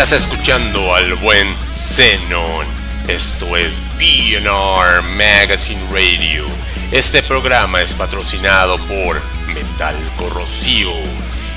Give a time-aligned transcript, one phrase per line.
[0.00, 2.64] Estás escuchando al buen Zenon.
[3.08, 6.44] Esto es BNR Magazine Radio.
[6.92, 10.94] Este programa es patrocinado por Metal Corrosivo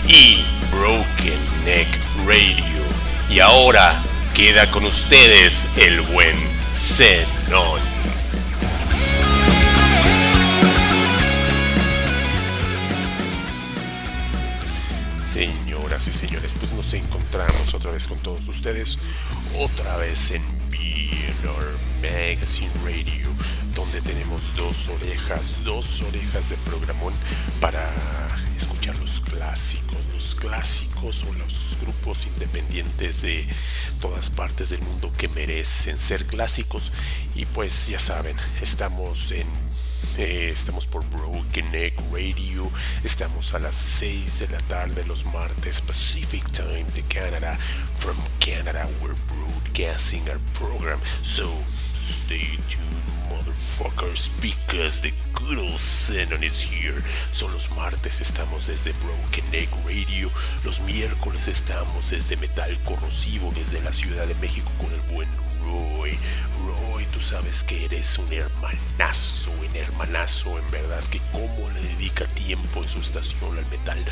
[0.08, 1.88] y Broken Neck
[2.26, 2.82] Radio.
[3.30, 4.02] Y ahora
[4.34, 6.36] queda con ustedes el buen
[6.74, 7.80] Zenon.
[15.92, 18.98] Señoras y señores, pues nos encontramos otra vez con todos ustedes,
[19.60, 21.68] otra vez en BNR
[22.02, 23.28] Magazine Radio,
[23.76, 27.14] donde tenemos dos orejas, dos orejas de programón
[27.60, 27.94] para
[28.56, 33.46] escuchar los clásicos, los clásicos o los grupos independientes de
[34.00, 36.94] todas partes del mundo que merecen ser clásicos.
[37.36, 39.46] Y pues ya saben, estamos en
[40.18, 42.70] eh, estamos por Broken Egg Radio.
[43.04, 47.58] Estamos a las 6 de la tarde los martes Pacific Time de Canadá.
[47.96, 51.00] From Canada, we're broadcasting our program.
[51.22, 51.50] So
[52.02, 57.02] stay tuned, motherfuckers, because the good old Xenon is here.
[57.32, 60.30] Son los martes estamos desde Broken Egg Radio.
[60.64, 65.30] Los miércoles estamos desde Metal Corrosivo, desde la Ciudad de México con el buen
[65.64, 66.18] Roy.
[66.66, 72.26] Roy, tú sabes que eres un hermanazo, un hermanazo, en verdad, que cómo le dedica
[72.26, 74.04] tiempo en su estación al metal.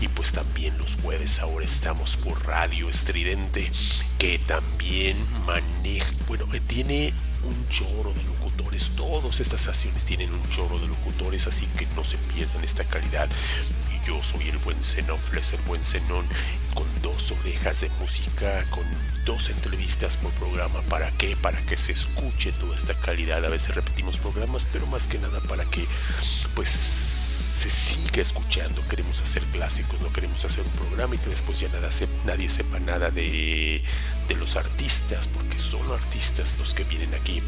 [0.00, 3.70] Y pues también los jueves ahora estamos por Radio Estridente,
[4.18, 8.90] que también maneja, bueno, tiene un chorro de locutores.
[8.96, 13.28] Todas estas estaciones tienen un chorro de locutores, así que no se pierdan esta calidad.
[14.06, 16.26] Yo soy el buen Zenofles, el buen Zenón,
[16.74, 18.84] con dos orejas de música, con
[19.24, 20.82] dos entrevistas por programa.
[20.82, 21.36] ¿Para qué?
[21.36, 23.44] Para que se escuche toda esta calidad.
[23.44, 25.86] A veces repetimos programas, pero más que nada para que
[26.56, 28.82] pues se siga escuchando.
[28.88, 31.90] Queremos hacer clásicos, no queremos hacer un programa y que después ya nada
[32.24, 33.84] nadie sepa nada de,
[34.26, 37.40] de los artistas, porque son artistas los que vienen aquí.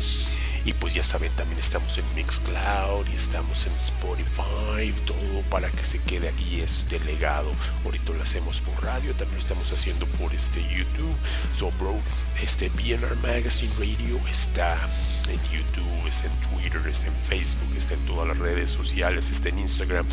[0.64, 5.84] Y pues ya saben, también estamos en Mixcloud y estamos en Spotify, todo para que
[5.84, 7.50] se quede aquí este legado.
[7.84, 11.14] Ahorita lo hacemos por radio, también lo estamos haciendo por este YouTube.
[11.54, 12.00] So bro,
[12.42, 14.78] este BNR Magazine Radio está
[15.28, 19.50] en YouTube, está en Twitter, está en Facebook, está en todas las redes sociales, está
[19.50, 20.08] en Instagram,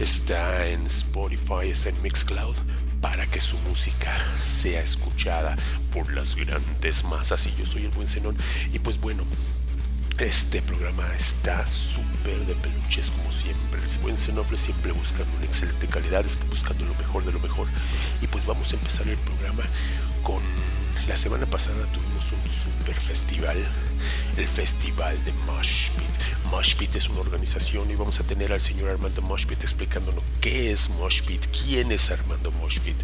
[0.00, 2.56] está en Spotify, está en Mixcloud
[3.00, 5.56] para que su música sea escuchada
[5.92, 7.46] por las grandes masas.
[7.46, 8.36] Y yo soy el buen Zenón.
[8.72, 9.24] Y pues bueno,
[10.18, 13.80] este programa está súper de peluches como siempre.
[13.82, 17.66] El buen Zenofle siempre buscando una excelente calidad, buscando lo mejor de lo mejor.
[18.22, 19.64] Y pues vamos a empezar el programa
[20.22, 20.42] con...
[21.08, 23.56] La semana pasada tuvimos un super festival,
[24.36, 26.04] el festival de Moshpit.
[26.50, 30.90] Moshpit es una organización y vamos a tener al señor Armando Moshpit explicándonos qué es
[30.90, 32.96] Moshpit, quién es Armando Moshpit.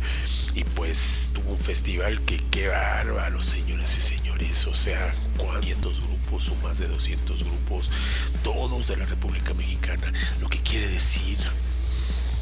[0.54, 4.66] Y pues tuvo un festival que qué bárbaro, señoras y señores.
[4.66, 7.90] O sea, ¿cuántos grupos o más de 200 grupos?
[8.42, 10.12] Todos de la República Mexicana.
[10.40, 11.38] Lo que quiere decir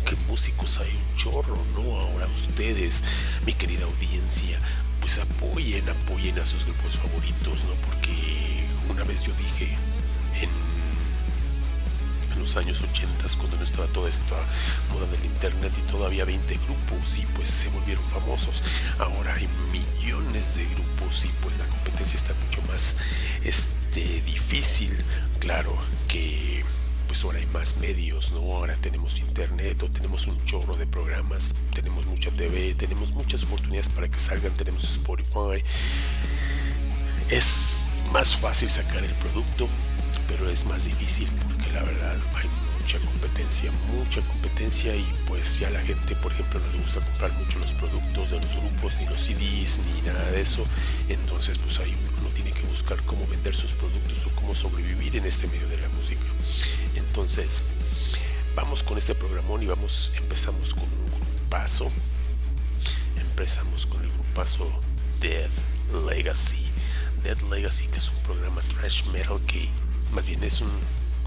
[0.05, 1.99] que músicos hay un chorro, ¿no?
[1.99, 3.05] Ahora ustedes,
[3.45, 4.59] mi querida audiencia,
[5.09, 7.71] pues apoyen, apoyen a sus grupos favoritos, ¿no?
[7.87, 9.75] Porque una vez yo dije
[10.39, 10.51] en
[12.39, 14.37] los años 80 cuando no estaba toda esta
[14.93, 18.63] moda del internet y todavía 20 grupos y pues se volvieron famosos.
[18.99, 22.99] Ahora hay millones de grupos y pues la competencia está mucho más
[23.45, 24.95] este, difícil.
[25.41, 25.75] Claro
[26.07, 26.67] que
[27.09, 28.41] pues ahora hay más medios, ¿no?
[28.41, 33.89] Ahora tenemos internet o tenemos un chorro de programas, tenemos mucha TV, tenemos muchas oportunidades
[33.89, 35.65] para que salgan, tenemos Spotify.
[37.31, 39.69] Es más fácil sacar el producto,
[40.29, 42.49] pero es más difícil porque la verdad hay
[42.79, 47.33] mucha competencia, mucha competencia y pues ya la gente, por ejemplo, no le gusta comprar
[47.33, 50.65] mucho los productos de los grupos, ni los CDs, ni nada de eso.
[51.09, 55.27] Entonces, pues ahí uno tiene que buscar cómo vender sus productos o cómo sobrevivir en
[55.27, 56.27] este medio de la música.
[56.95, 57.63] Entonces,
[58.55, 61.91] vamos con este programón y vamos, empezamos con un grupazo.
[63.17, 64.71] Empezamos con el grupazo
[65.21, 65.51] Dead
[66.09, 66.67] Legacy.
[67.23, 69.69] Dead Legacy, que es un programa trash metal que
[70.13, 70.71] más bien es un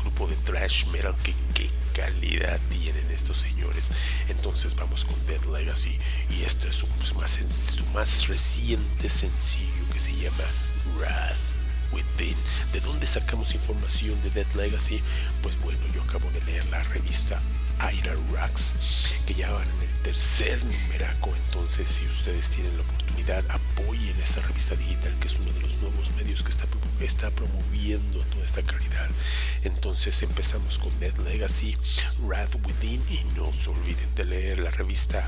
[0.02, 3.92] grupo de trash metal que qué calidad tienen estos señores.
[4.30, 5.98] Entonces vamos con Dead Legacy
[6.30, 10.44] y esto es su más, su más reciente sencillo que se llama
[10.98, 11.54] Wrath
[11.92, 12.38] Within.
[12.74, 15.02] ¿De dónde sacamos información de Dead Legacy?
[15.42, 17.42] Pues bueno, yo acabo de leer la revista
[17.90, 21.34] Ira Rocks, que ya van en el tercer numeraco.
[21.48, 25.78] Entonces, si ustedes tienen la oportunidad, apoyen esta revista digital, que es uno de los
[25.78, 26.66] nuevos medios que está,
[27.00, 29.10] está promoviendo toda esta calidad.
[29.64, 31.76] Entonces, empezamos con Dead Legacy,
[32.20, 35.28] Wrath Within, y no se olviden de leer la revista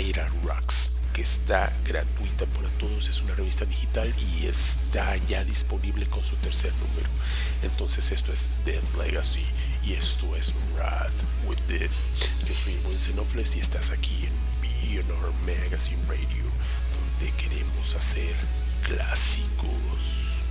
[0.00, 1.00] Ira Rocks.
[1.14, 6.34] Que está gratuita para todos, es una revista digital y está ya disponible con su
[6.36, 7.08] tercer número.
[7.62, 9.44] Entonces esto es Death Legacy
[9.84, 11.12] y esto es Wrath
[11.46, 11.88] with Dead.
[12.46, 16.44] Yo soy Buen Xenofles y estás aquí en BNR Magazine Radio,
[16.92, 18.34] donde queremos hacer
[18.82, 20.42] clásicos.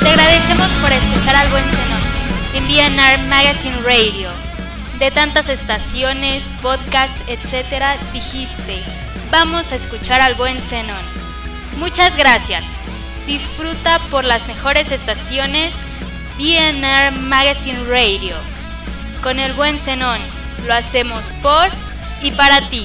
[0.00, 1.99] Te agradecemos por escuchar al buen Zenón
[2.54, 4.30] en BNR Magazine Radio.
[4.98, 8.82] De tantas estaciones, podcasts, etc., dijiste,
[9.30, 11.04] vamos a escuchar al buen Zenón.
[11.78, 12.64] Muchas gracias.
[13.26, 15.74] Disfruta por las mejores estaciones
[16.38, 18.36] BNR Magazine Radio.
[19.22, 20.20] Con el buen Zenón,
[20.66, 21.68] lo hacemos por
[22.22, 22.84] y para ti.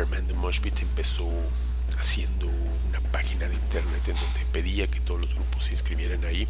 [0.00, 1.30] Armando Moshpit empezó
[1.98, 2.46] haciendo
[2.88, 6.48] una página de internet en donde pedía que todos los grupos se inscribieran ahí.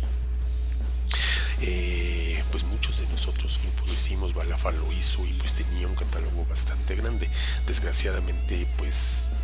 [1.61, 5.97] Eh, pues muchos de nosotros grupos lo hicimos, Balafa lo hizo y pues tenía un
[5.97, 7.29] catálogo bastante grande.
[7.67, 9.35] Desgraciadamente pues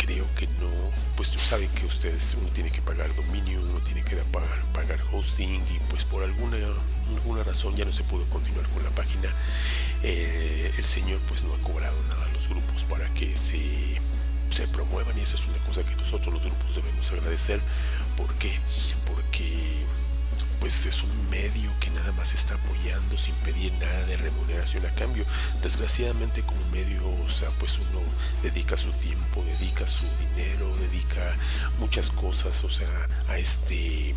[0.00, 0.70] creo que no,
[1.14, 4.98] pues tú sabes que ustedes, uno tiene que pagar dominio, uno tiene que pagar, pagar
[5.12, 6.56] hosting y pues por alguna,
[7.08, 9.28] alguna razón ya no se pudo continuar con la página.
[10.02, 14.00] Eh, el señor pues no ha cobrado nada a los grupos para que se,
[14.48, 17.60] se promuevan y eso es una cosa que nosotros los grupos debemos agradecer.
[18.16, 18.58] ¿Por qué?
[19.04, 19.84] Porque
[20.60, 24.94] pues es un medio que nada más está apoyando sin pedir nada de remuneración a
[24.94, 25.24] cambio.
[25.62, 28.00] Desgraciadamente como medio, o sea, pues uno
[28.42, 30.04] dedica su tiempo, dedica su
[30.36, 31.36] dinero, dedica
[31.78, 34.14] muchas cosas, o sea, a este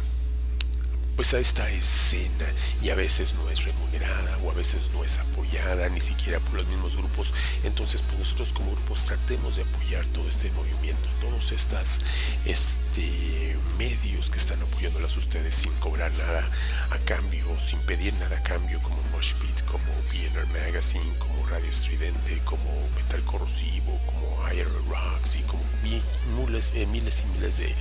[1.15, 2.45] pues a esta escena
[2.81, 6.55] y a veces no es remunerada o a veces no es apoyada ni siquiera por
[6.55, 11.51] los mismos grupos entonces pues nosotros como grupos tratemos de apoyar todo este movimiento todos
[11.51, 12.01] estos
[12.45, 16.49] este, medios que están apoyándolas ustedes sin cobrar nada
[16.89, 22.41] a cambio sin pedir nada a cambio como Moshpit como BNR Magazine como Radio Estridente
[22.43, 27.75] como Metal Corrosivo como Iron Rocks y como miles, eh, miles y miles de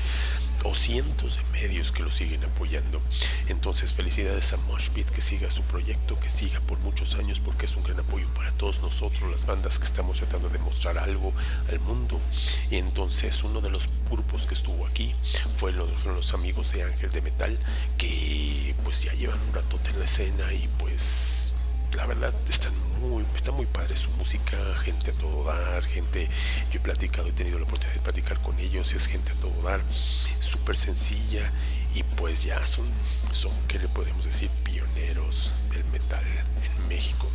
[0.65, 3.03] o cientos de medios que lo siguen apoyando.
[3.49, 7.77] Entonces, felicidades a Moshpit que siga su proyecto, que siga por muchos años, porque es
[7.77, 11.33] un gran apoyo para todos nosotros, las bandas que estamos tratando de mostrar algo
[11.71, 12.21] al mundo.
[12.71, 15.15] Y entonces, uno de los grupos que estuvo aquí
[15.57, 17.59] fue los, fueron los amigos de Ángel de Metal,
[17.99, 21.55] que pues ya llevan un ratote en la escena y pues
[21.97, 26.29] la verdad están muy, está muy padre su música, gente a todo dar, gente,
[26.71, 29.63] yo he platicado, he tenido la oportunidad de platicar con ellos, es gente a todo
[29.63, 29.83] dar,
[30.41, 31.53] súper sencilla
[31.95, 32.87] y pues ya son,
[33.33, 34.51] son, ¿qué le podemos decir?
[34.65, 37.29] Pioneros del metal en México.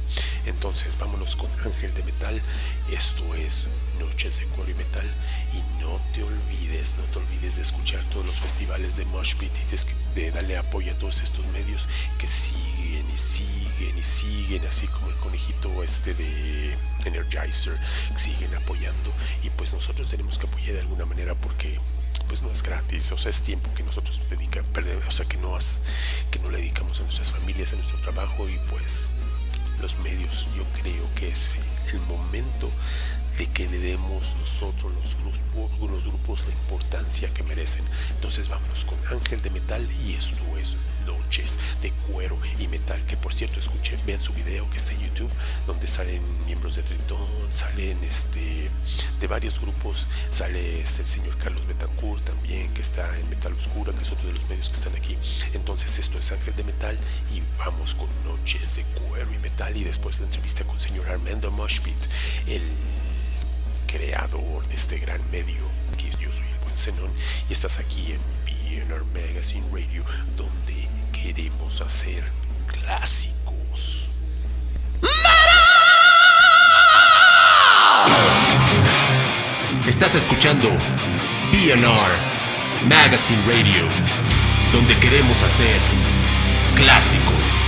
[0.45, 2.41] Entonces vámonos con Ángel de Metal,
[2.89, 3.67] esto es
[3.99, 5.05] Noches de Cuero y Metal
[5.53, 10.15] y no te olvides, no te olvides de escuchar todos los festivales de Moshpit y
[10.15, 11.87] de darle apoyo a todos estos medios
[12.17, 17.77] que siguen y siguen y siguen, así como el conejito este de Energizer,
[18.15, 21.79] siguen apoyando y pues nosotros tenemos que apoyar de alguna manera porque
[22.27, 24.69] pues no es gratis, o sea, es tiempo que nosotros dedicamos,
[25.07, 25.57] o sea, que no,
[26.31, 29.10] que no le dedicamos a nuestras familias, a nuestro trabajo y pues
[29.81, 31.51] los medios, yo creo que es
[31.91, 32.72] el momento
[33.38, 37.84] de que le demos nosotros los grupos, los grupos la importancia que merecen.
[38.15, 40.75] Entonces vámonos con Ángel de Metal y esto es
[41.06, 45.01] Noches de Cuero y Metal, que por cierto escuchen, vean su video que está en
[45.01, 45.32] YouTube,
[45.65, 48.70] donde salen miembros de Tritón, salen este
[49.20, 53.94] de varios grupos, sale este el señor Carlos Betancourt también, que está en Metal Oscura,
[53.94, 55.15] que es otro de los medios que están aquí.
[55.53, 56.98] Entonces esto es Ángel de Metal
[57.34, 61.08] y vamos con Noches de Cuero y Metal y después la entrevista con el señor
[61.08, 61.96] Armando Moshpit,
[62.48, 62.63] el
[63.88, 65.63] creador de este gran medio,
[65.98, 67.12] que yo soy el buen Zenón,
[67.50, 70.03] y estás aquí en BNR Magazine Radio,
[70.36, 72.24] donde queremos hacer
[72.67, 74.10] clásicos.
[79.88, 80.70] Estás escuchando
[81.51, 83.88] BNR Magazine Radio,
[84.74, 85.79] donde queremos hacer
[86.75, 87.66] clásicos.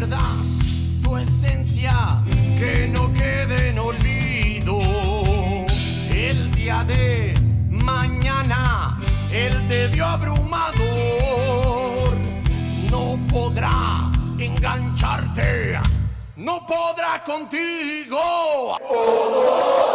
[0.00, 0.58] Pierdas
[1.02, 2.22] tu esencia,
[2.56, 4.80] que no quede en olvido.
[6.10, 7.34] El día de
[7.68, 8.98] mañana,
[9.30, 10.78] él te dio abrumador.
[12.90, 15.78] No podrá engancharte,
[16.36, 18.78] no podrá contigo.
[18.80, 19.89] Noche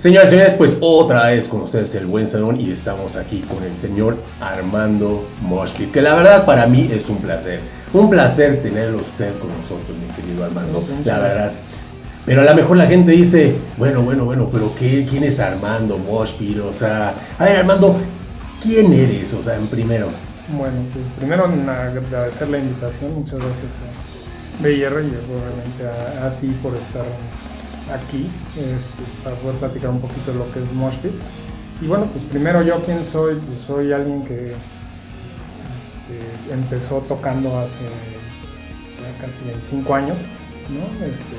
[0.00, 3.62] Señoras y señores, pues otra vez con ustedes el buen salón y estamos aquí con
[3.62, 7.60] el señor Armando Moshpit, que la verdad para mí es un placer.
[7.92, 11.52] Un placer tenerlo usted con nosotros, mi querido Armando, la verdad.
[12.24, 15.98] Pero a lo mejor la gente dice, bueno, bueno, bueno, pero qué, ¿quién es Armando
[15.98, 16.60] Moshpit?
[16.60, 17.94] O sea, a ver Armando,
[18.62, 19.34] ¿quién eres?
[19.34, 20.08] O sea, en primero.
[20.56, 26.56] Bueno, pues primero agradecer la invitación, muchas gracias a BR y obviamente a, a ti
[26.62, 27.04] por estar
[27.92, 31.12] aquí este, para poder platicar un poquito de lo que es Moshpit.
[31.80, 37.84] Y bueno, pues primero yo quién soy, pues soy alguien que este, empezó tocando hace
[39.00, 40.18] ya casi 25 años,
[40.68, 41.04] ¿no?
[41.04, 41.36] Este,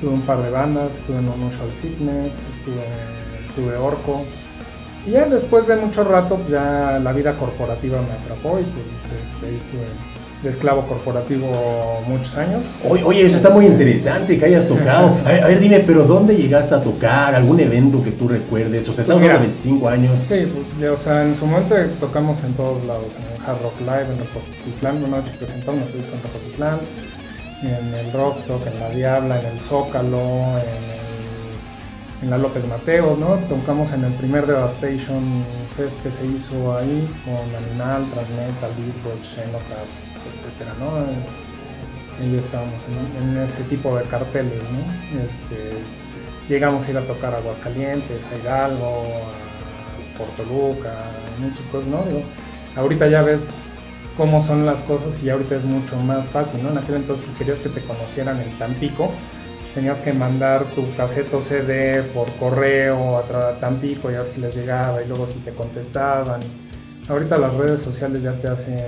[0.00, 2.84] tuve un par de bandas, estuve en Unusual Sickness, estuve,
[3.56, 4.24] tuve Orco,
[5.06, 8.86] y ya después de mucho rato, pues ya la vida corporativa me atrapó y pues
[9.04, 9.86] este, estuve
[10.44, 11.50] de esclavo corporativo
[12.06, 12.62] muchos años.
[12.88, 15.16] Oye, eso está muy interesante que hayas tocado.
[15.24, 17.34] A ver, a ver, dime, pero ¿dónde llegaste a tocar?
[17.34, 18.88] ¿Algún evento que tú recuerdes?
[18.88, 20.18] O sea, estamos hablando de 25 años.
[20.20, 20.46] Sí,
[20.78, 24.06] pues, o sea, en su momento tocamos en todos lados, en el Hard Rock Live,
[24.12, 26.78] en Rocotitlán, una noche presentamos en Rocotitlán,
[27.62, 33.18] en el Rockstock, en La Diabla, en el Zócalo, en, el- en la López Mateos,
[33.18, 33.36] ¿no?
[33.48, 35.22] Tocamos en el primer Devastation
[35.76, 39.88] Fest que se hizo ahí, con Animal, Transmetal, Discord, Xenotaph,
[40.36, 40.98] etcétera, ¿no?
[42.20, 42.80] Ahí estábamos
[43.20, 45.20] en, ese tipo de carteles, ¿no?
[45.22, 45.72] Este,
[46.48, 49.04] llegamos a ir a tocar a Aguascalientes, a Hidalgo,
[50.14, 50.94] a Portoluca,
[51.40, 52.02] muchas cosas, ¿no?
[52.02, 52.22] Digo,
[52.76, 53.48] ahorita ya ves
[54.16, 56.70] cómo son las cosas y ahorita es mucho más fácil, ¿no?
[56.70, 59.10] En aquel entonces si querías que te conocieran en Tampico,
[59.74, 64.54] tenías que mandar tu caseto CD por correo a Tampico y a ver si les
[64.54, 66.40] llegaba y luego si te contestaban.
[67.08, 68.78] Ahorita las redes sociales ya te hacen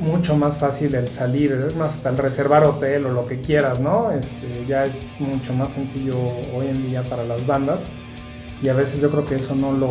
[0.00, 3.78] mucho más fácil el salir, es más hasta el reservar hotel o lo que quieras,
[3.80, 4.10] ¿no?
[4.10, 6.14] Este, ya es mucho más sencillo
[6.54, 7.80] hoy en día para las bandas
[8.62, 9.90] y a veces yo creo que eso no lo,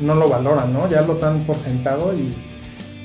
[0.00, 0.88] no lo valoran, ¿no?
[0.88, 2.34] Ya lo dan por sentado y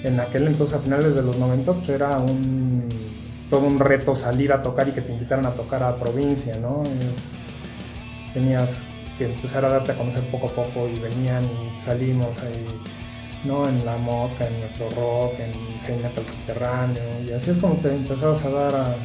[0.03, 2.87] en aquel entonces a finales de los 90 pues era un
[3.49, 6.83] todo un reto salir a tocar y que te invitaran a tocar a provincia, ¿no?
[6.83, 8.81] Es- tenías
[9.17, 12.65] que empezar a darte a conocer poco a poco y venían y salimos ahí,
[13.45, 13.67] ¿no?
[13.67, 15.53] En La Mosca, en Nuestro Rock, en
[15.85, 18.95] Heavy Metal Subterráneo, y así es como te empezabas a dar a,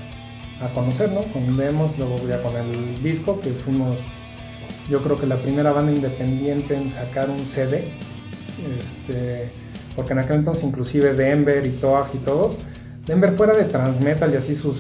[0.64, 1.23] a conocer, ¿no?
[1.33, 3.97] Con demos, luego ya con el disco, que fuimos,
[4.88, 7.85] yo creo que la primera banda independiente en sacar un CD,
[8.79, 9.51] este,
[9.97, 12.57] porque en aquel entonces inclusive Denver y Toag y todos,
[13.07, 14.79] Denver fuera de Transmetal y así sus,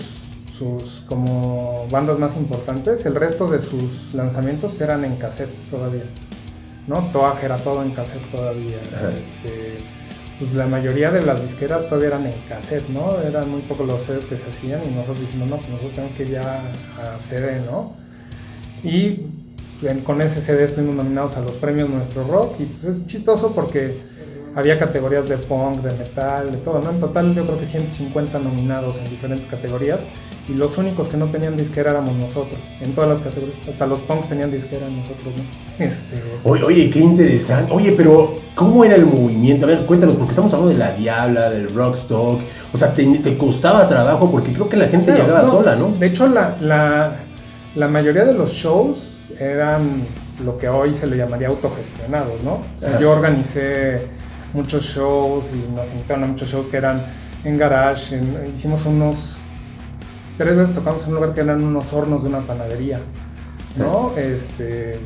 [0.56, 6.04] sus como bandas más importantes, el resto de sus lanzamientos eran en cassette todavía.
[6.86, 7.00] ¿No?
[7.12, 8.78] Toag era todo en cassette todavía.
[9.18, 9.78] Este,
[10.38, 13.20] pues la mayoría de las disqueras todavía eran en cassette, ¿no?
[13.20, 16.16] Eran muy pocos los CDs que se hacían y nosotros dijimos, no, pues nosotros tenemos
[16.16, 16.62] que ir ya
[16.98, 17.94] a CD, ¿no?
[18.82, 19.26] Y
[20.04, 23.96] con ese CD estuvimos nominados a los premios Nuestro Rock y pues es chistoso porque
[24.54, 26.90] había categorías de punk, de metal, de todo, ¿no?
[26.90, 30.00] En total yo creo que 150 nominados en diferentes categorías
[30.48, 33.56] y los únicos que no tenían disquera éramos nosotros, en todas las categorías.
[33.68, 35.84] Hasta los punks tenían disquera nosotros, ¿no?
[35.84, 37.72] Este, Oye, oye, qué interesante.
[37.72, 39.64] Oye, pero ¿cómo era el movimiento?
[39.64, 42.40] A ver, cuéntanos, porque estamos hablando de la Diabla, del Rockstock.
[42.72, 45.76] O sea, te, te costaba trabajo porque creo que la gente Claro, llegaba no, sola,
[45.76, 45.88] ¿no?
[45.92, 47.16] De hecho, la, la,
[47.74, 50.02] la mayoría de los shows eran
[50.44, 52.54] lo que hoy se le llamaría autogestionados, ¿no?
[52.54, 52.98] O sea, Ajá.
[53.00, 54.02] yo organicé
[54.52, 57.00] muchos shows y nos invitaron a muchos shows que eran
[57.44, 59.38] en garage, en- hicimos unos...
[60.36, 63.00] Tres veces tocamos en un lugar que eran unos hornos de una panadería,
[63.76, 64.12] ¿no?
[64.16, 64.98] Este,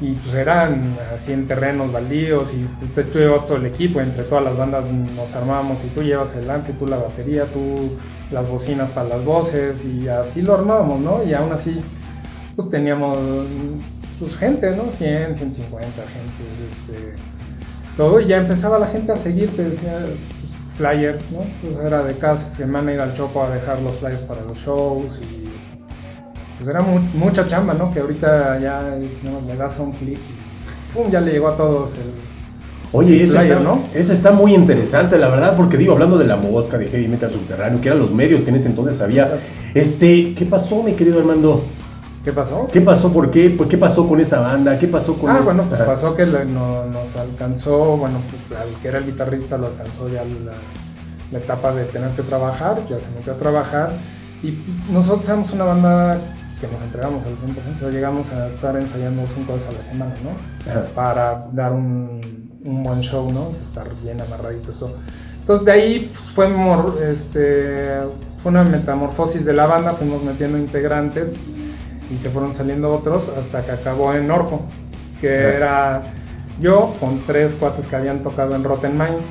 [0.00, 4.24] y pues eran así en terrenos baldíos y tú, tú llevas todo el equipo, entre
[4.24, 7.96] todas las bandas nos armamos y tú llevas el ampli, tú la batería, tú
[8.30, 11.22] las bocinas para las voces y así lo armábamos, ¿no?
[11.22, 11.78] Y aún así
[12.56, 13.16] pues teníamos
[14.18, 14.90] pues gente, ¿no?
[14.90, 17.14] 100, 150 gente, este,
[17.96, 20.20] todo y ya empezaba la gente a seguir, te decía pues,
[20.76, 21.38] flyers, ¿no?
[21.62, 25.18] Pues era de cada semana ir al Chopo a dejar los flyers para los shows
[25.22, 25.46] y
[26.58, 27.92] pues era mu- mucha chamba, ¿no?
[27.92, 29.40] Que ahorita ya es, ¿no?
[29.46, 31.10] le das a un clic y ¡pum!
[31.10, 32.00] ya le llegó a todos el...
[32.92, 33.80] Oye, eso, está, ¿no?
[33.94, 37.30] eso está muy interesante, la verdad, porque digo, hablando de la mosca de Heavy Metal
[37.30, 39.24] Subterráneo, que eran los medios que en ese entonces había.
[39.24, 39.44] Exacto.
[39.74, 41.64] Este, ¿qué pasó, mi querido Armando?
[42.26, 42.66] ¿Qué pasó?
[42.72, 43.12] ¿Qué pasó?
[43.12, 43.50] ¿Por qué?
[43.50, 44.76] ¿Por qué pasó con esa banda?
[44.76, 48.60] ¿Qué pasó con Ah, esa- bueno, pues pasó que le- no- nos alcanzó, bueno, pues,
[48.60, 50.52] al que era el guitarrista lo alcanzó ya la,
[51.30, 53.92] la etapa de tener que trabajar, ya se metió a trabajar
[54.42, 54.58] y
[54.90, 56.18] nosotros éramos una banda
[56.60, 59.84] que nos entregamos al 100%, o sea, llegamos a estar ensayando cinco veces a la
[59.84, 60.68] semana, ¿no?
[60.68, 60.86] Ajá.
[60.96, 63.50] Para dar un, un buen show, ¿no?
[63.68, 64.90] Estar bien amarradito eso.
[65.42, 67.98] Entonces de ahí pues, fue, mor- este,
[68.42, 71.34] fue una metamorfosis de la banda, fuimos metiendo integrantes
[72.10, 74.60] y se fueron saliendo otros hasta que acabó en Orco,
[75.20, 76.04] que era
[76.60, 79.26] yo con tres cuates que habían tocado en Rotten Minds.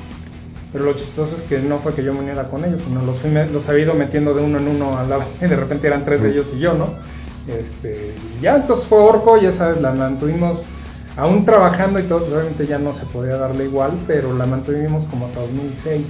[0.72, 3.20] Pero lo chistoso es que no fue que yo me uniera con ellos, sino los,
[3.20, 6.04] fui los había ido metiendo de uno en uno a la y de repente eran
[6.04, 6.88] tres de ellos y yo, ¿no?
[7.48, 8.12] Este,
[8.42, 10.62] ya entonces fue Orco y esa vez la mantuvimos
[11.16, 15.04] aún trabajando y todo, pues, obviamente ya no se podía darle igual, pero la mantuvimos
[15.04, 16.04] como hasta 2006.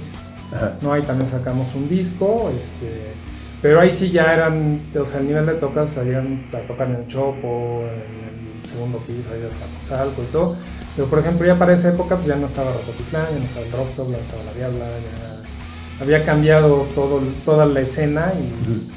[0.53, 0.73] Ajá.
[0.81, 0.93] ¿no?
[0.93, 3.13] Ahí también sacamos un disco, este,
[3.61, 6.95] pero ahí sí ya eran, o sea, el nivel de tocas salían a tocar en
[6.97, 10.55] el Chopo, en el segundo piso, ahí hasta Cozalco y todo.
[10.95, 13.65] Pero por ejemplo, ya para esa época pues ya no estaba Rocotitlán, ya no estaba
[13.65, 18.91] el Rockstop, ya no estaba la Diabla, ya había cambiado todo, toda la escena y,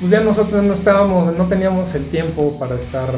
[0.00, 3.12] pues ya nosotros no estábamos, no teníamos el tiempo para estar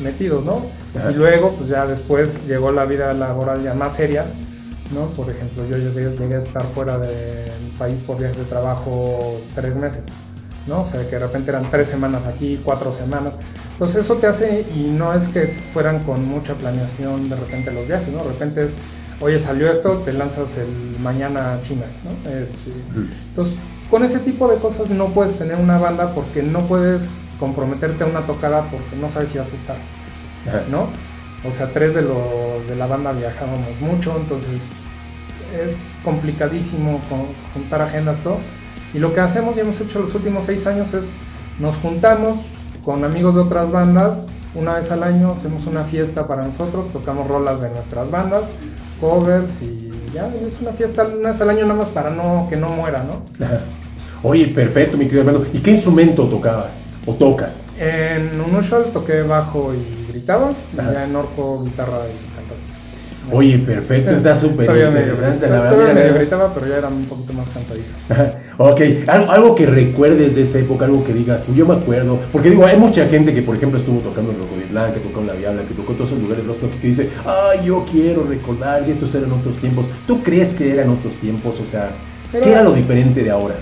[0.00, 0.62] metidos, ¿no?
[1.10, 4.26] Y luego, pues ya después llegó la vida laboral ya más seria,
[4.92, 5.06] ¿no?
[5.10, 9.40] Por ejemplo, yo ya llegué llegué a estar fuera del país por viajes de trabajo
[9.54, 10.06] tres meses,
[10.66, 10.78] ¿no?
[10.78, 13.36] O sea, que de repente eran tres semanas aquí, cuatro semanas.
[13.72, 17.86] Entonces eso te hace, y no es que fueran con mucha planeación de repente los
[17.86, 18.18] viajes, ¿no?
[18.18, 18.74] De repente es,
[19.20, 22.30] oye, salió esto, te lanzas el mañana a China, ¿no?
[22.30, 22.70] Este,
[23.30, 23.56] entonces,
[23.90, 28.06] con ese tipo de cosas no puedes tener una banda porque no puedes comprometerte a
[28.06, 29.76] una tocada porque no sabes si vas a estar.
[30.70, 30.88] ¿no?
[31.48, 34.62] O sea, tres de los de la banda viajábamos mucho, entonces
[35.54, 38.38] es complicadísimo con- juntar agendas, todo.
[38.94, 41.06] Y lo que hacemos y hemos hecho los últimos seis años es
[41.58, 42.38] nos juntamos
[42.84, 47.26] con amigos de otras bandas, una vez al año hacemos una fiesta para nosotros, tocamos
[47.28, 48.42] rolas de nuestras bandas,
[49.00, 52.56] covers y ya es una fiesta una vez al año nada más para no que
[52.56, 53.44] no muera, ¿no?
[53.44, 53.60] Ajá.
[54.24, 55.46] Oye, perfecto, mi querido Armando.
[55.52, 56.74] ¿Y qué instrumento tocabas?
[57.06, 57.64] ¿O tocas?
[57.78, 62.31] En Unusual toqué bajo y gritaba, y ya en Orco guitarra y.
[63.30, 65.94] Oye, perfecto, está súper interesante, gritaba, la verdad.
[65.94, 66.12] mira.
[66.18, 67.86] gritaba, pero ya era un poquito más cantadito.
[68.58, 72.50] Ok, algo, algo que recuerdes de esa época, algo que digas, yo me acuerdo, porque
[72.50, 75.32] digo, hay mucha gente que por ejemplo estuvo tocando en Rocoditlán, que tocó en La
[75.34, 78.92] Diabla, que tocó en todos esos lugares rock, que dice, ay, yo quiero recordar que
[78.92, 79.86] estos eran otros tiempos.
[80.06, 81.58] ¿Tú crees que eran otros tiempos?
[81.60, 81.90] O sea,
[82.30, 83.54] Pero- ¿qué era lo diferente de ahora?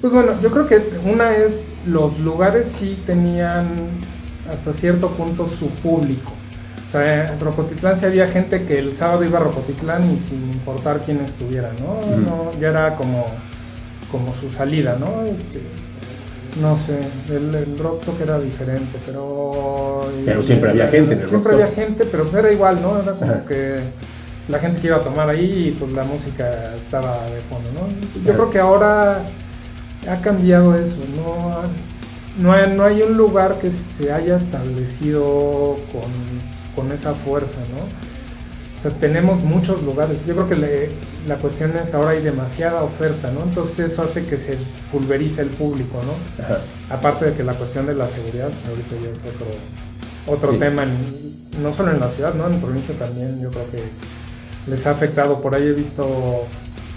[0.00, 3.68] Pues bueno, yo creo que una es los lugares sí tenían
[4.50, 6.32] hasta cierto punto su público.
[6.86, 10.52] O sea, en Rocotitlán sí había gente que el sábado iba a Rocotitlán y sin
[10.52, 12.00] importar quién estuviera, ¿no?
[12.16, 13.26] No, ya era como,
[14.12, 15.24] como su salida, ¿no?
[15.24, 15.60] Este,
[16.60, 20.08] no sé, el, el Rockstock era diferente, pero...
[20.24, 21.70] Pero siempre había gente en el Siempre Rockstock.
[21.72, 22.98] había gente, pero pues era igual, ¿no?
[23.02, 23.44] Era como Ajá.
[23.46, 23.80] que
[24.48, 27.88] la gente que iba a tomar ahí, pues la música estaba de fondo, ¿no?
[27.88, 28.38] Yo Claro.
[28.38, 29.22] creo que ahora
[30.08, 31.62] ha cambiado eso, no,
[32.42, 37.82] no, hay, no hay un lugar que se haya establecido con, con esa fuerza, ¿no?
[38.78, 40.18] O sea, tenemos muchos lugares.
[40.26, 40.88] Yo creo que le-
[41.26, 43.40] la cuestión es ahora hay demasiada oferta, ¿no?
[43.42, 44.56] Entonces eso hace que se
[44.92, 46.44] pulverice el público, ¿no?
[46.44, 46.58] Ajá.
[46.90, 49.46] Aparte de que la cuestión de la seguridad, ahorita ya es otro,
[50.26, 50.58] otro Sí.
[50.58, 52.46] tema, en- no solo en la ciudad, ¿no?
[52.48, 53.82] En provincia también yo creo que
[54.70, 55.40] les ha afectado.
[55.40, 56.44] Por ahí he visto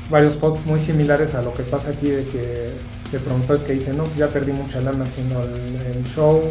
[0.09, 2.69] varios posts muy similares a lo que pasa aquí, de que
[3.11, 6.41] de promotores que dicen, no, ya perdí mucha lana haciendo el, el show,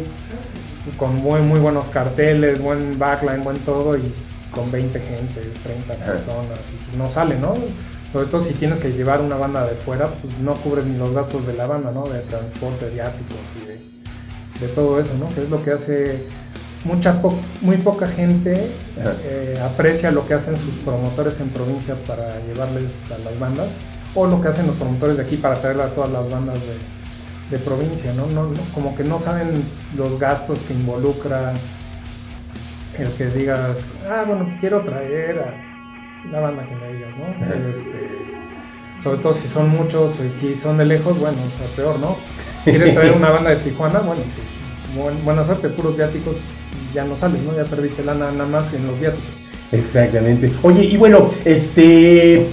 [0.97, 4.13] con muy, muy buenos carteles, buen backline, buen todo, y
[4.51, 6.05] con 20 gentes, 30 Ajá.
[6.05, 7.53] personas, y pues no sale, ¿no?
[8.11, 11.13] Sobre todo si tienes que llevar una banda de fuera, pues no cubres ni los
[11.13, 12.03] gastos de la banda, ¿no?
[12.07, 15.29] De transporte, viáticos y de, de todo eso, ¿no?
[15.35, 16.23] Que es lo que hace
[16.85, 18.65] mucha po- muy poca gente
[19.25, 23.67] eh, aprecia lo que hacen sus promotores en provincia para llevarles a las bandas
[24.15, 26.73] o lo que hacen los promotores de aquí para traer a todas las bandas de,
[27.49, 28.27] de provincia, ¿no?
[28.27, 29.53] No, no- Como que no saben
[29.97, 31.53] los gastos que involucra
[32.97, 33.77] el que digas,
[34.09, 37.69] ah, bueno, pues quiero traer a la banda que me digas, ¿no?
[37.69, 38.09] Este,
[39.01, 42.17] sobre todo si son muchos, y si son de lejos, bueno, o sea, peor, ¿no?
[42.65, 43.99] ¿Quieres traer una banda de Tijuana?
[43.99, 46.37] Bueno, pues buen- buena suerte, puros viáticos
[46.93, 47.55] ya no sales, ¿no?
[47.55, 49.29] Ya perdiste lana nada más en los viáticos.
[49.71, 50.51] Exactamente.
[50.63, 52.47] Oye, y bueno, este.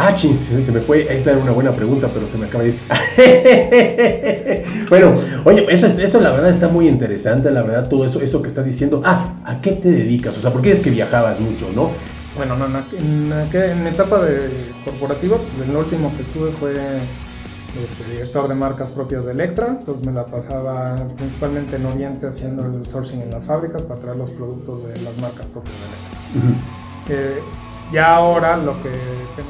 [0.00, 1.12] Ah, chins, se me fue.
[1.12, 2.78] Esta era una buena pregunta, pero se me acaba de ir.
[4.88, 5.12] bueno,
[5.44, 8.46] oye, eso, es, eso la verdad está muy interesante, la verdad, todo eso, eso que
[8.48, 9.02] estás diciendo.
[9.04, 10.38] Ah, ¿a qué te dedicas?
[10.38, 11.90] O sea, porque es que viajabas mucho, ¿no?
[12.36, 14.48] Bueno, no, en, aqu- en etapa de
[14.84, 20.06] corporativa, pues, lo último que estuve fue este, director de marcas propias de Electra, entonces
[20.06, 24.30] me la pasaba principalmente en Oriente haciendo el sourcing en las fábricas para traer los
[24.30, 26.18] productos de las marcas propias de Electra.
[27.08, 27.40] Eh,
[27.92, 28.90] ya ahora lo que
[29.34, 29.48] tengo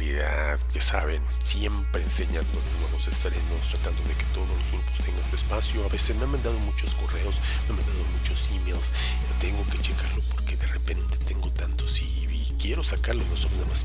[0.00, 5.28] calidad, ya saben, siempre enseñándonos, vamos a estaremos tratando de que todos los grupos tengan
[5.28, 5.84] su espacio.
[5.84, 8.92] A veces me han mandado muchos correos, me han mandado muchos emails,
[9.40, 13.66] tengo que checarlo porque de repente tengo tantos y, y quiero sacarlos, no son nada
[13.66, 13.84] más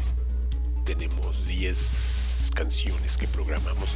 [0.85, 3.95] tenemos 10 canciones que programamos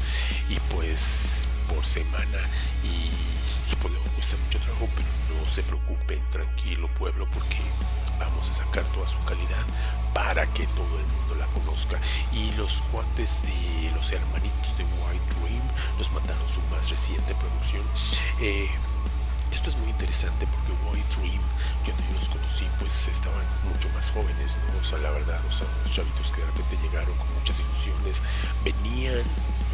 [0.50, 2.40] y pues por semana
[2.84, 7.58] y, y pues luego cuesta mucho trabajo pero no se preocupen tranquilo pueblo porque
[8.20, 9.66] vamos a sacar toda su calidad
[10.14, 12.00] para que todo el mundo la conozca
[12.34, 15.64] y los cuates de los hermanitos de White Dream
[15.98, 17.84] nos mandaron su más reciente producción
[18.42, 18.70] Eh,
[19.52, 21.42] esto es muy interesante porque White Dream,
[21.86, 24.80] yo yo los conocí, pues estaban mucho más jóvenes, ¿no?
[24.80, 28.22] O sea, la verdad, o sea, unos chavitos que de repente llegaron con muchas ilusiones,
[28.64, 29.24] venían,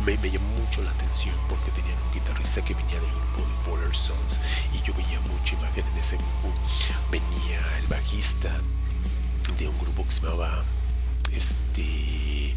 [0.05, 3.69] me, me llamó mucho la atención porque tenían un guitarrista que venía del grupo de
[3.69, 4.39] Polar Sons
[4.73, 6.53] y yo veía mucha imagen en ese grupo.
[7.11, 8.51] Venía el bajista
[9.57, 10.63] de un grupo que se llamaba
[11.33, 12.55] este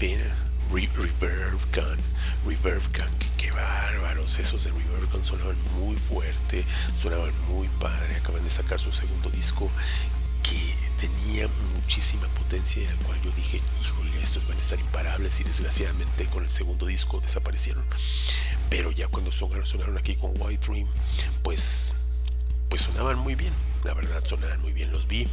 [0.00, 1.98] Re- Reverb Gun
[2.44, 6.64] Reverb Gun que qué bárbaros esos de Reverb Gun sonaban muy fuerte
[7.00, 9.70] sonaban muy padre acaban de sacar su segundo disco
[10.48, 15.40] que tenía muchísima potencia y al cual yo dije híjole estos van a estar imparables
[15.40, 17.84] y desgraciadamente con el segundo disco desaparecieron
[18.70, 20.88] pero ya cuando sonaron, aquí con White Dream
[21.42, 22.06] pues
[22.68, 23.52] pues sonaban muy bien,
[23.84, 25.28] la verdad sonaban muy bien, los vi,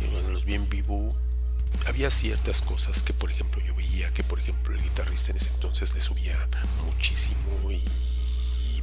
[0.00, 1.16] y cuando los vi en vivo
[1.86, 5.50] había ciertas cosas que por ejemplo yo veía que por ejemplo el guitarrista en ese
[5.54, 6.36] entonces le subía
[6.84, 7.82] muchísimo y,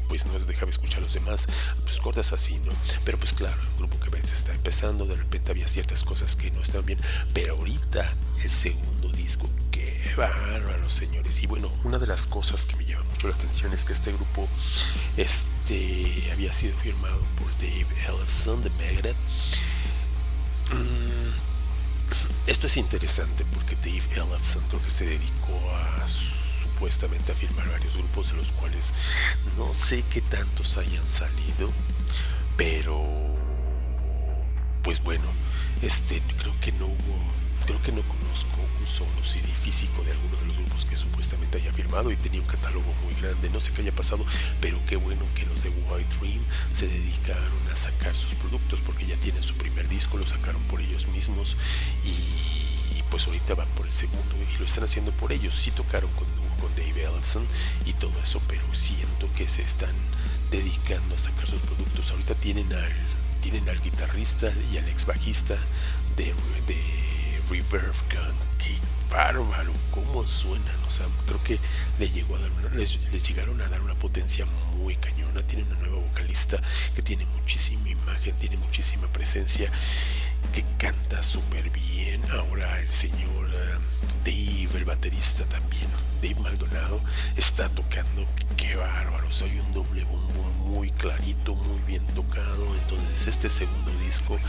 [0.08, 1.48] pues no dejaba escuchar a los demás,
[1.84, 2.72] pues cosas así, ¿no?
[3.04, 6.52] Pero pues claro, un grupo que apenas está empezando, de repente había ciertas cosas que
[6.52, 7.00] no estaban bien,
[7.34, 11.42] pero ahorita el segundo disco, qué bárbaro, señores.
[11.44, 14.12] Y bueno, una de las cosas que me llama mucho la atención es que este
[14.14, 14.48] grupo
[15.18, 19.18] este, había sido firmado por Dave Ellefson de Megadeth.
[20.72, 21.28] Mm,
[22.48, 26.06] esto es interesante porque Dave Ellefson creo que se dedicó a
[26.78, 28.94] supuestamente a firmar varios grupos de los cuales
[29.58, 31.72] no sé qué tantos hayan salido,
[32.56, 33.04] pero
[34.84, 35.26] pues bueno,
[35.82, 40.38] este creo que no hubo creo que no conozco un solo CD físico de alguno
[40.38, 43.72] de los grupos que supuestamente haya firmado y tenía un catálogo muy grande, no sé
[43.72, 44.24] qué haya pasado,
[44.62, 49.08] pero qué bueno que los de White Dream se dedicaron a sacar sus productos porque
[49.08, 51.58] ya tienen su primer disco lo sacaron por ellos mismos
[52.06, 52.67] y
[53.10, 55.56] pues ahorita van por el segundo y lo están haciendo por ellos.
[55.56, 56.28] Sí tocaron con,
[56.60, 57.48] con Dave Ellefson
[57.86, 59.94] y todo eso, pero siento que se están
[60.52, 62.12] dedicando a sacar sus productos.
[62.12, 62.94] Ahorita tienen al,
[63.42, 65.58] tienen al guitarrista y al ex bajista
[66.16, 66.34] de,
[66.68, 68.48] de Reverb Gun.
[69.10, 70.76] Bárbaro, cómo suenan.
[70.88, 71.60] O sea, creo que
[72.00, 75.42] le llegó a dar les, llegaron a dar una potencia muy cañona.
[75.46, 76.62] Tienen una nueva vocalista
[76.96, 79.72] que tiene muchísima imagen, tiene muchísima presencia,
[80.54, 82.24] que canta súper bien.
[82.32, 83.78] Ahora el señor eh,
[84.24, 85.88] Dave, el baterista también,
[86.22, 87.02] Dave Maldonado,
[87.36, 88.26] está tocando.
[88.56, 92.76] Qué bárbaro, soy un doble bombo muy clarito, muy bien tocado.
[92.76, 94.40] Entonces este segundo disco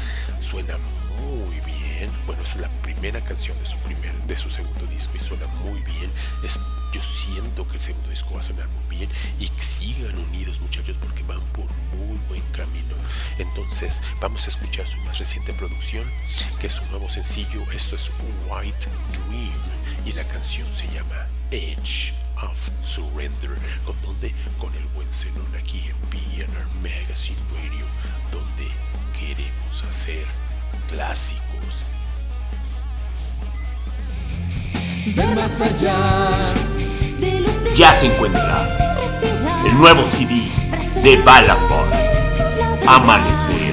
[0.41, 0.77] suena
[1.21, 2.11] muy bien.
[2.27, 5.81] Bueno, es la primera canción de su primer, de su segundo disco y suena muy
[5.83, 6.11] bien.
[6.43, 6.61] Es,
[6.93, 10.97] yo siento que el segundo disco va a sonar muy bien y sigan unidos muchachos
[10.99, 12.95] porque van por muy buen camino.
[13.39, 16.05] Entonces vamos a escuchar su más reciente producción,
[16.59, 17.71] que es su nuevo sencillo.
[17.73, 18.11] Esto es
[18.49, 19.53] White Dream
[20.05, 23.51] y la canción se llama Edge of Surrender.
[23.85, 27.87] ¿Con donde Con el buen Zenón aquí en PNR Magazine Radio,
[28.33, 28.69] donde
[29.19, 30.27] queremos hacer
[30.89, 31.48] clásicos.
[35.15, 35.97] Ver más allá
[37.19, 38.67] de los Ya se encuentra
[39.65, 40.49] el nuevo CD
[41.03, 41.89] de Balafon,
[42.87, 43.73] Amanecer,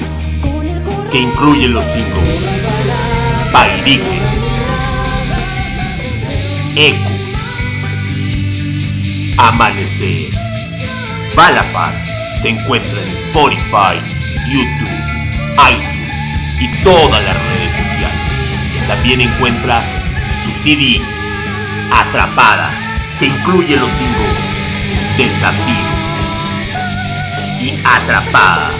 [1.11, 2.35] que incluye los singles
[3.51, 4.21] Bailique,
[6.75, 7.11] Ecos,
[9.37, 10.31] Amanecer.
[11.35, 11.91] Balafon
[12.41, 13.95] se encuentra en Spotify,
[14.51, 14.89] YouTube,
[15.69, 16.05] iTunes
[16.59, 18.87] y todas las redes sociales.
[18.87, 19.83] También encuentra
[20.65, 20.99] CD
[21.91, 22.71] Atrapada,
[23.19, 25.75] que incluye los singles Desafío
[27.61, 28.71] y Atrapada.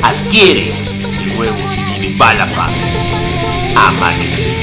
[0.00, 0.72] Adquiere
[1.18, 2.70] el nuevo CD de Balafaz,
[3.74, 4.57] Amanecer.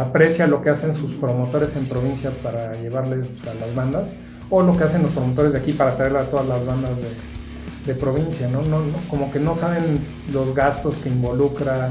[0.00, 4.08] Aprecia lo que hacen sus promotores en provincia para llevarles a las bandas,
[4.50, 7.08] o lo que hacen los promotores de aquí para traerle a todas las bandas de,
[7.92, 8.62] de provincia, ¿no?
[8.62, 10.00] No, no- Como que no saben
[10.32, 11.90] los gastos que involucra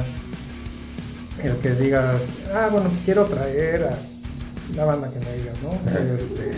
[1.43, 2.15] el que digas,
[2.53, 6.15] ah, bueno, quiero traer a la banda que me digas, ¿no?
[6.15, 6.51] Este,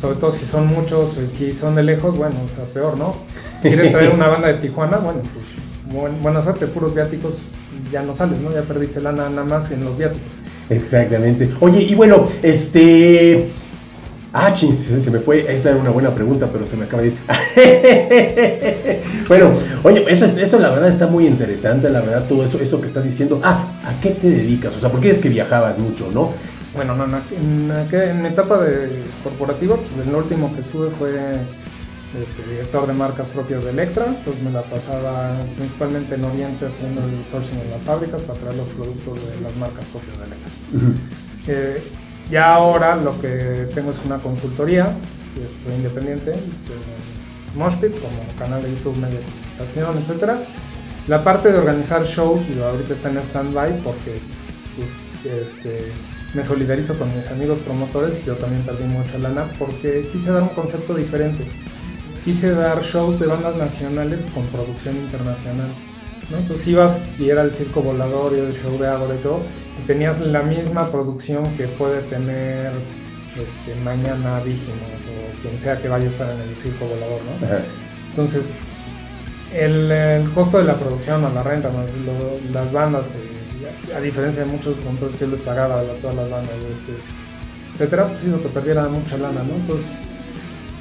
[0.00, 3.16] sobre todo si son muchos, eh, si son de lejos, bueno, o sea, peor, ¿no?
[3.62, 4.98] ¿Quieres traer una banda de Tijuana?
[4.98, 7.40] Bueno, pues buen- buena suerte, puros viáticos
[7.90, 8.52] ya no sales, ¿no?
[8.52, 10.22] Ya perdiste lana nada más en los viáticos.
[10.70, 11.50] Exactamente.
[11.60, 13.48] Oye, y bueno, este.
[14.32, 15.52] Ah, ching, se me fue.
[15.52, 17.14] Esta era una buena pregunta, pero se me acaba de ir.
[19.28, 19.50] bueno,
[19.82, 22.86] oye, eso, es, eso la verdad está muy interesante, la verdad, todo eso, eso que
[22.86, 23.40] estás diciendo.
[23.42, 24.76] Ah, ¿a qué te dedicas?
[24.76, 26.32] O sea, ¿por qué es que viajabas mucho, no?
[26.76, 28.90] Bueno, no, no, en, aqu- en etapa de
[29.24, 31.10] corporativa, pues en lo último que estuve fue
[32.18, 37.04] este, director de marcas propias de Electra, pues me la pasaba principalmente en Oriente haciendo
[37.04, 40.52] el sourcing en las fábricas para traer los productos de las marcas propias de Electra.
[41.46, 41.82] Eh,
[42.30, 44.92] ya ahora lo que tengo es una consultoría,
[45.64, 50.32] soy independiente, de Moshpit, como canal de YouTube, medio de comunicación, etc.
[51.06, 54.20] La parte de organizar shows, y ahorita está en stand-by porque
[54.76, 55.92] pues, este,
[56.34, 60.50] me solidarizo con mis amigos promotores, yo también perdí mucha lana porque quise dar un
[60.50, 61.48] concepto diferente.
[62.24, 65.68] Quise dar shows de bandas nacionales con producción internacional.
[66.30, 66.36] ¿no?
[66.38, 69.40] Entonces ibas y era el circo volador y el show de Ágora y todo,
[69.82, 72.72] y tenías la misma producción que puede tener
[73.36, 77.20] este, mañana Vígimo o quien sea que vaya a estar en el circo volador.
[77.40, 77.46] ¿no?
[77.46, 77.62] Ajá.
[78.10, 78.54] Entonces,
[79.54, 81.78] el, el costo de la producción o la renta, ¿no?
[81.80, 86.30] Lo- las bandas, que a diferencia de muchos puntos, sí les pagaba a todas las
[86.30, 86.92] bandas, este,
[87.74, 89.54] etcétera, pues hizo que perdiera mucha lana, ¿no?
[89.54, 89.88] Entonces,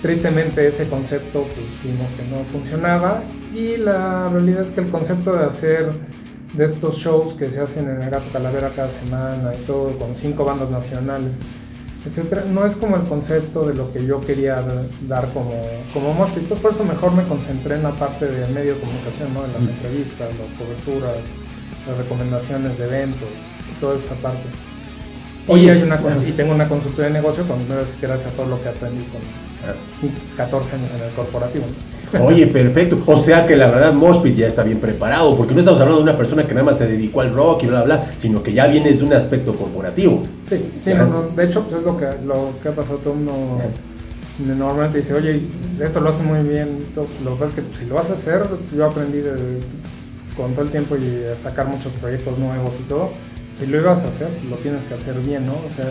[0.02, 3.24] tristemente ese concepto, pues vimos que no funcionaba
[3.54, 5.92] y la realidad es que el concepto de hacer
[6.54, 10.16] de estos shows que se hacen en el Gato Calavera cada semana y todo, con
[10.16, 11.34] cinco bandas nacionales,
[12.06, 14.64] etcétera, no es como el concepto de lo que yo quería
[15.08, 15.62] dar como,
[15.94, 16.44] como Mosh Pit.
[16.44, 19.46] Entonces, por eso mejor me concentré en la parte de medio de comunicación, ¿no?
[19.46, 21.18] en las entrevistas, las coberturas,
[21.88, 23.30] las recomendaciones de eventos,
[23.80, 24.44] toda esa parte.
[25.50, 29.04] Hay una, y tengo una consultoría de negocio con gracias a todo lo que aprendí
[29.06, 29.49] con.
[30.38, 31.66] 14 años en el corporativo.
[32.24, 32.98] Oye, perfecto.
[33.06, 36.10] O sea que la verdad Moshpit ya está bien preparado, porque no estamos hablando de
[36.10, 38.54] una persona que nada más se dedicó al rock y bla, bla, bla, sino que
[38.54, 40.24] ya viene de un aspecto corporativo.
[40.50, 42.98] Sí, sí, no, no, de hecho, pues es lo que, lo que ha pasado.
[42.98, 43.32] Todo uno
[44.58, 45.42] normalmente dice, oye,
[45.80, 46.86] esto lo hace muy bien.
[46.96, 48.44] Lo que pasa es que pues, si lo vas a hacer,
[48.76, 49.60] yo aprendí de-
[50.36, 53.10] con todo el tiempo y a sacar muchos proyectos nuevos y todo.
[53.60, 55.52] Si lo ibas a hacer, lo tienes que hacer bien, ¿no?
[55.52, 55.86] O sea,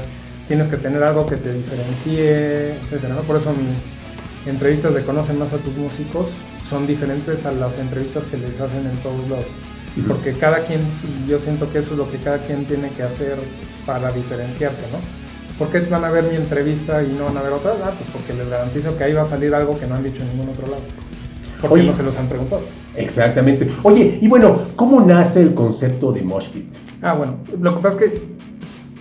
[0.48, 3.20] tienes que tener algo que te diferencie, etcétera, ¿no?
[3.20, 6.26] Por eso mis entrevistas de Conocen más a tus músicos
[6.68, 9.46] son diferentes a las entrevistas que les hacen en todos lados.
[10.06, 13.02] Porque cada quien, y yo siento que eso es lo que cada quien tiene que
[13.02, 13.36] hacer
[13.84, 14.98] para diferenciarse, ¿no?
[15.58, 17.72] ¿Por qué van a ver mi entrevista y no van a ver otra?
[17.84, 20.22] Ah, pues porque les garantizo que ahí va a salir algo que no han dicho
[20.22, 20.82] en ningún otro lado.
[21.60, 21.86] Porque Oye.
[21.86, 22.62] no se los han preguntado.
[22.94, 23.68] Exactamente.
[23.82, 26.76] Oye, y bueno, ¿cómo nace el concepto de Moshpit?
[27.02, 28.37] Ah, bueno, lo que pasa es que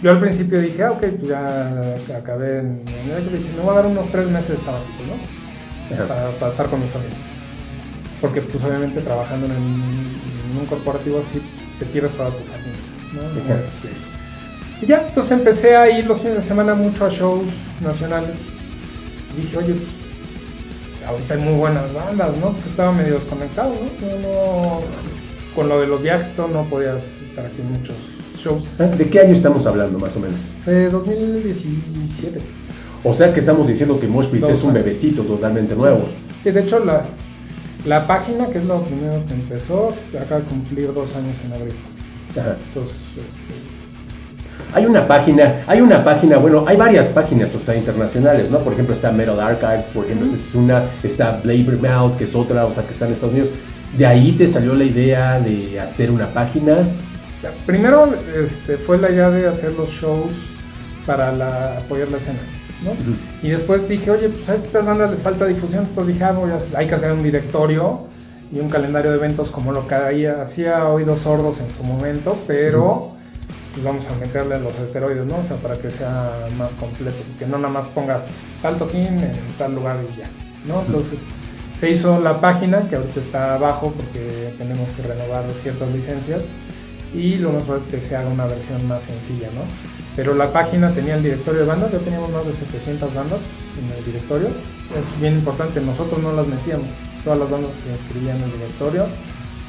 [0.02, 3.88] yo al principio dije, ah, ok, pues ya acabé en dije, me voy a dar
[3.88, 5.96] unos tres meses sabáticos, ¿no?
[5.96, 6.08] Ajá.
[6.08, 7.18] Para, para estar con mi familia.
[8.22, 11.42] Porque pues obviamente trabajando en, en un corporativo así
[11.80, 12.80] te pierdes toda tu familia,
[13.14, 13.56] ¿no?
[13.56, 13.90] Este,
[14.82, 17.48] y ya, entonces empecé a ir los fines de semana mucho a shows
[17.82, 18.40] nacionales.
[19.38, 19.88] Y dije, oye, pues,
[21.08, 22.54] ahorita hay muy buenas bandas, ¿no?
[22.54, 24.08] Porque estaba medio desconectado, ¿no?
[24.08, 24.82] No- no-
[25.56, 27.96] con lo de los viajes, todo, no podías estar aquí muchos
[28.38, 28.64] shows.
[28.78, 30.38] ¿De qué año estamos hablando, más o menos?
[30.66, 32.40] De 2017.
[33.04, 36.08] O sea que estamos diciendo que Moshpit es un bebecito totalmente nuevo.
[36.44, 37.04] Sí, de hecho, la,
[37.86, 41.74] la página, que es lo primero que empezó, acaba de cumplir dos años en abril.
[42.32, 42.58] Ajá.
[42.68, 48.50] Entonces, este, Hay una página, hay una página, bueno, hay varias páginas, o sea, internacionales,
[48.52, 48.60] ¿no?
[48.60, 52.66] Por ejemplo, está Metal Archives, por ejemplo, esa es una, está Blabbermouth, que es otra,
[52.66, 53.52] o sea, que está en Estados Unidos.
[53.98, 56.80] De ahí te salió la idea de hacer una página.
[57.66, 60.34] Primero este, fue la idea de hacer los shows
[61.06, 62.40] para la- apoyar la escena,
[62.84, 62.92] ¿no?
[63.48, 66.52] Y después dije, oye, pues a estas bandas les falta difusión, pues dije, ah, voy
[66.52, 68.08] a- hay que hacer un directorio
[68.52, 72.38] y un calendario de eventos como lo que hacía, hacía Oídos Sordos en su momento,
[72.48, 73.12] pero
[73.74, 75.38] pues vamos a meterle los esteroides, ¿no?
[75.38, 78.24] O sea, para que sea más completo, que no nada más pongas
[78.62, 80.28] tal toquín en tal lugar y ya,
[80.66, 80.82] ¿no?
[80.82, 81.20] Entonces
[81.78, 86.42] se hizo la página, que ahorita está abajo porque tenemos que renovar ciertas licencias
[87.14, 89.62] y lo más probable es que se haga una versión más sencilla, ¿no?
[90.16, 93.40] Pero la página tenía el directorio de bandas, ya teníamos más de 700 bandas
[93.78, 94.48] en el directorio.
[94.98, 96.88] Es bien importante, nosotros no las metíamos,
[97.24, 99.06] todas las bandas se inscribían en el directorio,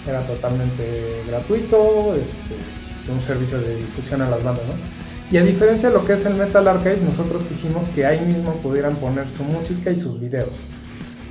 [0.06, 4.74] era totalmente gratuito, este, un servicio de difusión a las bandas, ¿no?
[5.30, 8.54] Y a diferencia de lo que es el Metal Arcade, nosotros quisimos que ahí mismo
[8.62, 10.48] pudieran poner su música y sus videos.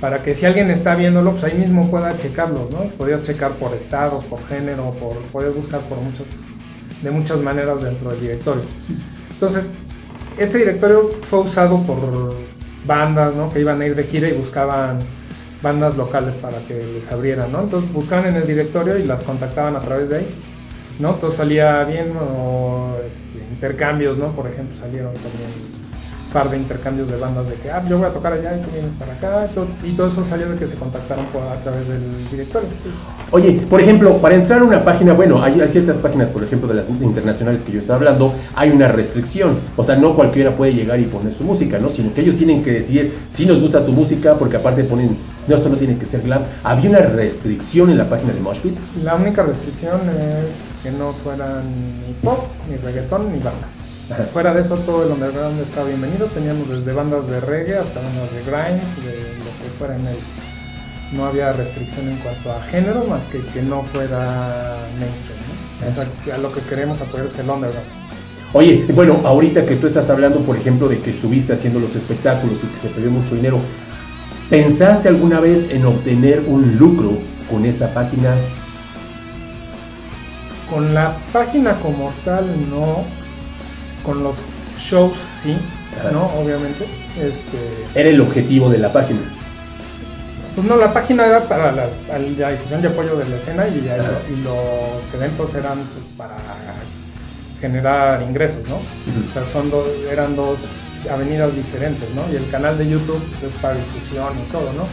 [0.00, 2.84] Para que si alguien está viéndolo, pues ahí mismo pueda checarlos, ¿no?
[2.96, 6.28] Podías checar por estados, por género, por, podías buscar por muchas,
[7.02, 8.62] de muchas maneras dentro del directorio.
[9.32, 9.68] Entonces,
[10.38, 12.36] ese directorio fue usado por
[12.86, 13.50] bandas, ¿no?
[13.50, 15.00] Que iban a ir de gira y buscaban
[15.62, 17.62] bandas locales para que les abrieran, ¿no?
[17.62, 20.28] Entonces buscaban en el directorio y las contactaban a través de ahí,
[21.00, 21.14] ¿no?
[21.14, 24.30] Todo salía bien o este, intercambios, ¿no?
[24.36, 25.77] Por ejemplo, salieron también
[26.32, 28.70] par de intercambios de bandas de que, ah, yo voy a tocar allá y tú
[28.72, 31.88] vienes para acá, y todo, y todo eso salió de que se contactaron a través
[31.88, 32.68] del directorio.
[33.30, 36.68] Oye, por ejemplo, para entrar a una página, bueno, hay, hay ciertas páginas, por ejemplo,
[36.68, 39.56] de las internacionales que yo estaba hablando, hay una restricción.
[39.76, 41.88] O sea, no cualquiera puede llegar y poner su música, ¿no?
[41.88, 45.16] Sino que ellos tienen que decir si nos gusta tu música, porque aparte ponen,
[45.46, 46.42] no, esto no tiene que ser glam.
[46.64, 48.76] Había una restricción en la página de Moshpit.
[49.02, 51.62] La única restricción es que no fueran
[52.06, 53.68] ni pop, ni reggaetón, ni banda.
[54.32, 56.26] Fuera de eso, todo el underground está bienvenido.
[56.26, 60.16] Teníamos desde bandas de reggae hasta bandas de grime, de lo que fuera en el.
[61.12, 65.38] No había restricción en cuanto a género, más que que no fuera mainstream.
[65.80, 65.86] ¿no?
[65.86, 67.86] O sea, a lo que queremos apoyar es el underground.
[68.54, 72.58] Oye, bueno, ahorita que tú estás hablando, por ejemplo, de que estuviste haciendo los espectáculos
[72.64, 73.58] y que se perdió mucho dinero,
[74.48, 77.18] ¿pensaste alguna vez en obtener un lucro
[77.50, 78.34] con esa página?
[80.70, 83.17] Con la página como tal, no.
[84.08, 84.36] Con los
[84.78, 85.54] shows, sí,
[86.00, 86.12] Ajá.
[86.12, 86.28] ¿no?
[86.28, 86.86] Obviamente.
[87.20, 89.20] Este, Era el objetivo de la página.
[90.54, 91.88] Pues no, la página era para la,
[92.18, 93.82] difusión y apoyo de la escena y,
[94.42, 96.36] los eventos eran pues, para
[97.60, 98.76] generar ingresos, ¿no?
[98.76, 100.60] O sea, son dos, eran dos
[101.10, 102.22] avenidas diferentes, ¿no?
[102.32, 104.86] Y el canal de YouTube pues, es para difusión y todo, ¿no?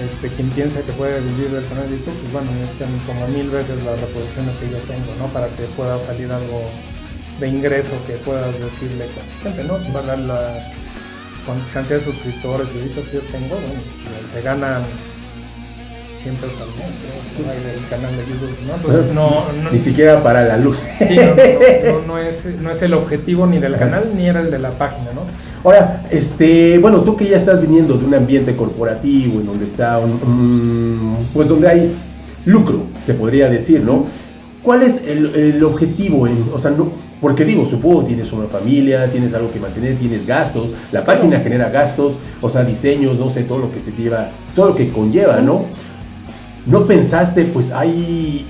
[0.00, 3.50] Este, quien piensa que puede vivir del canal de YouTube, pues bueno, necesitan como mil
[3.50, 5.26] veces las reproducciones que yo tengo, ¿no?
[5.32, 6.62] Para que pueda salir algo
[7.40, 9.78] de ingreso que puedas decirle consistente, ¿no?
[9.92, 10.56] Para la
[11.72, 13.80] cantidad de suscriptores y vistas que yo tengo, bueno,
[14.20, 14.82] pues, se ganan
[16.16, 16.86] 100 pesos al mes,
[17.36, 18.74] creo, del canal de YouTube, ¿no?
[18.76, 20.78] Entonces, no, no, Ni siquiera para la luz.
[21.06, 21.34] sí, no, no,
[22.00, 24.70] no- no es, no es el objetivo ni del canal ni era el de la
[24.70, 25.22] página, ¿no?
[25.64, 29.98] Ahora, este, bueno, tú que ya estás viniendo de un ambiente corporativo en donde está
[29.98, 31.92] un, un- pues donde hay
[32.46, 34.04] lucro, se podría decir, ¿no?
[34.62, 36.26] ¿Cuál es el, el objetivo?
[36.26, 36.92] En, o sea, no,
[37.24, 41.70] porque digo, supongo tienes una familia, tienes algo que mantener, tienes gastos, la página genera
[41.70, 45.40] gastos, o sea, diseños, no sé, todo lo que se lleva, todo lo que conlleva,
[45.40, 45.64] ¿no?
[46.66, 48.46] ¿No pensaste, pues hay,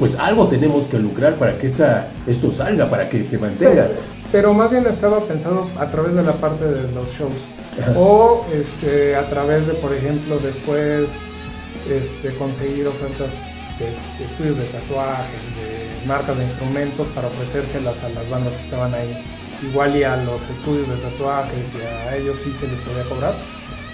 [0.00, 3.90] pues algo tenemos que lucrar para que esta, esto salga, para que se mantenga?
[4.32, 7.46] Pero más bien estaba pensado a través de la parte de los shows.
[7.80, 7.92] Ajá.
[7.96, 11.12] O este, a través de, por ejemplo, después
[11.88, 13.30] este, conseguir ofertas
[13.78, 13.86] de,
[14.18, 18.94] de estudios de tatuajes, de marcas de instrumentos para ofrecérselas a las bandas que estaban
[18.94, 19.22] ahí.
[19.62, 23.34] Igual y a los estudios de tatuajes y a ellos sí se les podía cobrar.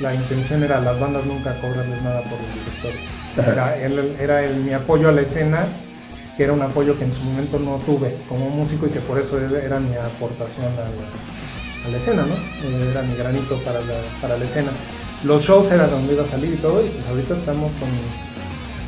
[0.00, 2.98] La intención era las bandas nunca cobrarles nada por el directorio.
[3.38, 3.76] Ajá.
[3.76, 5.64] Era, el, era el- mi apoyo a la escena,
[6.36, 9.18] que era un apoyo que en su momento no tuve como músico y que por
[9.20, 12.34] eso era mi aportación a la, a la escena, ¿no?
[12.34, 14.70] Eh, Era mi granito para la, para la escena.
[15.24, 17.88] Los shows era donde iba a salir y todo, y pues ahorita estamos con...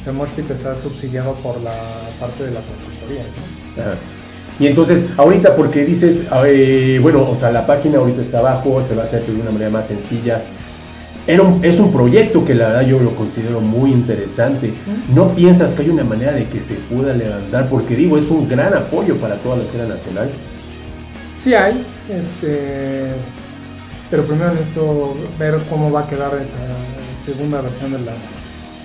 [0.07, 1.75] El Mosh Pit está subsidiado por la
[2.21, 3.23] parte de la consultoría,
[3.77, 3.83] ¿no?
[3.83, 3.93] Ajá.
[4.61, 8.95] Y entonces, ahorita porque dices, eh, bueno, o sea, la página ahorita está abajo, se
[8.95, 10.43] va a hacer de una manera más sencilla.
[11.27, 14.75] Era un- es un proyecto que la verdad yo lo considero muy interesante.
[15.13, 17.69] ¿No piensas que hay una manera de que se pueda levantar?
[17.69, 20.29] Porque digo, es un gran apoyo para toda la escena nacional.
[21.39, 23.07] Sí hay, este,
[24.11, 26.57] pero primero necesito ver cómo va a quedar esa
[27.25, 28.13] segunda versión de la,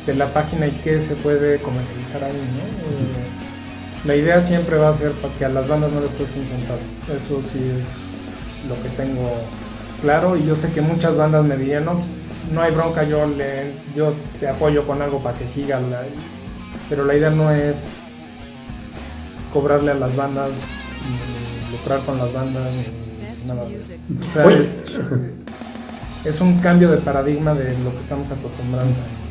[0.10, 2.64] de la página y qué se puede comercializar ahí, ¿no?
[2.64, 6.40] Eh, la idea siempre va a ser para que a las bandas no les cueste
[6.40, 6.80] un centavo.
[7.16, 9.30] Eso sí es lo que tengo
[10.02, 12.08] claro y yo sé que muchas bandas me dirían, no, pues,
[12.52, 16.04] no hay bronca, yo, le, yo te apoyo con algo para que siga, la-
[16.90, 17.90] pero la idea no es
[19.54, 23.94] cobrarle a las bandas, ni lucrar con las bandas, ni nada de eso.
[24.30, 24.84] O sea, es,
[26.26, 29.29] es un cambio de paradigma de lo que estamos acostumbrados en,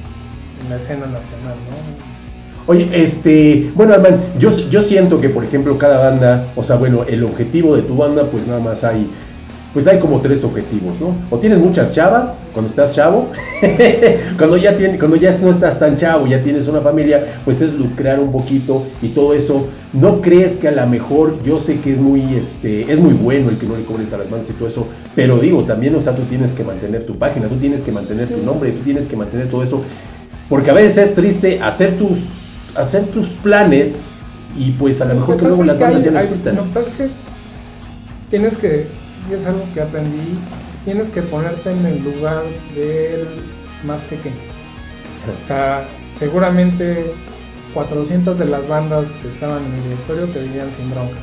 [0.63, 2.19] en la escena nacional, ¿no?
[2.69, 7.05] Oye, este, bueno, Armand, yo, yo siento que, por ejemplo, cada banda, o sea, bueno,
[7.09, 9.09] el objetivo de tu banda, pues nada más hay,
[9.73, 11.15] pues hay como tres objetivos, ¿no?
[11.31, 13.31] O tienes muchas chavas cuando estás chavo,
[14.37, 17.73] cuando ya tienes, cuando ya no estás tan chavo, ya tienes una familia, pues es
[17.73, 19.69] lucrar un poquito y todo eso.
[19.95, 23.49] ¿No crees que a lo mejor, yo sé que es muy, este, es muy bueno
[23.49, 26.03] el que no le cobres a las bandas y todo eso, pero digo, también, o
[26.03, 29.07] sea, tú tienes que mantener tu página, tú tienes que mantener tu nombre, tú tienes
[29.09, 29.83] que mantener todo eso.
[30.49, 32.19] Porque a veces es triste hacer tus,
[32.75, 33.99] hacer tus planes
[34.57, 36.25] y pues a lo mejor Lo que que luego las bandas hay- ya no hay-
[36.25, 36.57] existen.
[36.57, 37.09] Lo que pasa es que
[38.31, 38.89] tienes que,
[39.31, 40.39] y es algo que aprendí,
[40.85, 42.43] tienes que ponerte en el lugar
[42.75, 43.27] del
[43.85, 44.37] más pequeño.
[45.43, 45.87] O sea,
[46.19, 47.13] seguramente
[47.75, 51.19] 400 de las bandas que estaban en mi directorio te vivían sin bronca.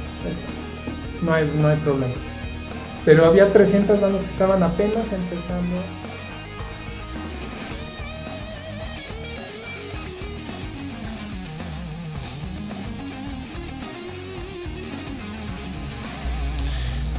[1.24, 2.14] No hay, no hay problema.
[3.04, 5.76] Pero había 300 bandas que estaban apenas empezando.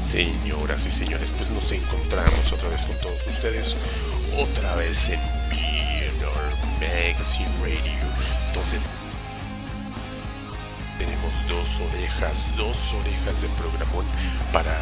[0.07, 3.77] Señoras y señores, pues nos encontramos otra vez con todos ustedes,
[4.39, 5.19] otra vez en
[5.51, 8.07] BNR Magazine Radio,
[8.55, 8.79] donde
[10.97, 14.07] tenemos dos orejas, dos orejas de programón
[14.53, 14.81] para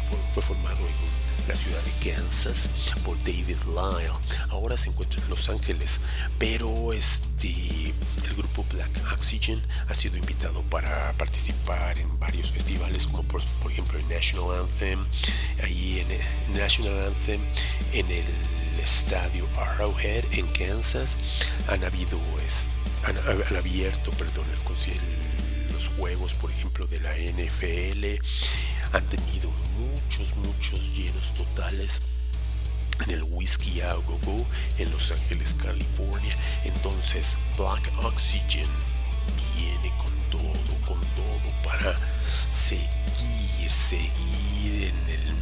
[0.00, 4.10] fue formado en la ciudad de Kansas por David Lyle.
[4.50, 6.00] Ahora se encuentra en Los Ángeles,
[6.38, 7.92] pero este
[8.24, 13.70] el grupo Black Oxygen ha sido invitado para participar en varios festivales, como por, por
[13.72, 15.04] ejemplo el National Anthem,
[15.62, 17.40] ahí en el National Anthem
[17.92, 18.24] en el
[18.82, 21.16] estadio Arrowhead en Kansas
[21.68, 22.70] han habido es-
[23.04, 28.20] han, han abierto, perdón, el, el- los juegos, por ejemplo, de la NFL
[28.94, 32.00] han tenido muchos, muchos llenos totales
[33.04, 34.46] en el Whiskey A Go Go
[34.78, 36.36] en Los Ángeles, California.
[36.64, 38.68] Entonces, Black Oxygen
[39.56, 41.98] viene con todo, con todo para
[42.52, 45.34] seguir, seguir en el.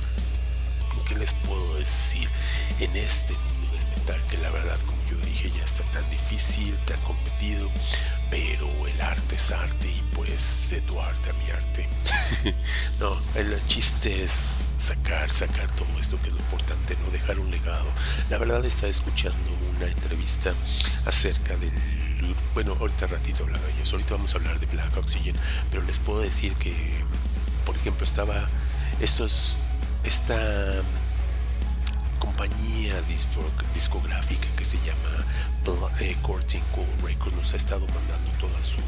[1.07, 2.31] ¿Qué les puedo decir?
[2.81, 5.02] En este mundo del metal que la verdad, como
[5.33, 7.71] dije, ya está tan difícil, tan competido,
[8.31, 11.89] pero el arte es arte y pues de tu arte a mi arte.
[13.01, 17.51] no, el chiste es sacar, sacar todo esto que es lo importante, no dejar un
[17.51, 17.89] legado.
[18.31, 19.39] La verdad está escuchando
[19.77, 20.53] una entrevista
[21.07, 21.73] acerca del
[22.55, 25.35] bueno, ahorita ratito hablaba de ellos, ahorita vamos a hablar de Black Oxygen,
[25.71, 27.05] pero les puedo decir que,
[27.67, 28.49] por ejemplo, estaba
[29.01, 29.57] estos,
[30.05, 30.83] esta
[32.23, 33.03] compañía
[33.75, 35.27] discográfica que se llama
[35.99, 38.79] eh, Courting Call Records nos ha estado mandando toda su,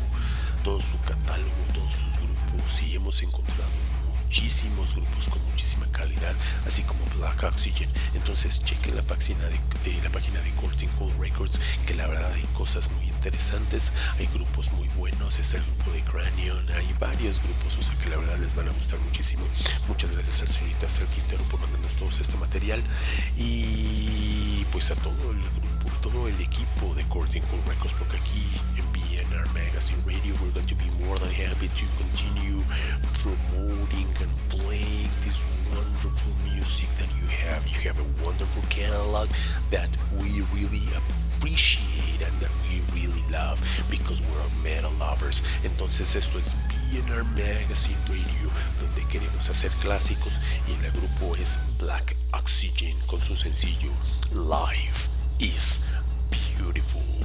[0.63, 3.84] todo su catálogo, todos sus grupos y hemos encontrado
[4.35, 6.35] muchísimos grupos con muchísima calidad,
[6.67, 7.89] así como Black Oxygen.
[8.15, 12.33] Entonces chequen la página de, de la página de Courting Call Records, que la verdad
[12.33, 17.41] hay cosas muy interesantes, hay grupos muy buenos, está el grupo de Cranion, hay varios
[17.41, 19.47] grupos, o sea que la verdad les van a gustar muchísimo.
[19.87, 22.83] Muchas gracias al señorita Sal Quintero por mandarnos todo este material
[23.39, 28.45] y pues a todo el grupo, todo el equipo de Courting Call Records, porque aquí
[28.77, 28.93] en
[29.35, 32.63] BNR Magazine Radio we're going to be more than happy to continue
[33.15, 37.67] promoting and playing this wonderful music that you have.
[37.67, 39.29] You have a wonderful catalog
[39.71, 43.61] that we really appreciate and that we really love
[43.91, 45.43] because we're metal lovers.
[45.65, 50.33] Entonces esto es BNR Magazine Radio donde queremos hacer clásicos
[50.69, 53.91] y el grupo es Black Oxygen con su sencillo
[54.33, 55.09] Life
[55.41, 55.91] is
[56.31, 57.24] Beautiful.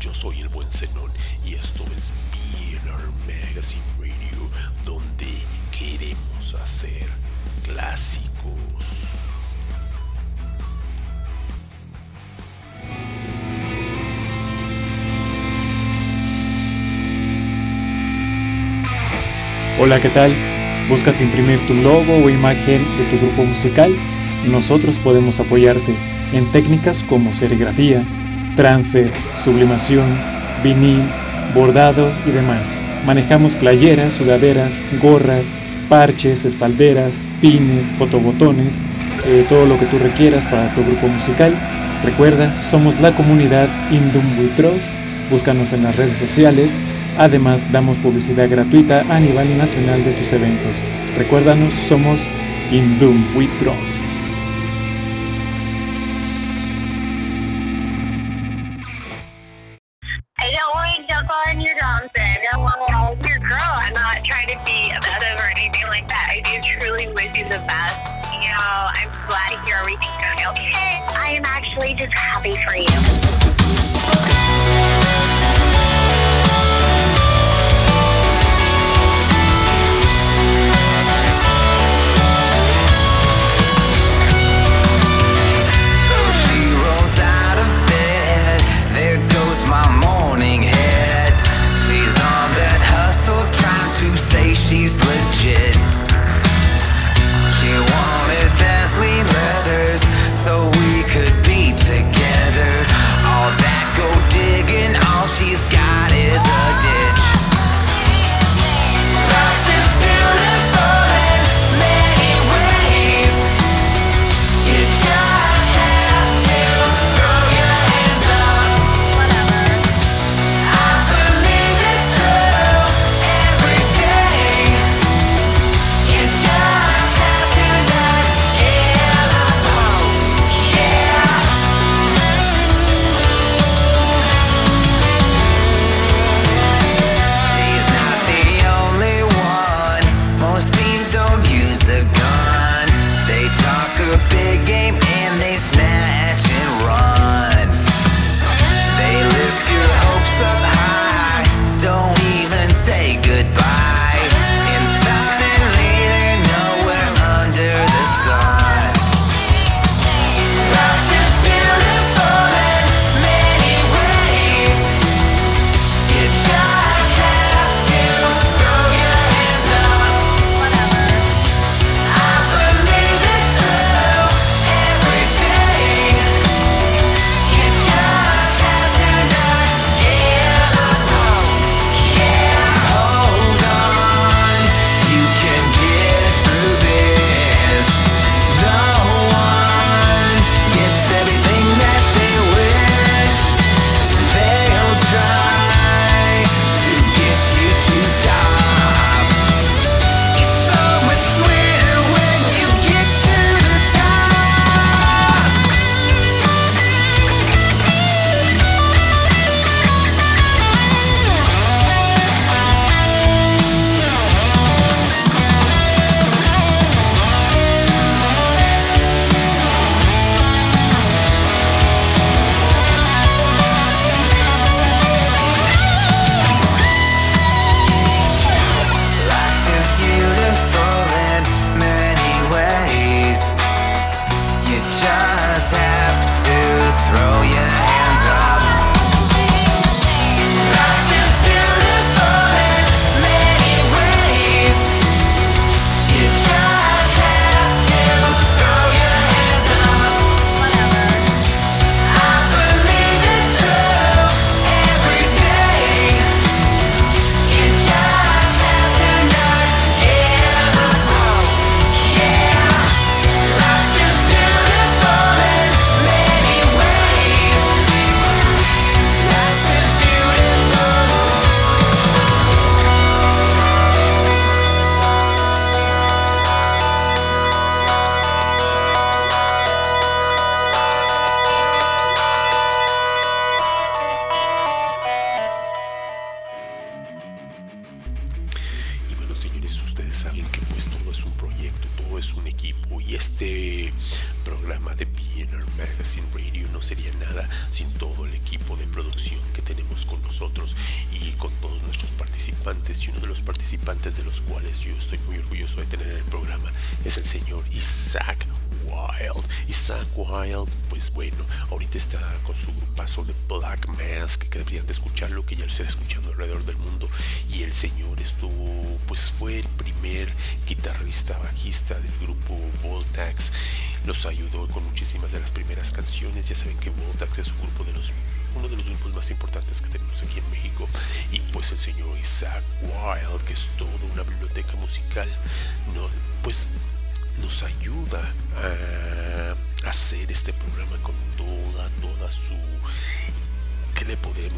[0.00, 1.10] Yo soy el buen Zenón
[1.44, 4.48] y esto es BNR Magazine Radio
[4.84, 5.26] donde
[5.76, 7.06] queremos hacer
[7.64, 8.28] clásicos.
[19.80, 20.32] Hola, ¿qué tal?
[20.88, 23.92] ¿Buscas imprimir tu logo o imagen de tu grupo musical?
[24.48, 25.94] Nosotros podemos apoyarte
[26.32, 28.04] en técnicas como serigrafía,
[28.58, 29.12] trance,
[29.44, 30.04] sublimación,
[30.64, 31.00] vinil,
[31.54, 32.66] bordado y demás.
[33.06, 35.44] Manejamos playeras, sudaderas, gorras,
[35.88, 38.78] parches, espalderas, pines, fotobotones,
[39.26, 41.54] eh, todo lo que tú requieras para tu grupo musical.
[42.04, 44.80] Recuerda, somos la comunidad Indumbuitros.
[45.30, 46.70] Búscanos en las redes sociales.
[47.16, 50.74] Además, damos publicidad gratuita a nivel nacional de tus eventos.
[51.16, 52.18] Recuérdanos, somos
[52.72, 53.97] Indumbuitros.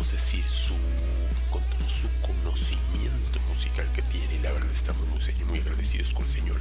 [0.00, 0.44] Le podremos decir?
[0.44, 0.74] su
[1.50, 4.36] con todo su conocimiento musical que tiene.
[4.36, 6.60] Y la verdad estamos muy, muy agradecidos con el señor.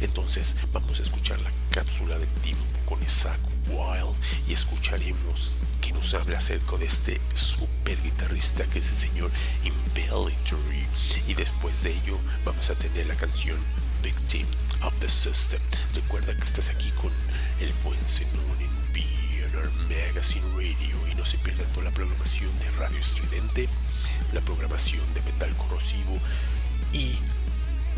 [0.00, 3.38] Entonces vamos a escuchar la cápsula del tiempo con Isaac
[3.68, 4.18] Wilde
[4.48, 9.30] y escucharemos que nos habla acerca de este super guitarrista que es el señor
[9.64, 10.86] Impellitory
[11.28, 13.58] y después de ello vamos a tener la canción
[14.02, 14.46] Victim
[14.82, 15.60] of the System.
[15.94, 17.12] Recuerda que estás aquí con
[17.60, 18.59] el buen BNR
[19.90, 23.68] Magazine Radio y no se pierdan toda la programación de Radio Estridente
[24.32, 26.16] la programación de Metal Corrosivo
[26.92, 27.18] y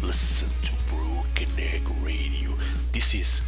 [0.05, 2.57] Listen to Broken Egg Radio
[2.93, 3.43] This is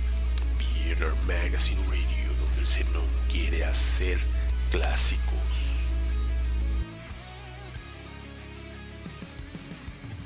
[0.59, 4.19] BNR Magazine Radio donde el Zenón quiere hacer
[4.71, 5.33] clásicos.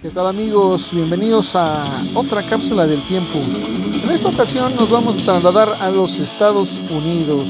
[0.02, 0.92] ¿Qué tal amigos?
[0.92, 3.38] Bienvenidos a otra cápsula del tiempo.
[3.38, 7.48] En esta ocasión nos vamos a trasladar a los Estados Unidos,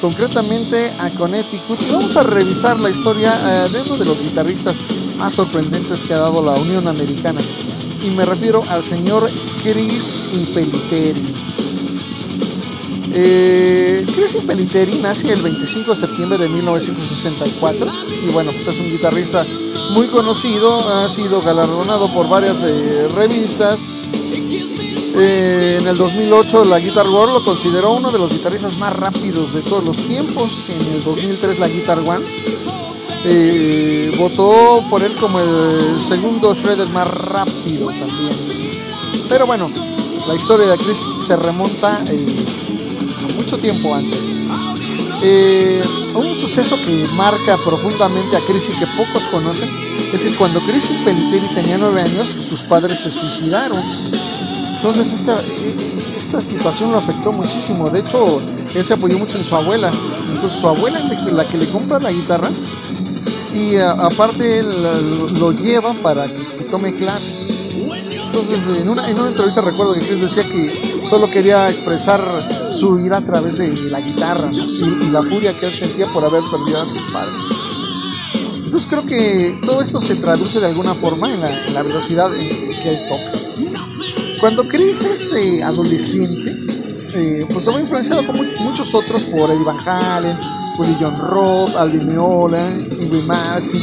[0.00, 4.82] concretamente a Connecticut, y vamos a revisar la historia eh, de uno de los guitarristas
[5.16, 7.40] más sorprendentes que ha dado la Unión Americana.
[8.02, 9.30] Y me refiero al señor
[9.62, 11.34] Chris Impeliteri.
[13.18, 17.90] Eh, Chris Impeliteri nace el 25 de septiembre de 1964
[18.28, 19.46] y bueno, pues es un guitarrista
[19.92, 23.88] muy conocido, ha sido galardonado por varias eh, revistas.
[25.18, 29.54] Eh, en el 2008 la Guitar World lo consideró uno de los guitarristas más rápidos
[29.54, 30.66] de todos los tiempos.
[30.68, 32.24] En el 2003 la Guitar One
[33.24, 38.36] eh, votó por él como el segundo shredder más rápido también.
[39.28, 39.70] Pero bueno,
[40.26, 42.46] la historia de Chris se remonta eh,
[43.36, 44.32] mucho tiempo antes.
[45.22, 45.82] Eh,
[46.14, 49.70] un suceso que marca profundamente a Chris y que pocos conocen
[50.12, 53.82] es que cuando Chris Peliteri tenía nueve años, sus padres se suicidaron.
[54.88, 55.42] Entonces esta,
[56.16, 57.90] esta situación lo afectó muchísimo.
[57.90, 58.40] De hecho,
[58.72, 59.90] él se apoyó mucho en su abuela.
[60.30, 62.50] Entonces su abuela es la que le compra la guitarra
[63.52, 64.66] y aparte él,
[65.40, 67.48] lo lleva para que, que, tome clases.
[68.26, 72.20] Entonces en una, en una entrevista recuerdo que Chris decía que solo quería expresar
[72.72, 76.44] su ira a través de la guitarra y, la furia que él sentía por haber
[76.44, 77.34] perdido a sus padres.
[78.54, 81.40] Entonces creo que todo esto se traduce de alguna forma en
[81.74, 83.46] la, velocidad en que él toca.
[84.40, 86.54] Cuando Chris es eh, adolescente,
[87.14, 90.38] eh, pues va influenciado como muchos otros por Eddie Van Halen,
[90.78, 92.68] Willie John Roth, Aldi Meola,
[93.00, 93.80] Ingrid Massey.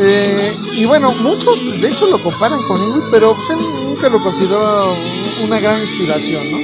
[0.00, 4.22] Eh, y bueno, muchos de hecho lo comparan con Ingrid, pero pues, él nunca lo
[4.22, 4.94] consideró
[5.44, 6.58] una gran inspiración, ¿no?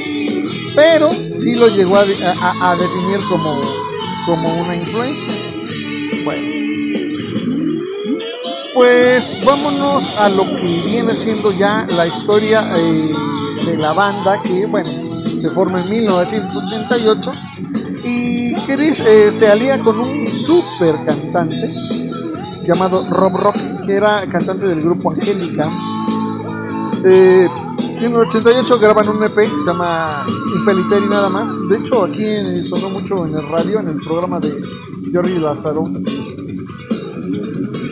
[0.77, 3.61] Pero sí lo llegó a, a, a definir como,
[4.27, 5.33] como una influencia.
[6.25, 6.64] Bueno,
[8.75, 13.15] pues vámonos a lo que viene siendo ya la historia eh,
[13.65, 14.91] de la banda que, bueno,
[15.37, 17.33] se forma en 1988
[18.05, 21.73] y Chris eh, se alía con un super cantante
[22.67, 23.57] llamado Rob Rock,
[23.87, 25.71] que era cantante del grupo Angélica.
[27.05, 27.49] Eh,
[27.99, 31.55] en el 88 graban un EP que se llama Impeliteri nada más.
[31.69, 34.53] De hecho, aquí sonó mucho en el radio, en el programa de
[35.13, 35.85] Jordi Lázaro.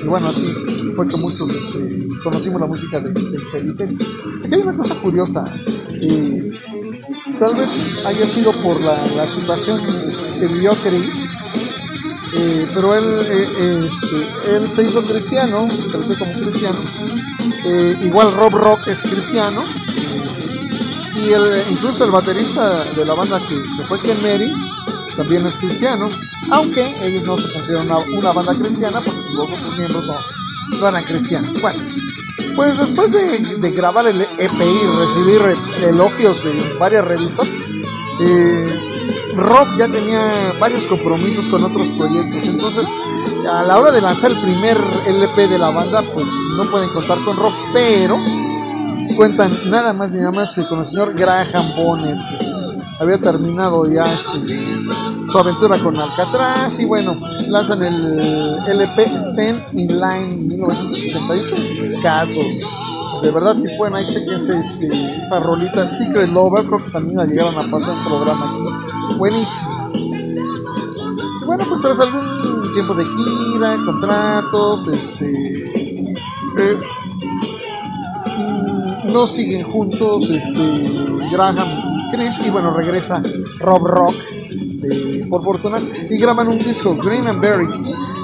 [0.02, 3.98] Y bueno, así fue que muchos este, conocimos la música de, de Impeliteri.
[4.44, 5.44] Aquí hay una cosa curiosa.
[6.00, 6.50] Eh,
[7.38, 9.80] tal vez haya sido por la, situación
[10.38, 11.38] que vivió Chris.
[12.34, 16.78] Eh, pero él, eh, este, él se hizo cristiano, creció como cristiano.
[17.64, 19.62] Eh, igual Rob Rock es cristiano.
[21.14, 24.50] y el, incluso el baterista de la banda que, que, fue Ken Mary
[25.16, 26.08] también es cristiano.
[26.50, 30.14] Aunque ellos no se consideran una, una banda cristiana porque los otros miembros no,
[30.80, 31.60] no eran cristianos.
[31.60, 31.82] Bueno,
[32.56, 35.40] pues después de, grabar el EP y recibir
[35.82, 37.46] elogios de varias revistas,
[38.20, 38.80] eh,
[39.36, 40.20] Rob ya tenía
[40.60, 42.46] varios compromisos con otros proyectos.
[42.46, 42.88] Entonces,
[43.50, 47.18] a la hora de lanzar el primer LP de la banda, pues no pueden contar
[47.24, 48.18] con Rob, pero
[49.16, 52.18] cuentan nada más ni nada más que con el señor Graham Bonnet,
[53.02, 59.88] había terminado ya este, su aventura con Alcatraz y bueno, lanzan el LP Stand in
[59.88, 62.40] Line 1988, escaso.
[63.22, 67.26] De verdad, si pueden, ahí chequense este, esa rolita Secret Lover, creo que también la
[67.26, 69.16] llegaron a pasar un programa aquí.
[69.18, 69.90] Buenísimo.
[69.94, 75.26] Y bueno, pues tras algún tiempo de gira, contratos, este.
[76.58, 76.78] Eh,
[79.12, 81.28] no siguen juntos, este.
[81.32, 83.22] Graham Y bueno, regresa
[83.58, 84.14] Rob Rock,
[85.30, 87.64] por fortuna, y graban un disco, Green and Berry,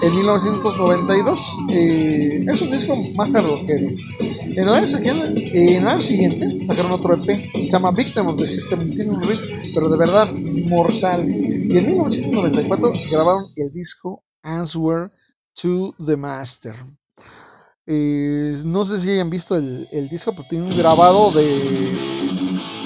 [0.02, 1.40] en 1992.
[1.70, 3.88] Eh, es un disco más rockero.
[4.18, 8.36] En el, año siguiente, en el año siguiente sacaron otro EP, se llama Victim of
[8.36, 9.40] the System, tiene un riff,
[9.72, 10.30] pero de verdad
[10.66, 11.26] mortal.
[11.26, 15.10] Y en 1994 grabaron el disco Answer
[15.54, 16.74] to the Master.
[17.86, 22.17] Eh, no sé si hayan visto el, el disco, pero tiene un grabado de,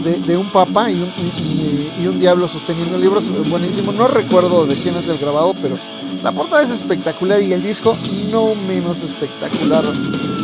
[0.03, 3.21] de, un papá y un, y, y un diablo sosteniendo el libro.
[3.21, 3.93] Es buenísimo.
[3.93, 5.79] No recuerdo de quién es el grabado, pero
[6.23, 7.97] la portada es espectacular y el disco
[8.31, 9.85] no menos espectacular.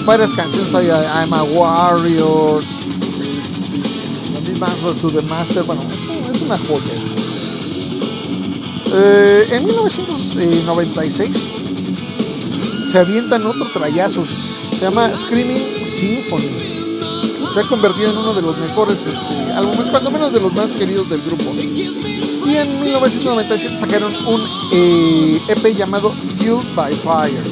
[0.05, 2.65] Varias canciones hay, I'm a Warrior,
[4.49, 5.63] misma Answer to the Master.
[5.65, 6.95] Bueno, es una joya.
[8.93, 11.53] Eh, en 1996
[12.91, 14.25] se avientan otro trayazo.
[14.25, 16.78] Se llama Screaming Symphony.
[17.51, 20.73] Se ha convertido en uno de los mejores este, álbumes, cuando menos de los más
[20.73, 21.45] queridos del grupo.
[21.55, 24.43] Y en 1997 sacaron un
[24.73, 27.45] eh, EP llamado Fueled by Fire.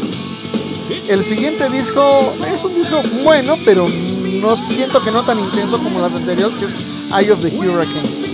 [1.08, 6.00] El siguiente disco es un disco bueno, pero no siento que no tan intenso como
[6.00, 6.74] las anteriores, que es
[7.18, 8.26] Eye of the Hurricane.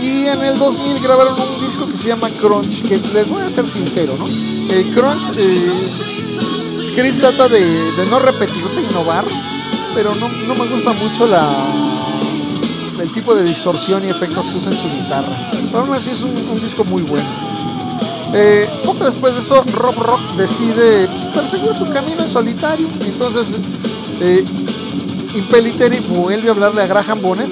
[0.00, 3.50] Y en el 2000 grabaron un disco que se llama Crunch, que les voy a
[3.50, 4.26] ser sincero, ¿no?
[4.28, 9.26] Eh, Crunch, eh, Chris trata de no repetirse, innovar,
[9.94, 11.90] pero no, no me gusta mucho la
[13.00, 15.50] el tipo de distorsión y efectos que usa en su guitarra.
[15.50, 17.26] Pero aún así es un, disco muy bueno.
[18.34, 22.88] Eh, poco después de eso, Rob Rock decide pues, perseguir su camino en solitario.
[23.04, 23.46] Entonces,
[24.20, 24.44] eh,
[25.34, 27.50] Impeliteri vuelve a hablarle a Graham Bonnet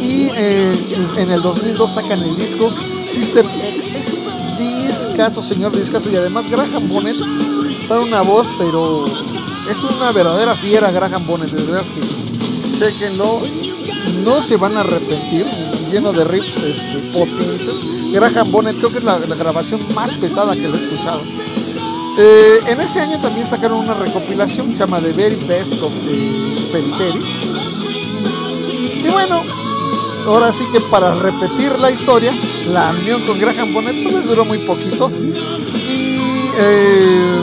[0.00, 0.76] y eh,
[1.18, 2.72] en el 2002 sacan el disco
[3.06, 3.46] System
[3.76, 3.88] X.
[3.94, 6.10] Es un discazo, señor discazo.
[6.10, 7.16] Y además Graham Bonnet
[7.88, 9.04] da una voz, pero
[9.70, 11.50] es una verdadera fiera Graham Bonnet.
[11.50, 13.40] De verdad que chequenlo.
[14.24, 15.46] No se van a arrepentir.
[15.90, 17.82] Lleno de riffs este, potentes.
[18.12, 21.22] Graham Bonnet creo que es la, grabación más pesada que le he escuchado.
[22.18, 25.92] Eh, en ese año también sacaron una recopilación que se llama The Very Best of
[26.04, 27.20] the Peliteri.
[29.04, 29.42] Y bueno,
[30.26, 32.32] ahora sí que para repetir la historia,
[32.68, 35.10] la unión con Graham Bonnet pues les duró muy poquito.
[35.74, 37.42] Y eh,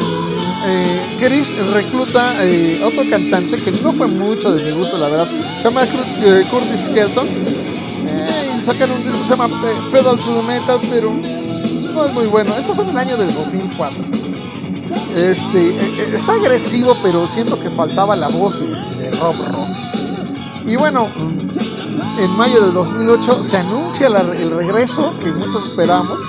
[0.65, 5.27] eh, Chris recluta eh, otro cantante que no fue mucho de mi gusto, la verdad.
[5.57, 7.27] Se llama eh, Curtis Skelton.
[7.27, 11.11] Eh, y sacan un disco que se llama Pe- Pedal to the Metal, pero
[11.93, 12.55] no es muy bueno.
[12.57, 14.03] Esto fue en el año del 2004.
[15.15, 19.69] Este, eh, está agresivo, pero siento que faltaba la voz de, Rob Rock.
[20.67, 21.07] Y bueno,
[22.19, 26.19] en mayo del 2008 se anuncia el regreso que muchos esperamos,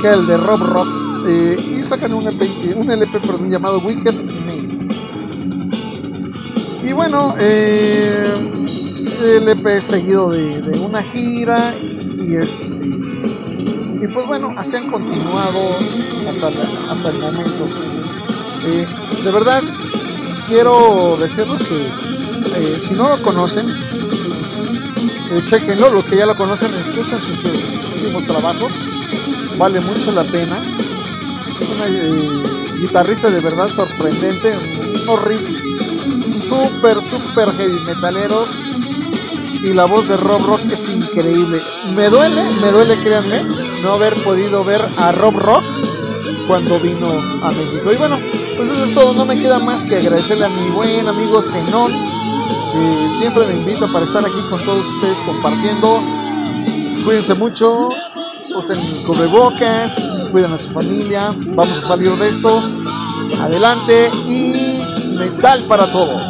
[0.00, 0.88] que era el de Rob Rock,
[1.26, 2.40] y sacan un, EP,
[2.76, 4.14] un LP perdón, llamado Wicked
[7.08, 8.34] bueno, eh,
[9.22, 11.72] el EP seguido de, una gira
[12.18, 12.66] y este
[14.02, 15.60] y pues bueno, así han continuado
[16.28, 17.68] hasta, la- hasta el momento.
[18.64, 18.86] Eh,
[19.22, 19.62] de verdad,
[20.48, 23.68] quiero decirles que eh, si no lo conocen,
[25.44, 27.44] chequenlo, los que ya lo conocen, escuchen sus,
[27.94, 28.72] últimos trabajos,
[29.56, 30.60] vale mucho la pena.
[31.72, 31.86] Una
[32.80, 34.58] guitarrista de verdad sorprendente,
[35.04, 35.56] unos riffs
[36.48, 38.60] súper, súper heavy metaleros
[39.62, 41.60] y la voz de Rob Rock es increíble.
[41.94, 43.42] Me duele, me duele, créanme,
[43.82, 45.64] no haber podido ver a Rob Rock
[46.46, 47.08] cuando vino
[47.42, 47.92] a México.
[47.92, 48.18] Y bueno,
[48.56, 49.14] pues eso es todo.
[49.14, 53.88] No me queda más que agradecerle a mi buen amigo Zenón, que siempre me invita
[53.88, 56.00] para estar aquí con todos ustedes compartiendo.
[57.04, 57.88] Cuídense mucho,
[58.54, 60.00] usen cubrebocas,
[60.30, 61.34] cuiden a su familia.
[61.54, 62.62] Vamos a salir de esto.
[63.40, 64.82] Adelante y
[65.18, 66.25] metal para todos.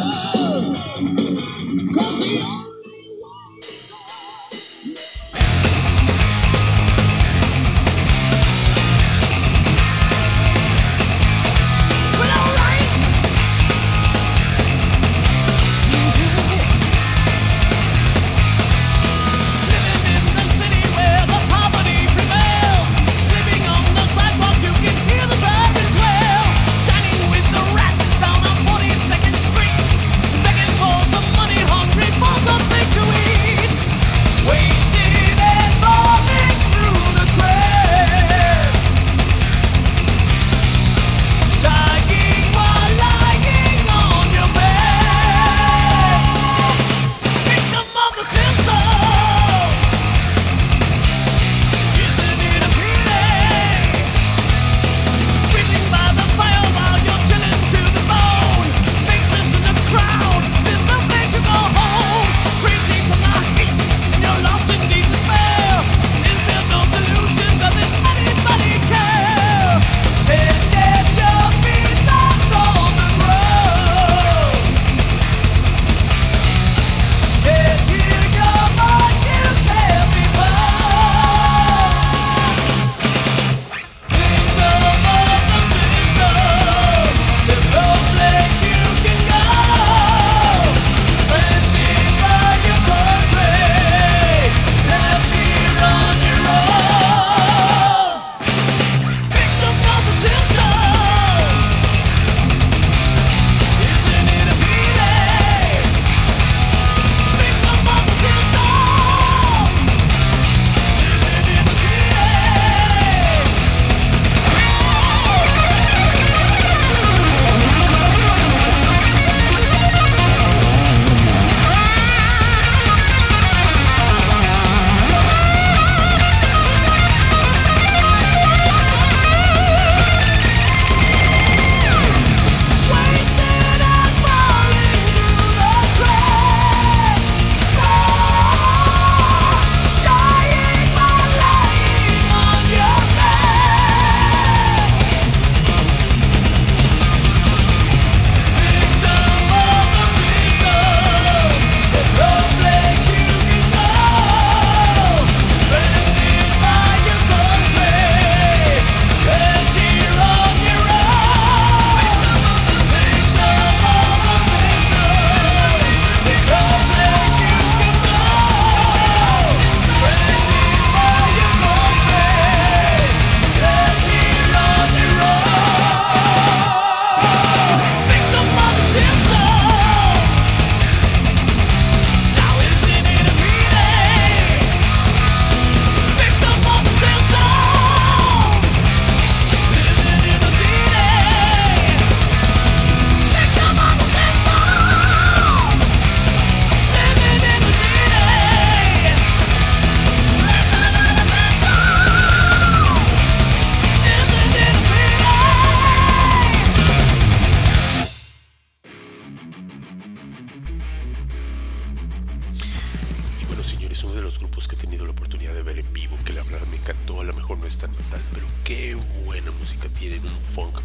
[214.27, 216.75] Los grupos que he tenido la oportunidad de ver en vivo, que la verdad me
[216.75, 218.93] encantó, a lo mejor no es tan metal, pero qué
[219.23, 220.81] buena música tienen, un funk.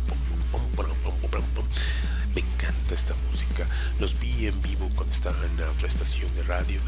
[2.37, 3.67] Me encanta esta música.
[3.99, 6.79] Los vi en vivo cuando estaban en otra estación de radio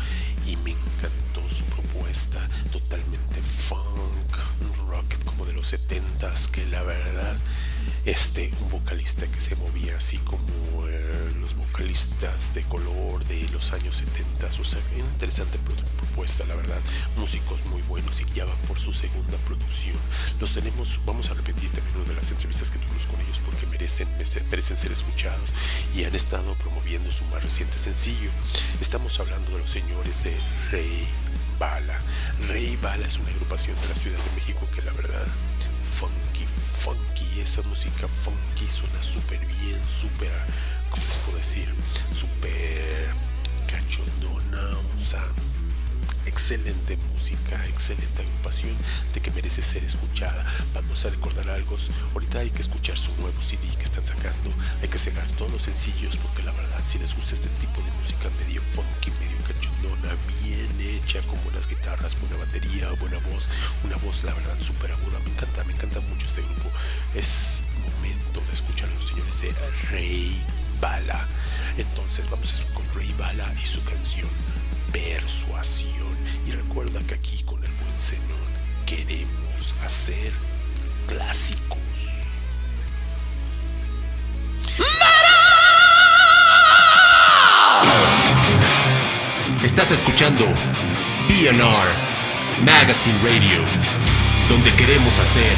[0.46, 6.84] y me encantó su propuesta, totalmente funk, un rock como de los 70s, que la
[6.84, 7.36] verdad,
[8.04, 10.44] este, un vocalista que se movía así como
[10.88, 16.44] eh, los vocalistas de color de los años 70, o sea, una interesante pro- propuesta,
[16.44, 16.78] la verdad,
[17.16, 19.96] músicos muy buenos y ya van por su segunda producción.
[20.40, 23.66] Los tenemos, vamos a repetir también una de las entrevistas que tuvimos con ellos porque
[23.66, 25.50] merecen, merece- merecen ser escuchados
[25.96, 28.30] y han estado promoviendo su más reciente sencillo.
[28.80, 30.36] Estamos hablando de los señores de
[30.70, 31.08] Rey
[31.58, 31.98] Bala.
[32.48, 35.26] Rey Bala es una agrupación de la Ciudad de México que la verdad,
[35.94, 36.44] funky,
[36.82, 40.32] funky, esa música funky suena súper bien, súper,
[40.90, 41.72] ¿cómo les puedo decir?
[42.12, 43.14] Súper
[43.68, 45.22] cachondona, o sea,
[46.26, 48.76] excelente música, excelente agrupación
[49.12, 50.44] de que merece ser escuchada.
[50.74, 51.76] Vamos a recordar algo.
[52.12, 54.52] Ahorita hay que escuchar su nuevo CD que están sacando.
[54.82, 57.92] Hay que sacar todos los sencillos porque la verdad, si les gusta este tipo de
[57.92, 59.36] música medio funky, medio
[60.42, 63.48] bien hecha, con buenas guitarras, buena batería, buena voz,
[63.84, 65.18] una voz, la verdad, súper aguda.
[65.20, 66.70] Me encanta, me encanta mucho este grupo.
[67.14, 69.54] Es momento de escuchar a los señores de
[69.90, 70.44] Rey
[70.80, 71.28] Bala.
[71.76, 74.28] Entonces vamos a con Rey Bala y su canción
[74.92, 76.16] Persuasión.
[76.46, 78.38] Y recuerda que aquí con el buen Zenón
[78.86, 80.32] queremos hacer
[81.08, 81.78] clásicos.
[89.64, 90.44] Estás escuchando
[91.26, 93.64] BNR Magazine Radio,
[94.46, 95.56] donde queremos hacer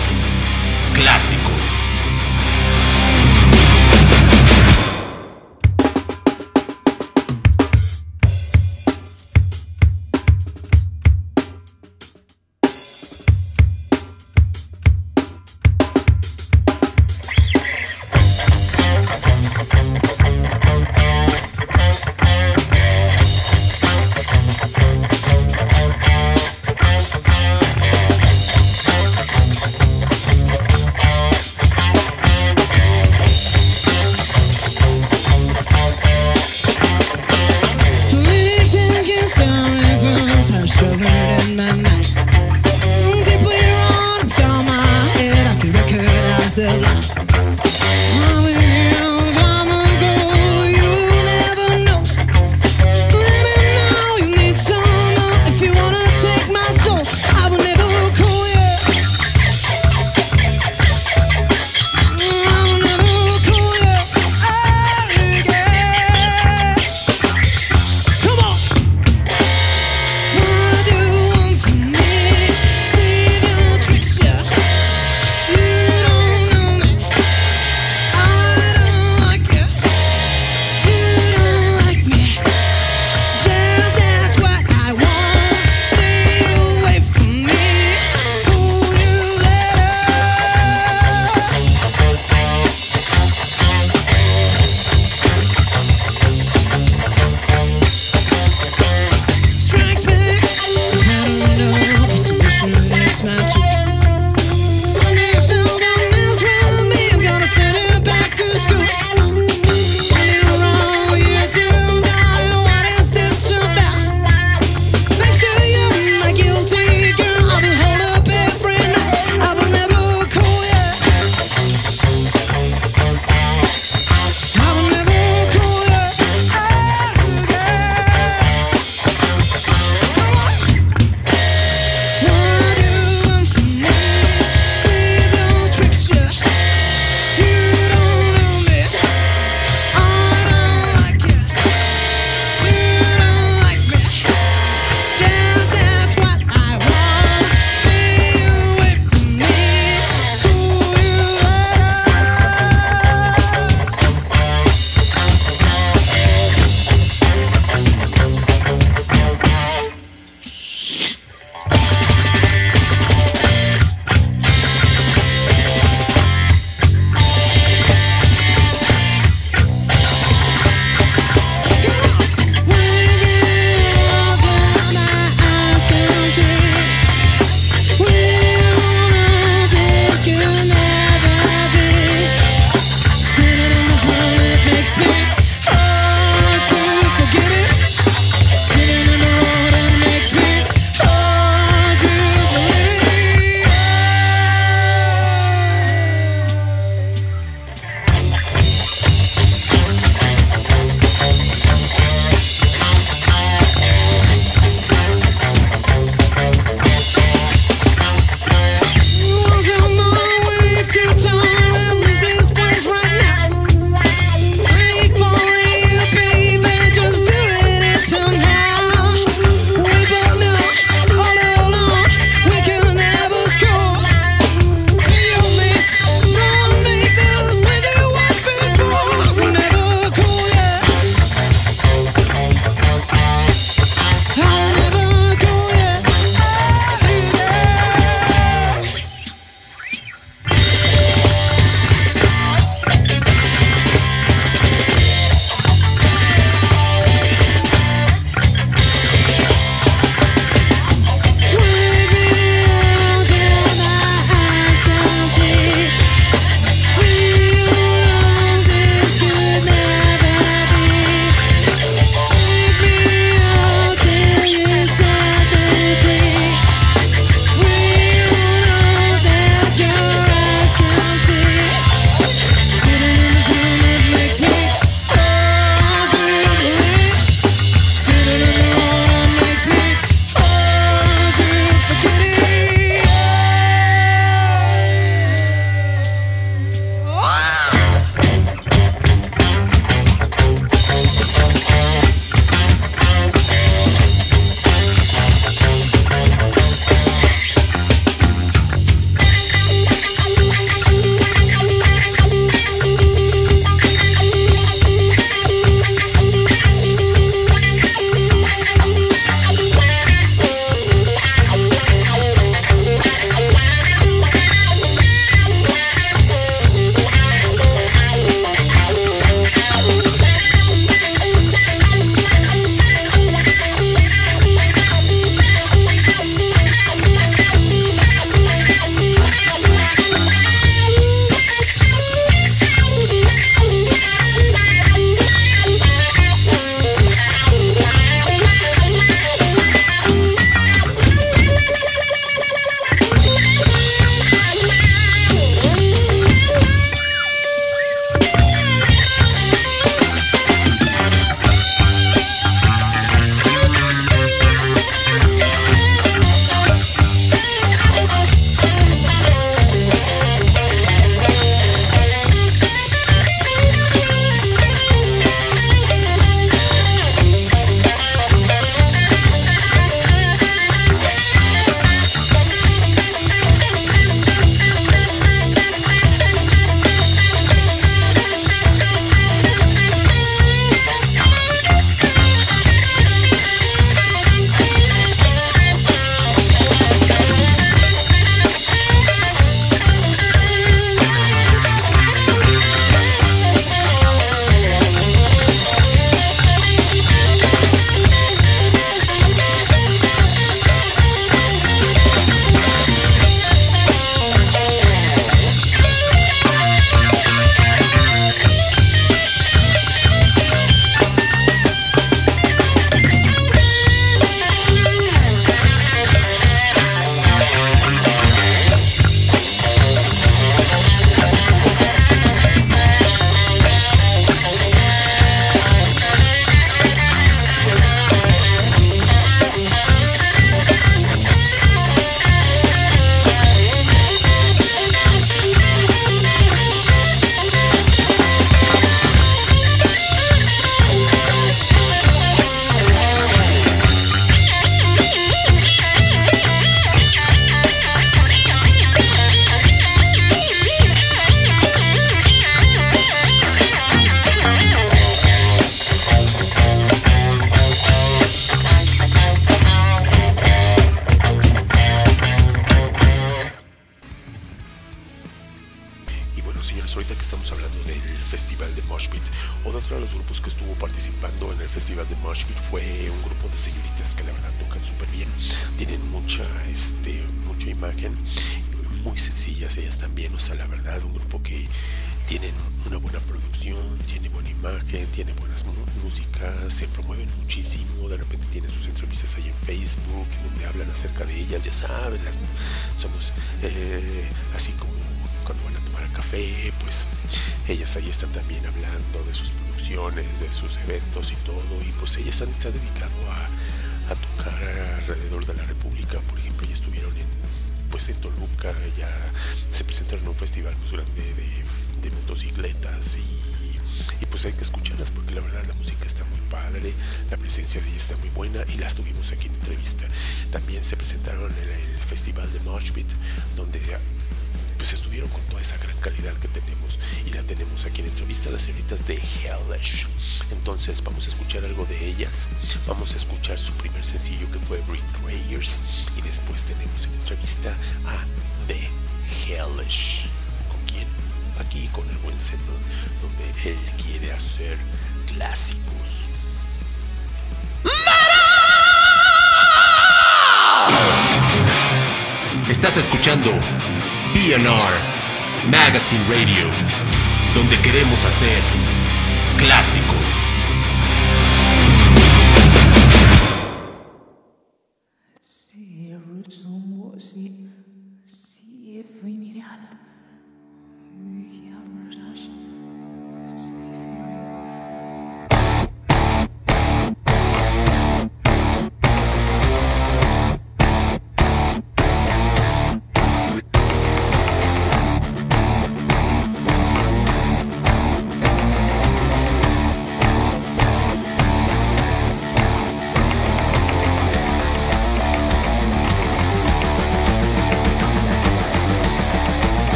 [0.95, 1.86] clásicos.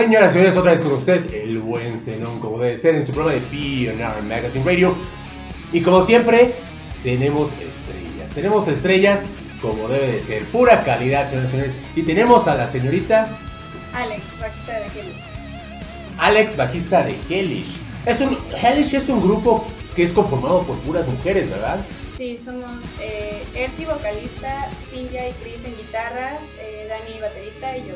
[0.00, 3.12] Señoras y señores, otra vez con ustedes, el buen Zenón, como debe ser, en su
[3.12, 4.94] programa de PNR Magazine Radio.
[5.74, 6.54] Y como siempre,
[7.02, 8.34] tenemos estrellas.
[8.34, 9.20] Tenemos estrellas
[9.60, 11.74] como debe de ser, pura calidad, señoras y señores.
[11.94, 13.28] Y tenemos a la señorita
[13.92, 15.16] Alex, bajista de Helix.
[16.16, 17.78] Alex, bajista de Hellish.
[18.06, 21.84] Es un, Hellish es un grupo que es conformado por puras mujeres, ¿verdad?
[22.16, 27.94] Sí, somos eh, Erti vocalista, Cinja y Chris en guitarras, eh, Dani baterista y yo.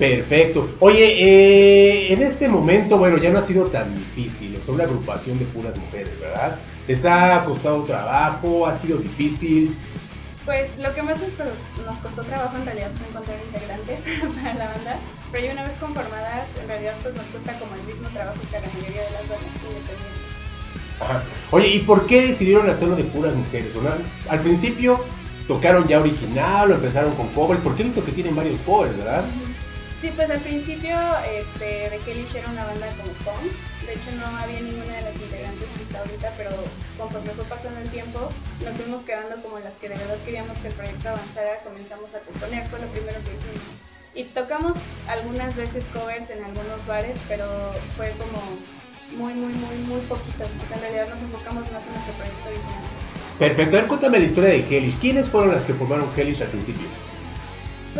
[0.00, 0.66] Perfecto.
[0.80, 4.54] Oye, eh, en este momento, bueno, ya no ha sido tan difícil.
[4.56, 6.56] Es una agrupación de puras mujeres, ¿verdad?
[6.88, 8.66] ¿Les ha costado trabajo?
[8.66, 9.76] ¿Ha sido difícil?
[10.46, 13.98] Pues lo que más nos, co- nos costó trabajo en realidad fue encontrar integrantes
[14.42, 14.96] para la banda,
[15.30, 18.56] pero ya una vez conformadas, en realidad pues nos cuesta como el mismo trabajo que
[18.56, 20.30] a la mayoría de las bandas independientes.
[20.98, 21.22] Ajá.
[21.50, 23.76] Oye, ¿y por qué decidieron hacerlo de puras mujeres?
[23.76, 23.90] ¿O no?
[24.30, 25.04] Al principio
[25.46, 29.24] tocaron ya original o empezaron con covers, porque he visto que tienen varios covers, ¿verdad?
[30.00, 30.96] Sí, pues al principio
[31.28, 33.52] este, Kelly era una banda como punk.
[33.84, 36.50] De hecho, no había ninguna de las integrantes hasta ahorita, pero
[36.96, 38.32] conforme fue pasando el tiempo,
[38.64, 41.60] nos fuimos quedando como las que de verdad queríamos que el proyecto avanzara.
[41.64, 43.76] Comenzamos a componer, fue lo primero que hicimos.
[44.14, 44.72] Y tocamos
[45.06, 47.44] algunas veces covers en algunos bares, pero
[47.96, 48.40] fue como
[49.20, 50.48] muy, muy, muy, muy poquitas.
[50.48, 52.84] porque En realidad nos enfocamos más en nuestro proyecto original.
[53.38, 54.98] Perfecto, a ver, cuéntame la historia de Hellish.
[54.98, 56.88] ¿Quiénes fueron las que formaron Hellish al principio?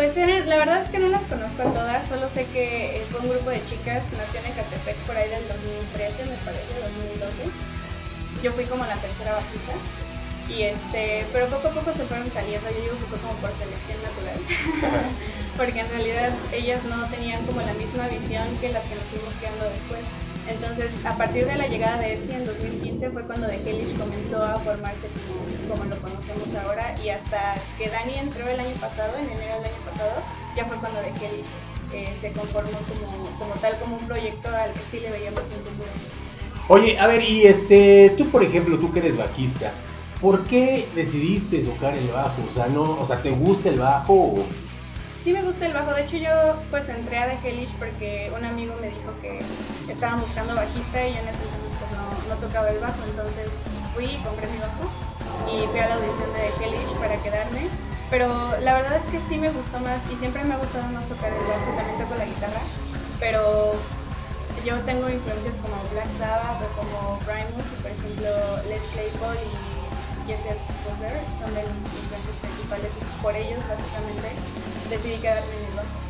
[0.00, 3.20] Pues la verdad es que no las conozco a todas, solo sé que eh, fue
[3.20, 6.72] un grupo de chicas, nació en Ecatepec por ahí del 2013, me parece,
[7.20, 8.40] 2012.
[8.42, 9.76] Yo fui como la tercera bajista.
[10.48, 13.52] Y este, pero poco a poco se fueron saliendo, yo digo que fue como por
[13.60, 14.40] selección natural.
[15.58, 19.36] Porque en realidad ellas no tenían como la misma visión que las que nos fuimos
[19.36, 20.00] quedando después.
[20.50, 24.42] Entonces, a partir de la llegada de Etsy en 2015 fue cuando The Hellish comenzó
[24.42, 29.16] a formarse como, como lo conocemos ahora y hasta que Dani entró el año pasado,
[29.16, 30.12] en enero del año pasado,
[30.56, 31.46] ya fue cuando The Hellish
[31.92, 35.62] eh, se conformó como, como tal, como un proyecto al que sí le veíamos un
[35.70, 35.90] futuro.
[36.68, 39.72] Oye, a ver, y este, tú por ejemplo, tú que eres bajista,
[40.20, 42.42] ¿por qué decidiste tocar el bajo?
[42.48, 44.12] O sea, no, o sea, ¿te gusta el bajo?
[44.12, 44.44] o-
[45.22, 46.32] Sí me gusta el bajo, de hecho yo
[46.70, 49.44] pues entré a The Hellish porque un amigo me dijo que
[49.92, 53.52] estaban buscando bajista y yo en ese entonces pues no, tocaba el bajo, entonces
[53.92, 54.88] fui y compré mi bajo
[55.44, 57.68] y fui a la audición de The Hellish para quedarme,
[58.08, 58.32] pero
[58.64, 61.28] la verdad es que sí me gustó más y siempre me ha gustado más tocar
[61.28, 62.62] el bajo, también toco la guitarra,
[63.20, 63.76] pero
[64.64, 68.28] yo tengo influencias como Black Sabbath o como Primus por ejemplo
[68.72, 69.80] Les Claypool y
[70.28, 74.32] Jesse Poser son de mis influencias principales por ellos básicamente
[74.90, 76.00] decidí quedarme en el bajo.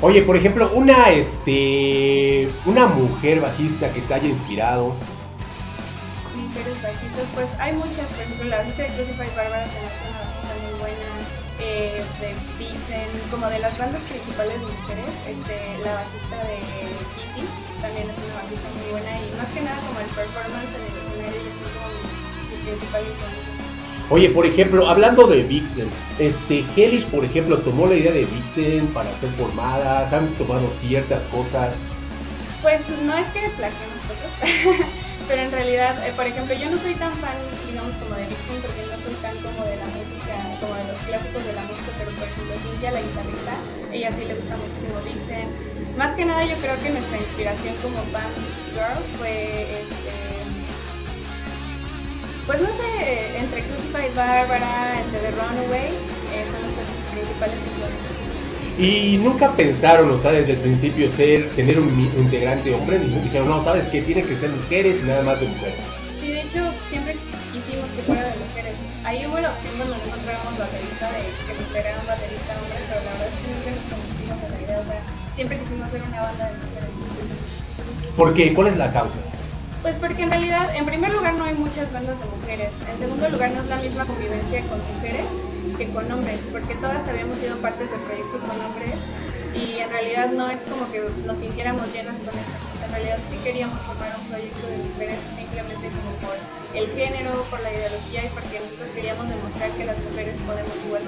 [0.00, 4.94] Oye, por ejemplo, una, este, una mujer bajista que te haya inspirado.
[6.36, 10.18] Mujeres bajistas, pues hay muchas, por ejemplo la bajista de Crucified Barbara se hace una
[10.22, 11.08] bajista muy buena,
[11.60, 16.58] eh, de como de las bandas principales de mujeres, este, la bajista de
[17.34, 17.46] Kitty
[17.82, 20.94] también es una bajista muy buena y más que nada como el performance en el
[20.94, 23.47] escenario yo creo como mi principal influencia.
[24.10, 28.86] Oye, por ejemplo, hablando de Vixen, este, Hellish, por ejemplo, tomó la idea de Vixen
[28.94, 31.74] para hacer formadas, han tomado ciertas cosas.
[32.62, 34.86] Pues no es que plagiemos nosotros,
[35.28, 37.36] pero en realidad, eh, por ejemplo, yo no soy tan fan,
[37.68, 41.04] digamos, como de Vixen, porque no soy tan como de la música, como de los
[41.04, 43.54] clásicos de la música, pero por ejemplo, Cintia, la guitarrista,
[43.92, 45.48] ella sí le gusta muchísimo Vixen.
[46.00, 48.32] Más que nada, yo creo que nuestra inspiración como band
[48.72, 50.37] girl fue, este,
[52.48, 55.92] pues no sé, entre Crucified Barbara, entre The Runaway,
[56.32, 57.98] eh, son nuestras principales.
[58.78, 63.48] Y nunca pensaron, o sea, desde el principio ser, tener un, integrante hombre, ni dijeron,
[63.48, 65.76] no, sabes que tiene que ser mujeres y nada más de mujeres.
[66.18, 67.18] Sí, de hecho, siempre
[67.52, 68.72] quisimos que fuera de mujeres.
[69.04, 72.78] Ahí hubo la opción donde no encontrábamos baterista de que nos integrara un baterista hombre,
[72.88, 74.80] pero la verdad es que nunca nos convencimos de la idea.
[74.80, 75.00] O sea,
[75.36, 78.16] siempre quisimos hacer una banda de mujeres.
[78.16, 78.54] ¿Por qué?
[78.54, 79.18] ¿Cuál es la causa?
[79.82, 82.70] Pues porque en realidad, en primer lugar, no hay muchas bandas de mujeres.
[82.90, 85.24] En segundo lugar, no es la misma convivencia con mujeres
[85.76, 88.96] que con hombres, porque todas habíamos sido partes de proyectos con hombres
[89.54, 92.56] y en realidad no es como que nos sintiéramos llenas con esto.
[92.84, 96.36] En realidad sí queríamos formar un proyecto de mujeres simplemente como por
[96.74, 101.02] el género, por la ideología y porque nosotros queríamos demostrar que las mujeres podemos igual.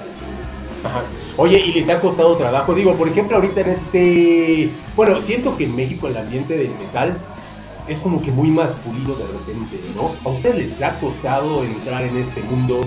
[0.83, 1.03] Ajá.
[1.37, 2.73] Oye, ¿y les ha costado trabajo?
[2.73, 4.69] Digo, por ejemplo, ahorita en este...
[4.95, 7.17] Bueno, siento que en México el ambiente del metal
[7.91, 10.15] es como que muy masculino de repente, ¿no?
[10.23, 12.81] ¿A ustedes les ha costado entrar en este mundo?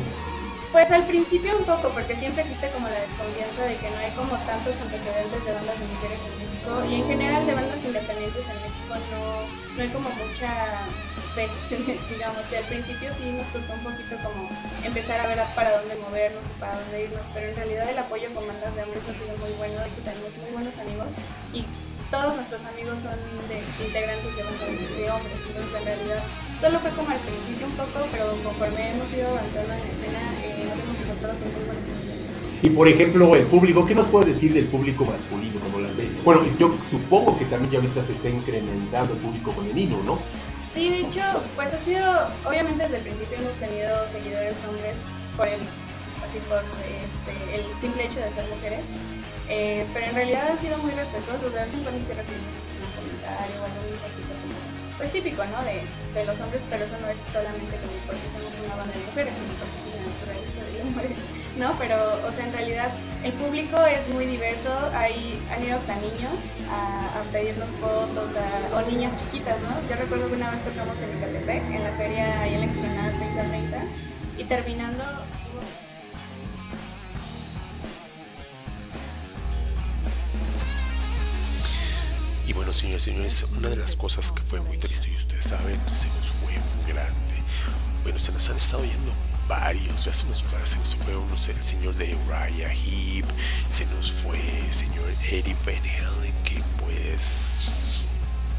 [0.72, 4.10] Pues al principio un poco, porque siempre existe como la desconfianza de que no hay
[4.16, 8.44] como tantos antecedentes de bandas de mujeres en México y en general de bandas independientes
[8.48, 9.22] en México no,
[9.76, 10.50] no hay como mucha
[11.36, 11.46] fe,
[12.10, 14.48] digamos, que al principio sí nos costó un poquito como
[14.82, 18.34] empezar a ver para dónde movernos y para dónde irnos, pero en realidad el apoyo
[18.34, 21.06] con bandas de hombres ha sido muy bueno, hecho tenemos muy buenos amigos
[21.52, 21.66] y
[22.14, 23.18] todos nuestros amigos son
[23.50, 24.42] de integrantes de
[25.02, 26.22] de hombres, entonces en realidad
[26.60, 30.22] solo fue como al principio un poco, pero conforme hemos ido avanzando en la escena,
[30.38, 32.62] eh, nos hemos encontrado con muy buenos amigos.
[32.62, 35.58] Y por ejemplo, el público, ¿qué nos puedes decir del público masculino?
[35.58, 36.08] Como la ve?
[36.24, 40.18] Bueno, yo supongo que también ya ahorita se está incrementando el público femenino, ¿no?
[40.72, 41.22] Sí, de hecho,
[41.56, 42.06] pues ha sido,
[42.46, 44.94] obviamente desde el principio hemos tenido seguidores hombres
[45.36, 45.60] por el,
[46.22, 48.86] así por este, el simple hecho de ser mujeres,
[49.48, 52.90] eh, pero en realidad han sido muy respetuosos, de vez en cuando sí recibimos un
[52.96, 54.56] comentario o mensajito como,
[54.96, 55.58] pues típico, ¿no?
[55.64, 59.04] De, de los hombres, pero eso no es solamente como porque somos una banda de
[59.04, 61.08] mujeres, sino porque es la naturaleza del hombre,
[61.60, 61.68] ¿no?
[61.76, 62.88] Pero, o sea, en realidad
[63.20, 66.34] el público es muy diverso, hay, han ido hasta niños
[66.72, 68.30] a, pedirnos fotos,
[68.72, 69.76] o niñas chiquitas, ¿no?
[69.90, 73.10] Yo recuerdo que una vez tocamos en Ecatepec, en la feria ahí en la explanada
[73.12, 73.76] 3030,
[74.38, 75.04] y terminando...
[82.54, 85.78] bueno, señores y señores, una de las cosas que fue muy triste, y ustedes saben,
[85.92, 87.42] se nos fue un grande.
[88.02, 89.12] Bueno, se nos han estado yendo
[89.48, 93.26] varios, ya se nos fue, se nos fue uno, el señor de Uriah Heep,
[93.70, 98.06] se nos fue el señor Eddie Van Halen, que pues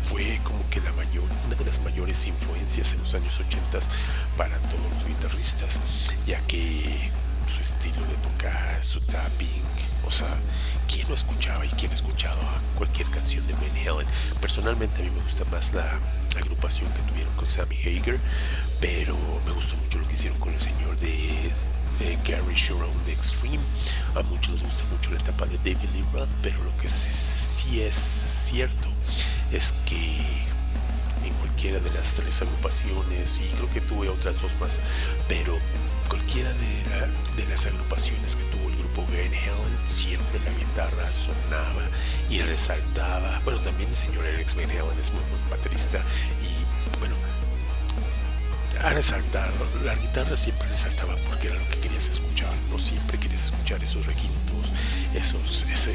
[0.03, 3.79] fue como que la mayor, una de las mayores influencias en los años 80
[4.37, 5.79] para todos los guitarristas,
[6.25, 7.09] ya que
[7.47, 9.63] su estilo de tocar, su tapping,
[10.05, 10.35] o sea,
[10.87, 12.39] ¿quién no escuchaba y quién ha escuchado
[12.75, 14.07] cualquier canción de Van Halen?
[14.41, 15.99] Personalmente a mí me gusta más la
[16.37, 18.19] agrupación que tuvieron con Sammy Hager,
[18.79, 19.15] pero
[19.45, 21.51] me gustó mucho lo que hicieron con el señor de,
[21.99, 23.63] de Gary Sharon de Extreme.
[24.15, 27.11] A muchos les gusta mucho la etapa de David Lee Roth, pero lo que sí,
[27.11, 28.89] sí es cierto
[29.51, 30.17] es que
[31.25, 34.79] en cualquiera de las tres agrupaciones, y creo que tuve otras dos más,
[35.27, 35.57] pero
[36.09, 41.11] cualquiera de, la- de las agrupaciones que tuvo el grupo Van Halen, siempre la guitarra
[41.13, 41.89] sonaba
[42.29, 43.39] y resaltaba.
[43.43, 45.99] Bueno, también el señor Alex Van Halen es muy buen baterista
[46.41, 47.15] y bueno,
[48.83, 49.53] ha resaltado,
[49.83, 54.05] la guitarra siempre resaltaba porque era lo que querías escuchar, no siempre querías escuchar esos
[54.05, 54.71] requintos,
[55.13, 55.93] esos, ese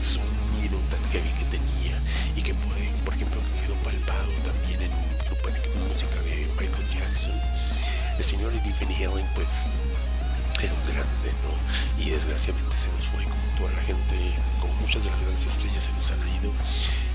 [0.00, 1.98] sonido tan heavy que tenía
[2.36, 7.32] y que puede, por ejemplo, quedó palpado también en de música de Michael Jackson.
[8.16, 9.66] El señor Eddie Van Halen, pues,
[10.62, 12.02] era un grande, ¿no?
[12.02, 15.84] Y desgraciadamente se nos fue como toda la gente, como muchas de las grandes estrellas
[15.84, 16.52] se nos han ido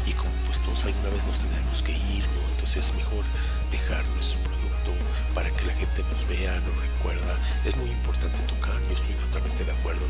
[0.06, 2.42] y como pues todos alguna vez nos tendremos que ir, ¿no?
[2.52, 3.26] Entonces es mejor
[3.72, 4.92] dejar nuestro producto
[5.34, 7.38] para que la gente nos vea, nos recuerda.
[7.66, 10.06] Es muy importante tocar, yo estoy totalmente de acuerdo,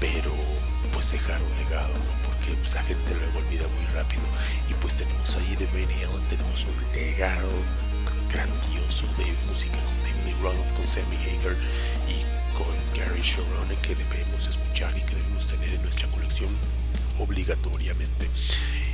[0.00, 0.32] pero
[0.92, 2.22] pues dejar un legado, ¿no?
[2.22, 4.22] Porque pues, la gente luego olvida muy rápido
[4.70, 7.50] y pues tenemos ahí de Van Halen, tenemos un legado
[8.34, 11.56] grandioso de música con David Roth, con Sammy Hagar
[12.08, 12.24] y
[12.56, 16.50] con Gary Sharon que debemos escuchar y que debemos tener en nuestra colección
[17.20, 18.28] obligatoriamente.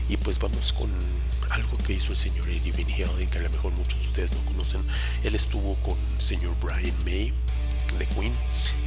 [0.08, 0.90] Y pues vamos con
[1.50, 4.32] algo que hizo el señor Eddie Van Halen, que a lo mejor muchos de ustedes
[4.32, 4.82] no conocen.
[5.24, 7.32] Él estuvo con el señor Brian May
[7.98, 8.34] de Queen.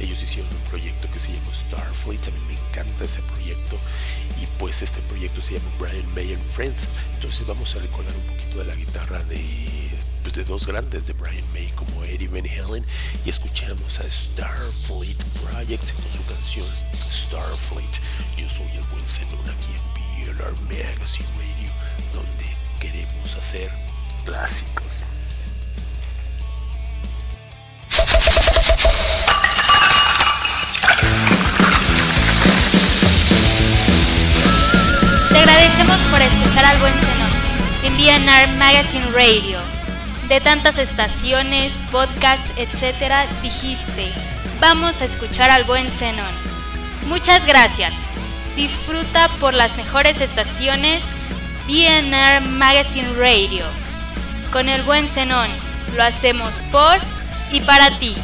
[0.00, 2.26] Ellos hicieron un proyecto que se llama Starfleet.
[2.26, 3.76] Mí me encanta ese proyecto.
[4.40, 6.88] Y pues este proyecto se llama Brian May and Friends.
[7.14, 9.83] Entonces vamos a recordar un poquito de la guitarra de,
[10.24, 12.84] pues de dos grandes de Brian May como Eddie Van Halen.
[13.24, 16.66] Y escuchamos a Starfleet Project con su canción
[16.98, 18.00] Starfleet.
[18.38, 21.70] Yo soy el buen Zenón aquí en BLR Magazine Radio,
[22.14, 23.70] donde queremos hacer
[24.24, 25.04] clásicos.
[35.30, 37.24] Te agradecemos por escuchar al buen Zenón
[37.84, 39.53] en BNR Magazine Radio.
[40.28, 44.10] De tantas estaciones, podcasts, etcétera, dijiste,
[44.58, 46.34] vamos a escuchar al buen Zenón.
[47.06, 47.92] Muchas gracias.
[48.56, 51.02] Disfruta por las mejores estaciones
[51.66, 53.64] BNR Magazine Radio.
[54.50, 55.50] Con el buen Zenón,
[55.94, 56.98] lo hacemos por
[57.52, 58.14] y para ti.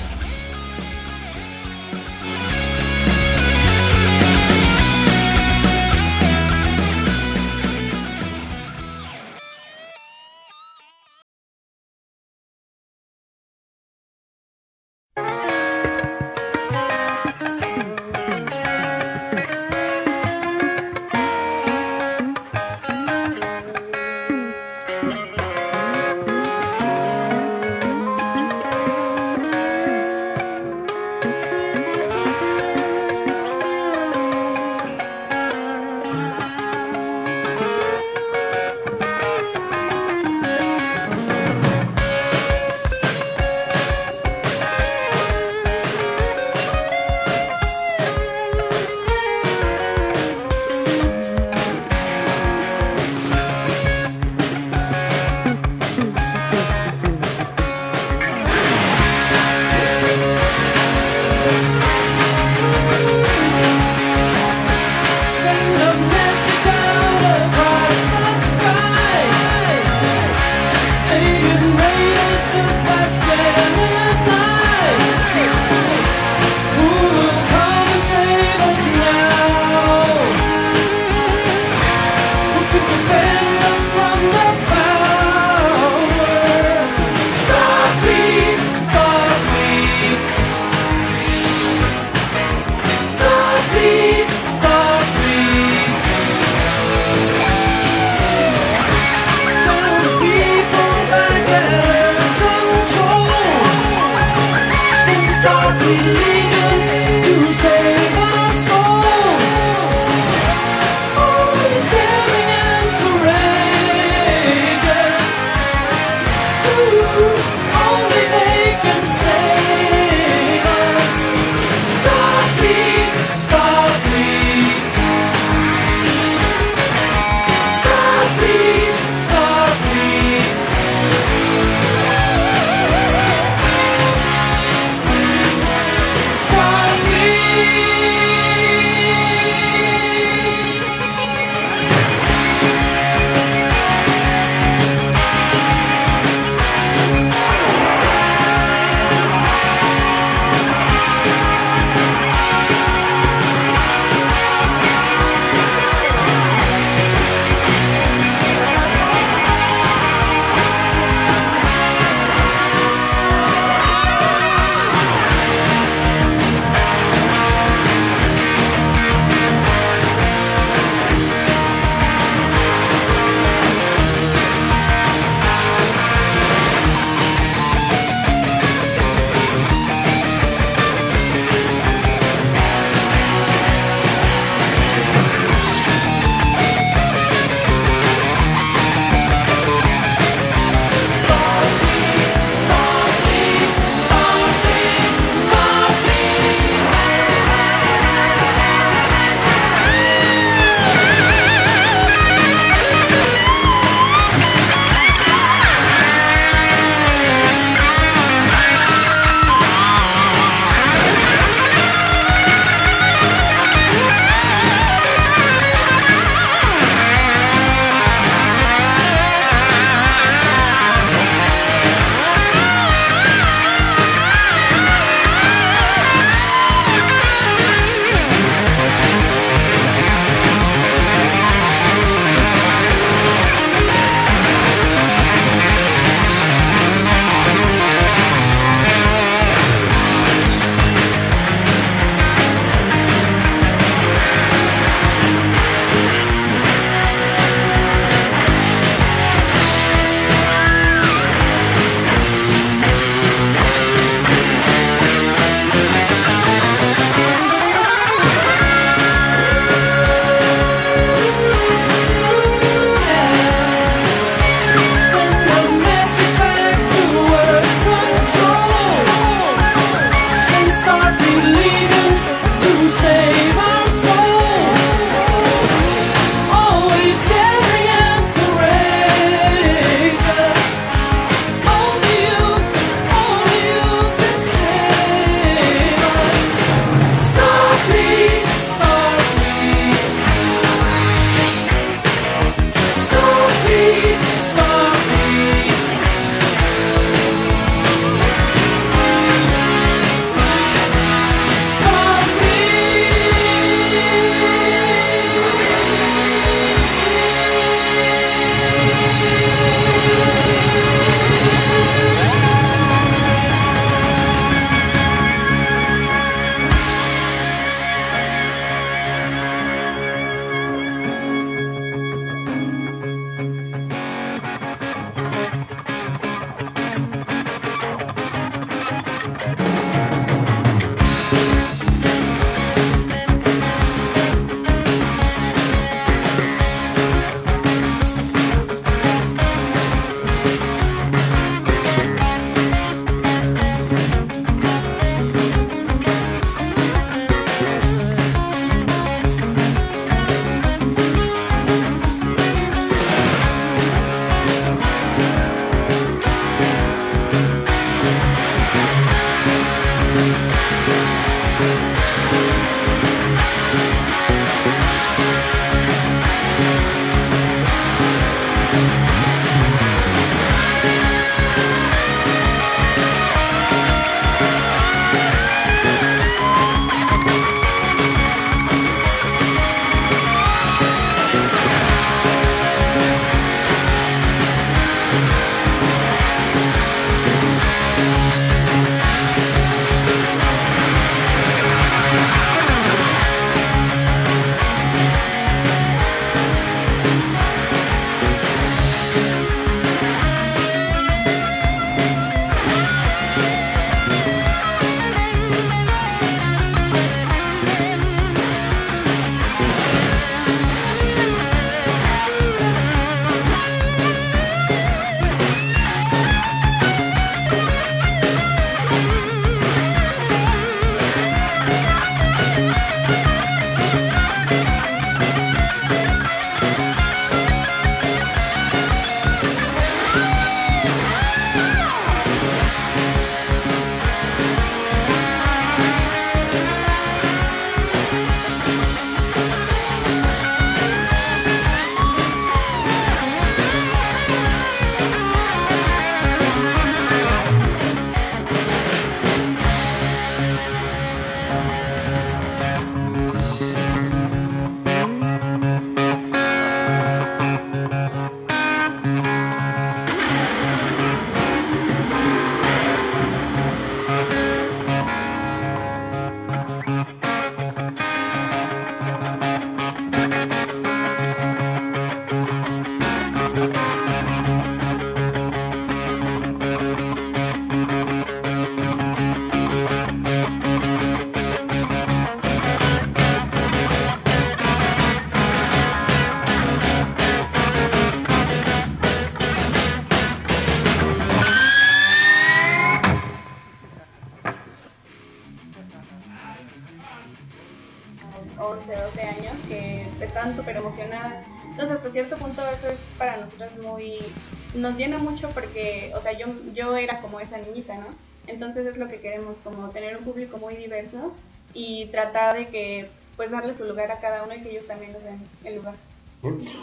[511.74, 513.07] Y tratar de que,
[513.37, 515.95] pues, darle su lugar a cada uno y que ellos también nos den el lugar.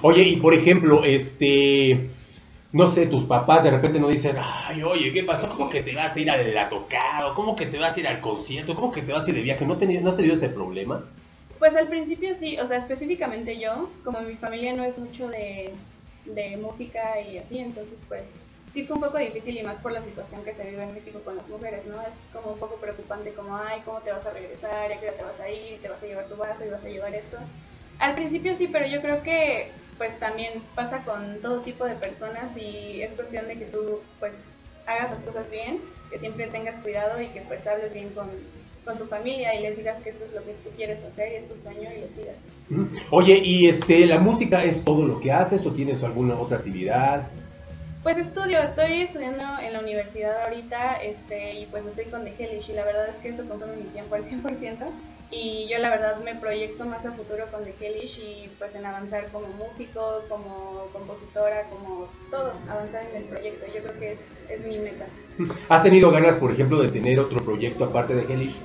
[0.02, 2.10] Oye, y por ejemplo, este,
[2.72, 5.50] no sé, tus papás de repente no dicen, ay, oye, ¿qué pasó?
[5.50, 7.34] ¿Cómo que te vas a ir a la tocada?
[7.34, 8.76] ¿Cómo que te vas a ir al concierto?
[8.76, 9.66] ¿Cómo que te vas a ir de viaje?
[9.66, 11.04] ¿No, teni- no has tenido ese problema?
[11.60, 15.72] Pues al principio sí, o sea, específicamente yo, como mi familia no es mucho de,
[16.26, 18.22] de música y así, entonces pues
[18.78, 21.20] sí fue un poco difícil y más por la situación que se vive en México
[21.26, 22.00] con las mujeres, ¿no?
[22.00, 24.92] Es como un poco preocupante como, ay, ¿cómo te vas a regresar?
[24.92, 25.82] ¿A qué hora te vas a ir?
[25.82, 27.38] ¿Te vas a llevar tu vaso y vas a llevar esto?
[27.98, 32.56] Al principio sí, pero yo creo que pues también pasa con todo tipo de personas
[32.56, 34.34] y es cuestión de que tú pues
[34.86, 35.80] hagas las cosas bien,
[36.12, 38.30] que siempre tengas cuidado y que pues hables bien con,
[38.86, 41.36] con tu familia y les digas que esto es lo que tú quieres hacer y
[41.38, 43.02] es tu sueño y lo sigas.
[43.10, 47.28] Oye, ¿y este, la música es todo lo que haces o tienes alguna otra actividad?
[48.04, 52.70] Pues estudio, estoy estudiando en la universidad ahorita este, y pues estoy con The Hellish
[52.70, 54.78] y la verdad es que eso consume mi tiempo al 100%
[55.30, 58.86] y yo la verdad me proyecto más a futuro con The Hellish y pues en
[58.86, 64.20] avanzar como músico, como compositora, como todo, avanzar en el proyecto, yo creo que es,
[64.50, 65.06] es mi meta.
[65.70, 68.58] ¿Has tenido ganas, por ejemplo, de tener otro proyecto aparte de Hellish?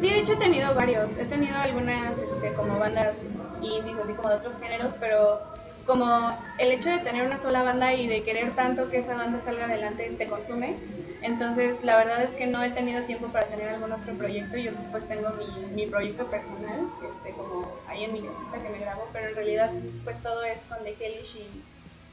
[0.00, 3.14] Sí, de hecho he tenido varios, he tenido algunas este, como bandas
[3.62, 5.40] indies, así como de otros géneros, pero
[5.86, 9.40] como el hecho de tener una sola banda y de querer tanto que esa banda
[9.44, 10.74] salga adelante te consume.
[11.22, 14.56] Entonces, la verdad es que no he tenido tiempo para tener algún otro proyecto.
[14.56, 18.84] Yo pues tengo mi, mi proyecto personal, este, como ahí en mi casita que me
[18.84, 19.70] grabo, pero en realidad
[20.04, 21.46] pues todo es con The Hellish y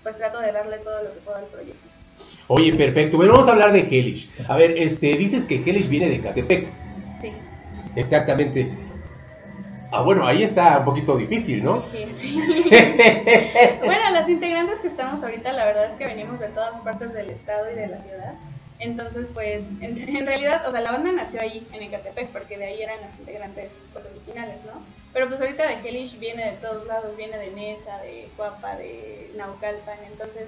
[0.03, 1.87] pues trato de darle todo lo que puedo al proyecto.
[2.47, 3.17] Oye, perfecto.
[3.17, 4.29] Bueno, vamos a hablar de Hellish.
[4.47, 6.67] A ver, este, dices que Hellish viene de Catepec.
[7.21, 7.31] Sí.
[7.95, 8.71] Exactamente.
[9.95, 11.83] Ah, bueno, ahí está un poquito difícil, ¿no?
[11.91, 12.35] Sí, sí.
[13.85, 17.29] bueno, las integrantes que estamos ahorita, la verdad es que venimos de todas partes del
[17.29, 18.33] estado y de la ciudad.
[18.79, 22.65] Entonces, pues, en, en realidad, o sea, la banda nació ahí, en Ecatepec, porque de
[22.65, 24.81] ahí eran las integrantes, pues, originales, ¿no?
[25.13, 29.29] Pero pues ahorita de Hellish viene de todos lados, viene de Nesa, de Cuapa, de
[29.37, 30.47] Naucalpan, entonces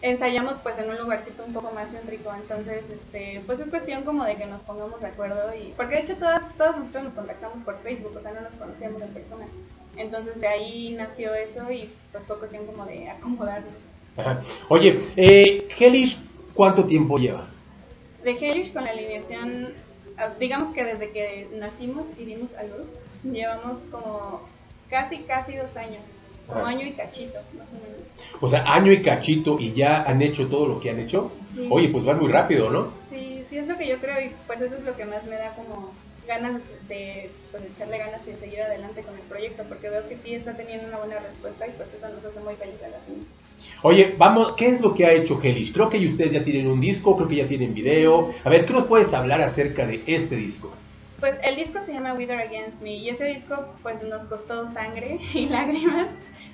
[0.00, 4.24] ensayamos pues en un lugarcito un poco más céntrico, entonces este, pues es cuestión como
[4.24, 7.62] de que nos pongamos de acuerdo y porque de hecho todas, todas nosotros nos contactamos
[7.64, 9.46] por Facebook, o sea no nos conocíamos en persona,
[9.96, 13.72] entonces de ahí nació eso y pues fue cuestión como de acomodarnos.
[14.16, 14.40] Ajá.
[14.68, 16.18] Oye, eh, Hellish,
[16.54, 17.46] ¿cuánto tiempo lleva?
[18.22, 19.74] De Hellish con la alineación,
[20.16, 22.86] ah, digamos que desde que nacimos y dimos a luz,
[23.24, 24.42] llevamos como
[24.88, 26.02] casi casi dos años,
[26.48, 28.02] como año y cachito, más o menos.
[28.40, 31.30] O sea, año y cachito y ya han hecho todo lo que han hecho.
[31.54, 31.68] Sí.
[31.70, 32.88] Oye, pues van muy rápido, ¿no?
[33.10, 35.36] Sí, sí es lo que yo creo y pues eso es lo que más me
[35.36, 35.92] da como
[36.26, 40.34] ganas de pues, echarle ganas y seguir adelante con el proyecto porque veo que sí
[40.34, 43.26] está teniendo una buena respuesta y pues eso nos hace muy feliz a las niñas.
[43.82, 45.72] Oye, vamos, ¿qué es lo que ha hecho Hellish?
[45.72, 48.32] Creo que ustedes ya tienen un disco, creo que ya tienen video.
[48.44, 50.72] A ver, ¿qué nos puedes hablar acerca de este disco?
[51.20, 55.18] Pues el disco se llama Wither Against Me y ese disco pues nos costó sangre
[55.34, 56.06] y lágrimas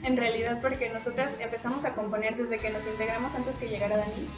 [0.05, 4.29] en realidad porque nosotras empezamos a componer desde que nos integramos antes que llegara Dani.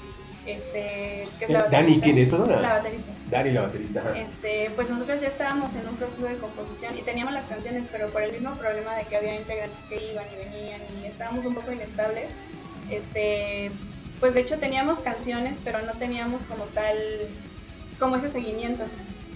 [0.46, 2.00] Este, que es la Dani.
[2.00, 2.30] ¿quién es?
[2.30, 3.12] La baterista.
[3.30, 4.00] Dani, la baterista.
[4.00, 4.18] ajá.
[4.18, 8.08] Este, pues nosotros ya estábamos en un proceso de composición y teníamos las canciones, pero
[8.10, 11.54] por el mismo problema de que había integrantes que iban y venían y estábamos un
[11.54, 12.26] poco inestables,
[12.90, 13.70] este,
[14.20, 16.96] pues de hecho teníamos canciones, pero no teníamos como tal,
[17.98, 18.84] como ese seguimiento.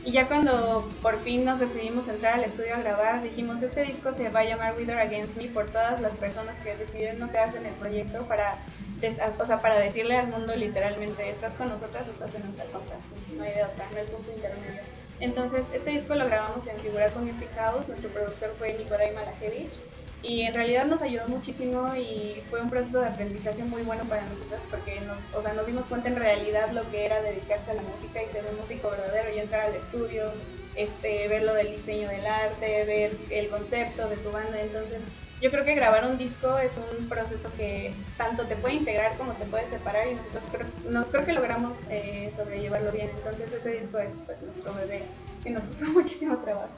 [0.03, 4.13] Y ya cuando por fin nos decidimos entrar al estudio a grabar, dijimos, este disco
[4.13, 7.59] se va a llamar Wither Against Me por todas las personas que decidieron no quedarse
[7.59, 8.57] en el proyecto para,
[9.39, 12.97] o sea, para decirle al mundo literalmente, estás con nosotras o estás en nuestra contra.
[13.37, 14.81] No hay de otra, no hay punto intermedio.
[15.21, 19.71] Entonces, este disco lo grabamos en Figuraco Music House, nuestro productor fue Nikolai Malajevich,
[20.23, 24.23] y en realidad nos ayudó muchísimo y fue un proceso de aprendizaje muy bueno para
[24.23, 27.75] nosotros porque nos, o sea, nos dimos cuenta en realidad lo que era dedicarse a
[27.75, 30.31] la música y ser un músico verdadero y entrar al estudio,
[30.77, 34.61] este, ver lo del diseño del arte, ver el concepto de tu banda.
[34.61, 35.01] Entonces,
[35.41, 39.33] yo creo que grabar un disco es un proceso que tanto te puede integrar como
[39.33, 43.09] te puede separar y nosotros creo, no, creo que logramos eh, sobrellevarlo bien.
[43.17, 45.03] Entonces, ese disco es pues, nuestro bebé
[45.47, 46.69] y nos costó muchísimo trabajo.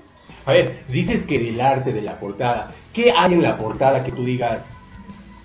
[0.45, 2.73] A ver, dices que del arte de la portada.
[2.93, 4.75] ¿Qué hay en la portada que tú digas?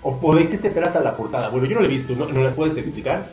[0.02, 1.48] ¿O, de qué se trata la portada?
[1.48, 3.26] Bueno, yo no la he visto, ¿no, ¿no las puedes explicar?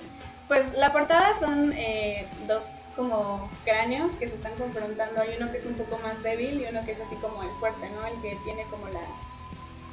[0.47, 2.63] Pues la portada son eh, dos
[2.95, 5.21] como cráneos que se están confrontando.
[5.21, 7.49] Hay uno que es un poco más débil y uno que es así como el
[7.59, 8.07] fuerte, ¿no?
[8.07, 9.01] El que tiene como la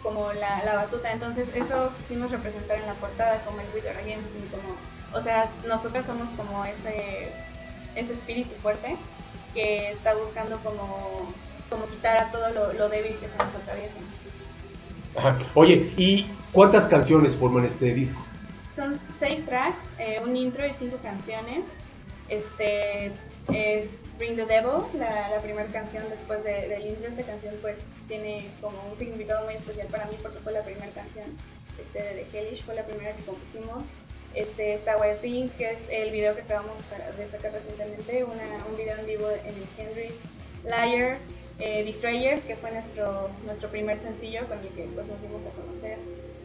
[0.03, 1.13] como la, la batuta.
[1.13, 4.17] Entonces eso quisimos representar en la portada como el Wither Me,
[4.51, 4.77] como,
[5.15, 7.33] o sea, nosotros somos como ese,
[7.95, 8.97] ese espíritu fuerte
[9.55, 11.33] que está buscando como
[11.73, 13.95] como quitar a todo lo, lo débil que se nos atraviesa.
[15.17, 15.39] Ajá.
[15.55, 18.21] Oye, ¿y cuántas canciones forman este disco?
[18.77, 21.65] Son seis tracks, eh, un intro y cinco canciones.
[22.29, 23.07] Este
[23.53, 23.85] es
[24.19, 27.09] Bring the Devil, la, la primera canción después de- del intro.
[27.09, 27.77] Esta canción pues
[28.09, 31.27] tiene como un significado muy especial para mí porque fue la primera canción
[31.79, 33.83] este, de Hellish, fue la primera que compusimos.
[34.35, 36.77] Este, Wild Things, que es el video que acabamos
[37.19, 40.15] de sacar recientemente, una, un video en vivo en el Henry.
[40.65, 41.19] Liar,
[41.63, 45.61] eh, Betrayer, que fue nuestro, nuestro primer sencillo con el que pues, nos dimos a
[45.61, 45.99] conocer.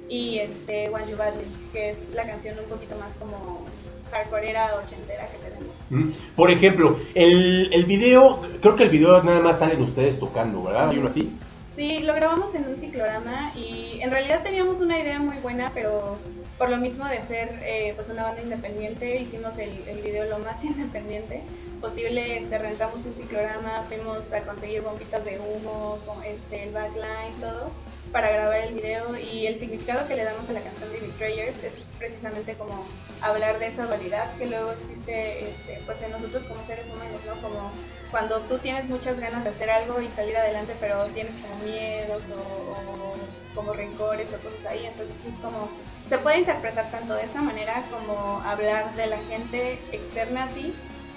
[0.08, 3.66] Y este, Want You Badly, que es la canción un poquito más como
[4.12, 5.76] hardcoreera ochentera que tenemos.
[5.90, 6.12] ¿Mm?
[6.36, 10.90] Por ejemplo, el, el video, creo que el video nada más salen ustedes tocando, ¿verdad?
[10.90, 11.32] ¿Hay uno así?
[11.76, 16.18] Sí, lo grabamos en un ciclorama y en realidad teníamos una idea muy buena, pero
[16.58, 20.40] por lo mismo de ser eh, pues una banda independiente, hicimos el, el video lo
[20.40, 21.42] más independiente
[21.80, 27.72] posible, este, rentamos un ciclorama, fuimos a conseguir bombitas de humo, este, el backline, todo,
[28.12, 31.64] para grabar el video y el significado que le damos a la canción de Betrayers
[31.64, 32.86] es precisamente como
[33.22, 37.42] hablar de esa dualidad que luego existe este, pues en nosotros como seres humanos, ¿no?
[37.42, 37.72] Como
[38.12, 42.22] cuando tú tienes muchas ganas de hacer algo y salir adelante, pero tienes como miedos
[42.32, 45.68] o como rencores o cosas ahí, entonces es como
[46.08, 50.74] se puede interpretar tanto de esa manera como hablar de la gente externa a ti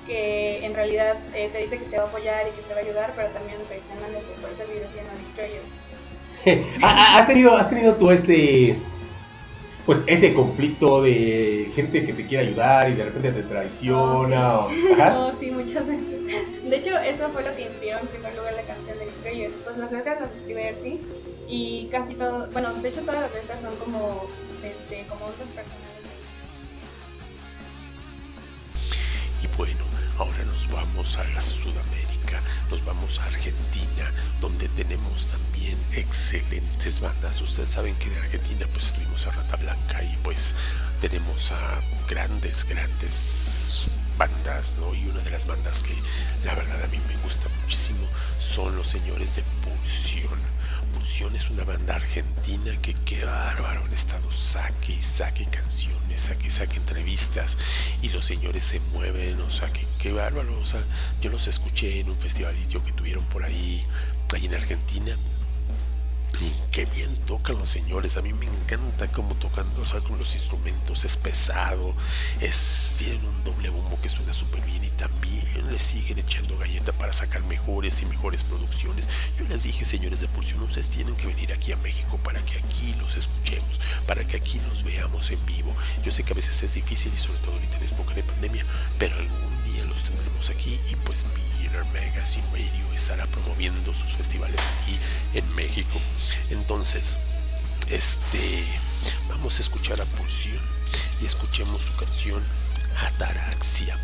[0.07, 2.81] que en realidad eh, te dice que te va a apoyar y que te va
[2.81, 3.77] a ayudar, pero también por
[4.51, 5.62] eso el video se llama Destroyer.
[6.83, 8.75] Ah, ¿Has tenido, has tenido tú ese,
[9.87, 14.61] pues ese conflicto de gente que te quiere ayudar y de repente te traiciona?
[14.61, 15.11] o- Ajá.
[15.11, 16.65] No, sí, muchas veces.
[16.69, 19.51] De hecho, eso fue lo que inspiró en primer lugar la canción de Destroyer.
[19.65, 21.01] Pues las letras las escribe Erti
[21.51, 24.31] y casi todo, bueno, de hecho todas las letras son como,
[24.62, 25.90] este, como usos personales.
[29.43, 29.85] Y bueno,
[30.16, 32.40] ahora nos vamos a la Sudamérica,
[32.70, 37.40] nos vamos a Argentina, donde tenemos también excelentes bandas.
[37.40, 40.55] Ustedes saben que en Argentina pues tuvimos a Rata Blanca y pues
[41.01, 44.94] tenemos a grandes, grandes bandas, ¿no?
[44.94, 45.97] Y una de las bandas que
[46.44, 48.06] la verdad a mí me gusta muchísimo
[48.39, 50.60] son los señores de Pulsión.
[51.01, 56.51] Es una banda argentina que qué bárbaro han estado saque y saque canciones, saque y
[56.51, 57.56] saque entrevistas
[58.02, 60.81] y los señores se mueven, o sea, que qué bárbaro, o sea,
[61.22, 63.82] yo los escuché en un festivalito que tuvieron por ahí,
[64.35, 65.16] ahí en Argentina
[66.71, 68.17] qué bien tocan los señores.
[68.17, 71.05] A mí me encanta cómo tocan, o sea, los instrumentos.
[71.05, 71.95] Es pesado,
[72.41, 76.93] es, tienen un doble bombo que suena súper bien y también le siguen echando galleta
[76.93, 79.09] para sacar mejores y mejores producciones.
[79.39, 82.59] Yo les dije, señores de Pulsión, ustedes tienen que venir aquí a México para que
[82.59, 85.75] aquí los escuchemos, para que aquí los veamos en vivo.
[86.05, 88.65] Yo sé que a veces es difícil y sobre todo ahorita en época de pandemia,
[88.99, 94.61] pero algún día los tendremos aquí y pues Billionaire Magazine Radio estará promoviendo sus festivales
[94.83, 94.97] aquí
[95.35, 96.01] en México.
[96.61, 97.19] Entonces,
[97.89, 98.62] este,
[99.28, 100.61] vamos a escuchar a Pulsión
[101.20, 102.43] y escuchemos su canción
[103.03, 103.97] Ataraxia.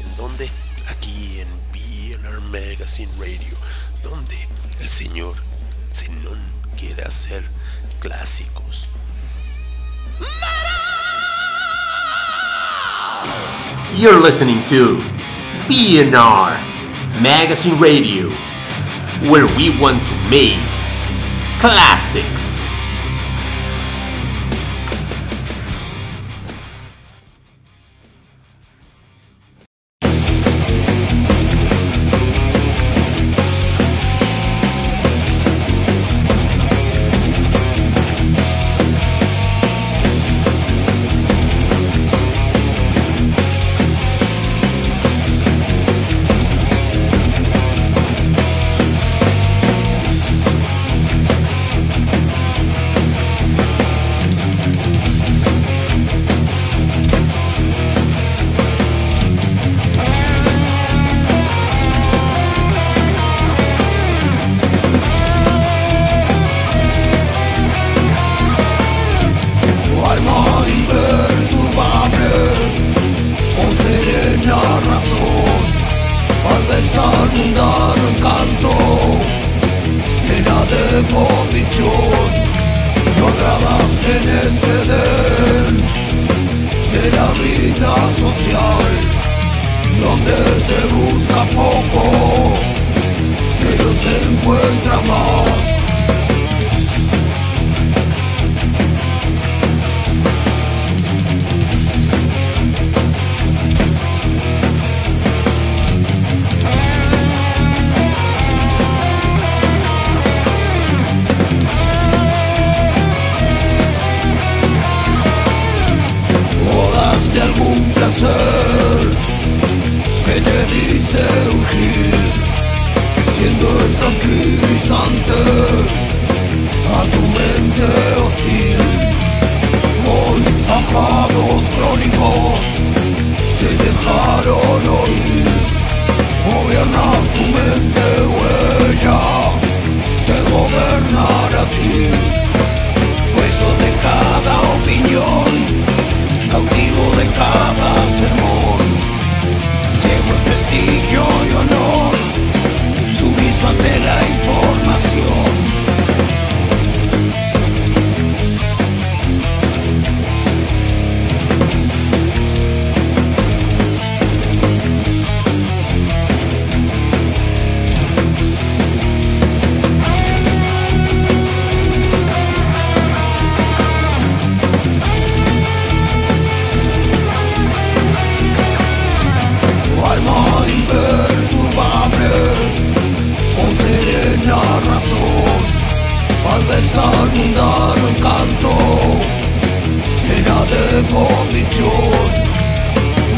[0.00, 0.50] ¿En dónde?
[0.88, 3.54] Aquí en Billionaire Magazine Radio,
[4.02, 4.48] donde
[4.80, 5.36] el señor
[5.92, 6.40] Zenón
[6.78, 7.44] quiere hacer
[8.00, 8.88] clásicos.
[13.94, 15.02] You're listening to
[15.68, 16.56] BNR
[17.20, 18.30] Magazine Radio,
[19.30, 20.77] where we want to make
[21.60, 22.57] classics.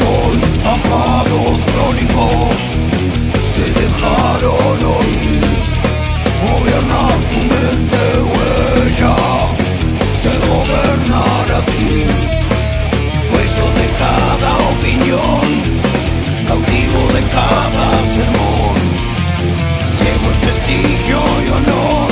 [0.09, 2.57] Hoy apados crónicos
[3.55, 5.43] te dejaron oír,
[6.47, 9.15] gobierna tu mente huella,
[10.23, 11.89] te gobernará a ti,
[13.33, 15.81] hueso de cada opinión
[16.51, 18.75] cautivo de cada sermón,
[19.95, 22.09] ciego en prestigio y honor,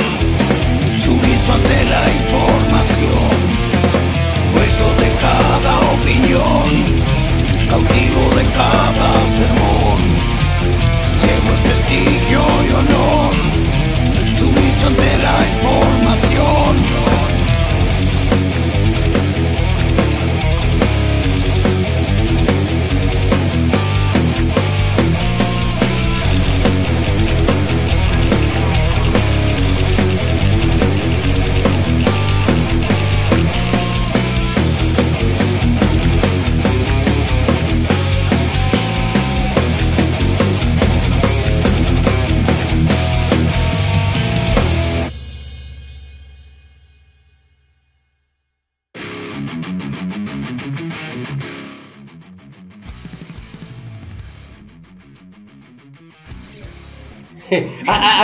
[0.98, 3.69] sumiso ante la información,
[7.68, 9.98] cautivo de cada sermón,
[11.18, 13.32] ciego en prestigio y honor,
[14.36, 17.19] sumiso ante la información.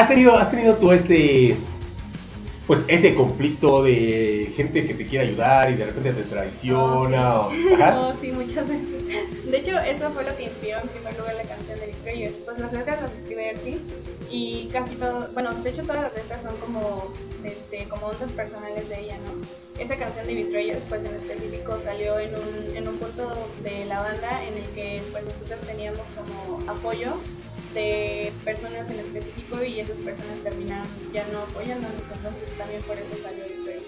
[0.06, 1.56] ¿Has tenido, has tenido tú ese,
[2.68, 7.40] pues ese conflicto de gente que te quiere ayudar y de repente te traiciona?
[7.40, 7.50] o-.
[7.76, 9.50] No, sí, muchas veces.
[9.50, 12.34] De hecho, eso fue lo que inspiró en primer lugar la canción de Betrayers.
[12.44, 13.80] Pues las letras las escribe Ersi
[14.30, 17.12] y casi todo, bueno, de hecho todas las letras son como,
[17.42, 19.82] este, como ondas personales de ella, ¿no?
[19.82, 24.02] Esa canción de Betrayers, pues en específico salió en un, en un punto de la
[24.02, 27.16] banda en el que pues nosotros teníamos como apoyo
[27.76, 33.06] de personas en específico y esas personas terminaron ya no apoyándonos, entonces también por eso
[33.22, 33.84] salió Betrayers.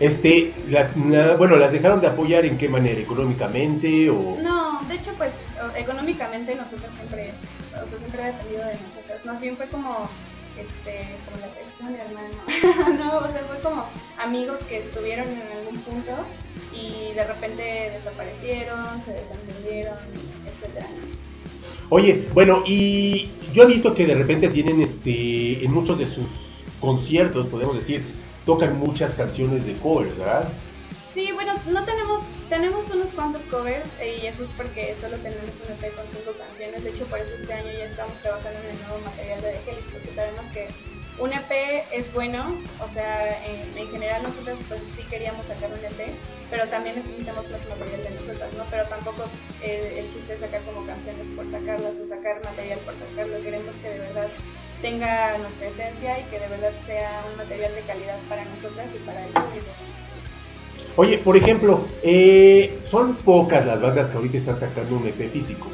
[0.00, 2.98] Este, las, na- bueno, ¿las dejaron de apoyar en qué manera?
[3.00, 4.38] ¿Económicamente o...?
[4.42, 5.30] No, de hecho, pues
[5.76, 7.32] económicamente nosotros siempre,
[7.70, 9.24] sea, siempre ha dependido de nosotros.
[9.26, 10.08] Más bien fue como,
[10.56, 12.98] este, como la persona de hermano.
[13.04, 13.86] no, o sea, fue como
[14.18, 16.12] amigos que estuvieron en algún punto
[16.72, 19.98] y de repente desaparecieron, se desentendieron,
[20.46, 20.86] etcétera.
[21.90, 26.26] Oye, bueno, y yo he visto que de repente tienen, este, en muchos de sus
[26.80, 28.02] conciertos, podemos decir,
[28.44, 30.48] tocan muchas canciones de covers, ¿verdad?
[31.14, 35.44] Sí, bueno, no tenemos, tenemos unos cuantos covers eh, y eso es porque solo tenemos
[35.64, 36.82] un EP con cinco canciones.
[36.82, 39.70] De hecho, por eso este año ya estamos trabajando en el nuevo material de The
[39.70, 40.68] Helix, porque sabemos que
[41.18, 45.84] un EP es bueno, o sea, en, en general nosotros pues sí queríamos sacar un
[45.84, 46.10] EP,
[46.50, 48.64] pero también necesitamos más material de nosotras, ¿no?
[48.70, 49.24] Pero tampoco
[49.62, 53.42] eh, el chiste es sacar como canciones por sacarlas o sacar material por sacarlo.
[53.42, 54.28] Queremos que de verdad
[54.82, 58.98] tenga nuestra esencia y que de verdad sea un material de calidad para nosotras y
[59.06, 59.72] para el público.
[60.96, 65.68] Oye, por ejemplo, eh, son pocas las bandas que ahorita están sacando un EP físico.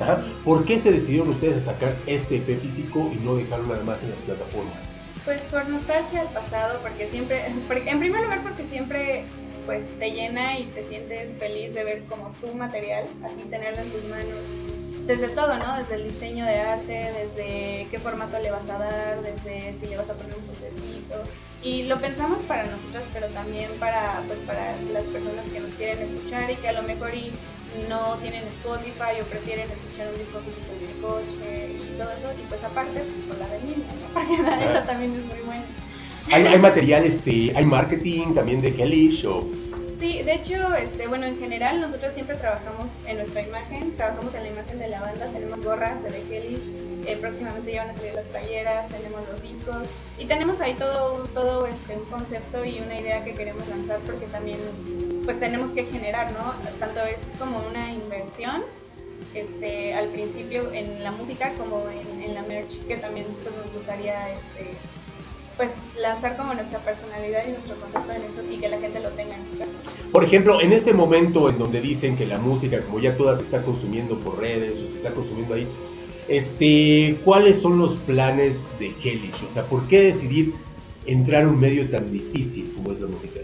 [0.00, 0.22] Ajá.
[0.44, 4.02] ¿Por qué se decidieron ustedes a sacar este EP físico y no dejarlo nada más
[4.02, 4.74] en las plataformas?
[5.24, 9.24] Pues por nostalgia al pasado, porque siempre, en primer lugar porque siempre
[9.66, 13.90] pues te llena y te sientes feliz de ver como tu material, así tenerlo en
[13.90, 14.38] tus manos,
[15.06, 15.76] desde todo, ¿no?
[15.76, 19.96] Desde el diseño de arte, desde qué formato le vas a dar, desde si le
[19.96, 21.22] vas a poner un postecito.
[21.62, 25.98] Y lo pensamos para nosotros, pero también para pues para las personas que nos quieren
[26.00, 27.32] escuchar y que a lo mejor y
[27.88, 32.40] no tienen Spotify o prefieren escuchar un disco en el coche y todo eso.
[32.40, 34.14] Y pues aparte, pues, por la de niña, ¿no?
[34.14, 35.45] Porque la de ella también es muy.
[36.32, 39.48] ¿Hay, hay material, este, hay marketing también de Hellish o...?
[40.00, 44.42] Sí, de hecho, este, bueno, en general nosotros siempre trabajamos en nuestra imagen, trabajamos en
[44.42, 46.60] la imagen de la banda, tenemos gorras de Hellish,
[47.06, 49.88] eh, próximamente ya van a salir las playeras, tenemos los discos
[50.18, 54.26] y tenemos ahí todo, todo este, un concepto y una idea que queremos lanzar porque
[54.26, 54.58] también
[55.24, 56.52] pues tenemos que generar, ¿no?
[56.78, 58.64] Tanto es como una inversión
[59.32, 63.72] este, al principio en la música como en, en la merch que también pues, nos
[63.72, 64.72] gustaría este,
[65.56, 65.70] pues
[66.00, 69.36] lanzar como nuestra personalidad y nuestro concepto en eso y que la gente lo tenga
[69.36, 69.70] en su casa.
[70.12, 73.42] Por ejemplo, en este momento en donde dicen que la música, como ya toda se
[73.42, 75.66] está consumiendo por redes o se está consumiendo ahí,
[76.28, 79.44] este, ¿cuáles son los planes de Hellish?
[79.48, 80.52] O sea, ¿por qué decidir
[81.06, 83.40] entrar a un medio tan difícil como es la música?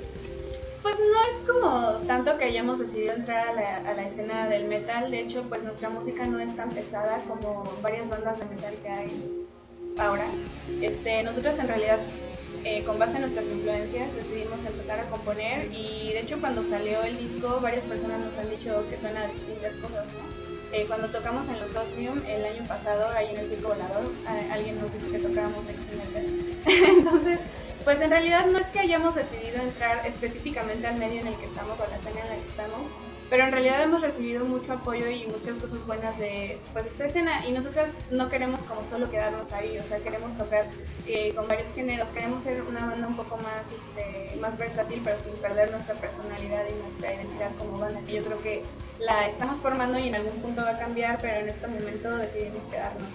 [0.82, 4.66] Pues no es como tanto que hayamos decidido entrar a la, a la escena del
[4.66, 8.74] metal, de hecho pues nuestra música no es tan pesada como varias bandas de metal
[8.82, 9.41] que hay
[9.98, 10.26] ahora.
[10.80, 11.98] Este, nosotros en realidad
[12.64, 17.02] eh, con base en nuestras influencias decidimos empezar a componer y de hecho cuando salió
[17.02, 20.06] el disco varias personas nos han dicho que suena a distintas cosas.
[20.72, 24.10] Eh, cuando tocamos en los Osmium el año pasado, ahí en el Circo Volador,
[24.50, 26.62] alguien nos dijo que tocábamos excelente.
[26.88, 27.38] Entonces,
[27.84, 31.44] pues en realidad no es que hayamos decidido entrar específicamente al medio en el que
[31.44, 32.88] estamos o a la escena en la que estamos,
[33.32, 37.42] pero en realidad hemos recibido mucho apoyo y muchas cosas buenas de pues, esta escena
[37.48, 40.66] y nosotras no queremos como solo quedarnos ahí, o sea, queremos tocar
[41.06, 45.16] eh, con varios géneros, queremos ser una banda un poco más, este, más versátil, pero
[45.24, 48.62] sin perder nuestra personalidad y nuestra identidad como banda, que yo creo que
[48.98, 52.62] la estamos formando y en algún punto va a cambiar, pero en este momento decidimos
[52.70, 53.08] quedarnos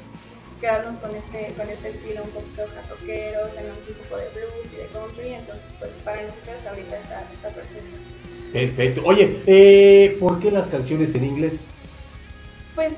[0.60, 4.78] quedarnos con este, con este estilo un poquito rockero, tenemos un poco de blues y
[4.78, 8.17] de country, entonces pues para nosotros ahorita está, está perfecto.
[8.54, 9.02] Perfecto.
[9.06, 11.60] Oye, eh, ¿por qué las canciones en inglés?
[12.76, 12.94] Pues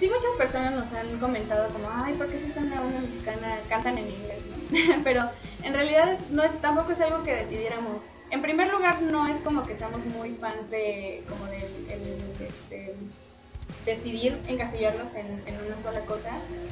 [0.00, 3.98] sí muchas personas nos han comentado como, ay, ¿por qué si son una mexicana cantan
[3.98, 4.38] en inglés?
[4.50, 5.22] no?" Pero
[5.62, 8.02] en realidad no es, tampoco es algo que decidiéramos.
[8.30, 12.94] En primer lugar, no es como que seamos muy fans de como del el, este,
[13.84, 16.30] decidir encasillarnos en, una sola cosa,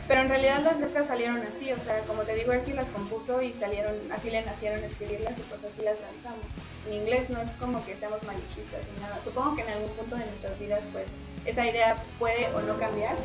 [0.09, 3.43] pero en realidad las letras salieron así, o sea, como te digo, Archie las compuso
[3.43, 6.47] y salieron, así le nacieron escribirlas y pues así las lanzamos.
[6.89, 10.16] En inglés no es como que seamos malichistas ni nada, supongo que en algún punto
[10.16, 11.05] de nuestras vidas pues
[11.47, 13.16] esa idea puede o no cambiar,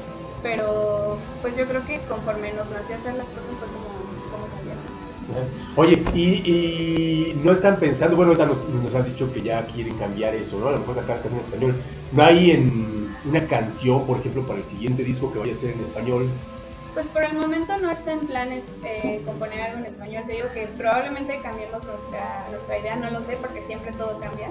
[0.43, 5.05] pero pues yo creo que conforme nos nació hacer las cosas fue como, salieron.
[5.75, 10.35] Oye, y, y no están pensando, bueno, nos, nos has dicho que ya quieren cambiar
[10.35, 10.67] eso, ¿no?
[10.67, 11.75] A lo mejor sacar canción en español.
[12.11, 15.71] ¿No hay en una canción, por ejemplo, para el siguiente disco que vaya a ser
[15.71, 16.29] en español?
[16.95, 20.23] Pues por el momento no está en planes eh, componer algo en español.
[20.27, 24.47] Te digo que probablemente cambiemos nuestra, nuestra idea, no lo sé porque siempre todo cambia.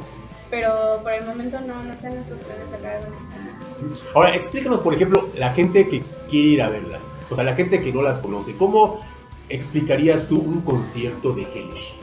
[0.51, 4.05] Pero por el momento no, no está en nuestros planes sacar algo en español.
[4.15, 7.81] Ahora, explícanos, por ejemplo, la gente que quiere ir a verlas, o sea, la gente
[7.81, 9.01] que no las conoce, ¿cómo
[9.49, 11.95] explicarías tú un concierto de Hellish?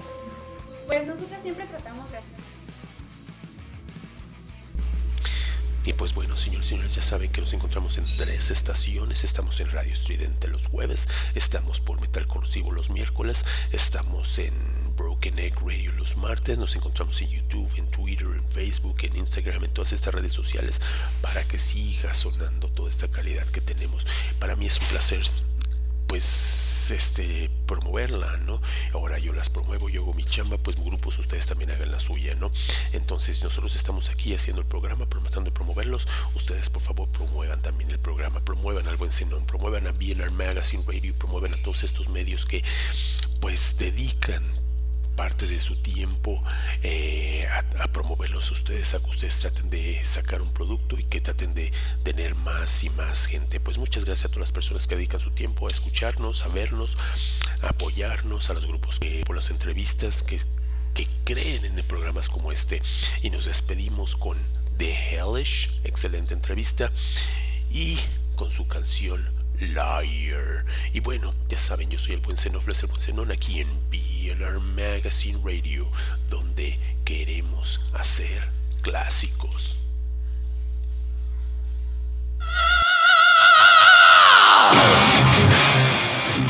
[0.87, 1.90] Pues nosotros siempre tratamos
[5.83, 9.23] Y pues bueno, señores y señores, ya saben que nos encontramos en tres estaciones.
[9.23, 14.53] Estamos en Radio Estridente los jueves, estamos por Metal Corrosivo los miércoles, estamos en
[14.95, 19.63] Broken Egg Radio los martes, nos encontramos en YouTube, en Twitter, en Facebook, en Instagram,
[19.63, 20.81] en todas estas redes sociales
[21.21, 24.05] para que siga sonando toda esta calidad que tenemos.
[24.37, 25.25] Para mí es un placer
[26.11, 28.61] pues este promoverla, ¿no?
[28.91, 32.35] Ahora yo las promuevo, yo hago mi chamba, pues grupos ustedes también hagan la suya,
[32.35, 32.51] ¿no?
[32.91, 37.91] Entonces nosotros estamos aquí haciendo el programa, tratando de promoverlos, ustedes por favor promuevan también
[37.91, 42.09] el programa, promuevan al Buen Zenón, promuevan a BNR Magazine Radio, promuevan a todos estos
[42.09, 42.61] medios que
[43.39, 44.43] pues dedican
[45.15, 46.43] parte de su tiempo
[46.83, 51.03] eh, a, a, promoverlos a ustedes, a que ustedes traten de sacar un producto y
[51.03, 51.71] que traten de
[52.03, 53.59] tener más y más gente.
[53.59, 56.97] Pues muchas gracias a todas las personas que dedican su tiempo a escucharnos, a vernos,
[57.61, 60.41] a apoyarnos, a los grupos que por las entrevistas que,
[60.93, 62.81] que creen en programas como este.
[63.21, 64.37] Y nos despedimos con
[64.77, 66.89] The Hellish, excelente entrevista,
[67.71, 67.97] y
[68.35, 70.65] con su canción Liar.
[70.93, 74.59] Y bueno, ya saben, yo soy el buen Zenofles, el buen Zenón, aquí en BNR
[74.59, 75.87] Magazine Radio,
[76.29, 78.49] donde queremos hacer
[78.81, 79.77] clásicos.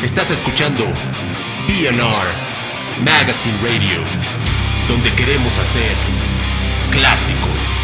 [0.01, 0.85] Estás escuchando
[1.67, 2.51] BNR
[3.03, 4.03] Magazine Radio,
[4.87, 5.91] donde queremos hacer
[6.91, 7.80] clásicos.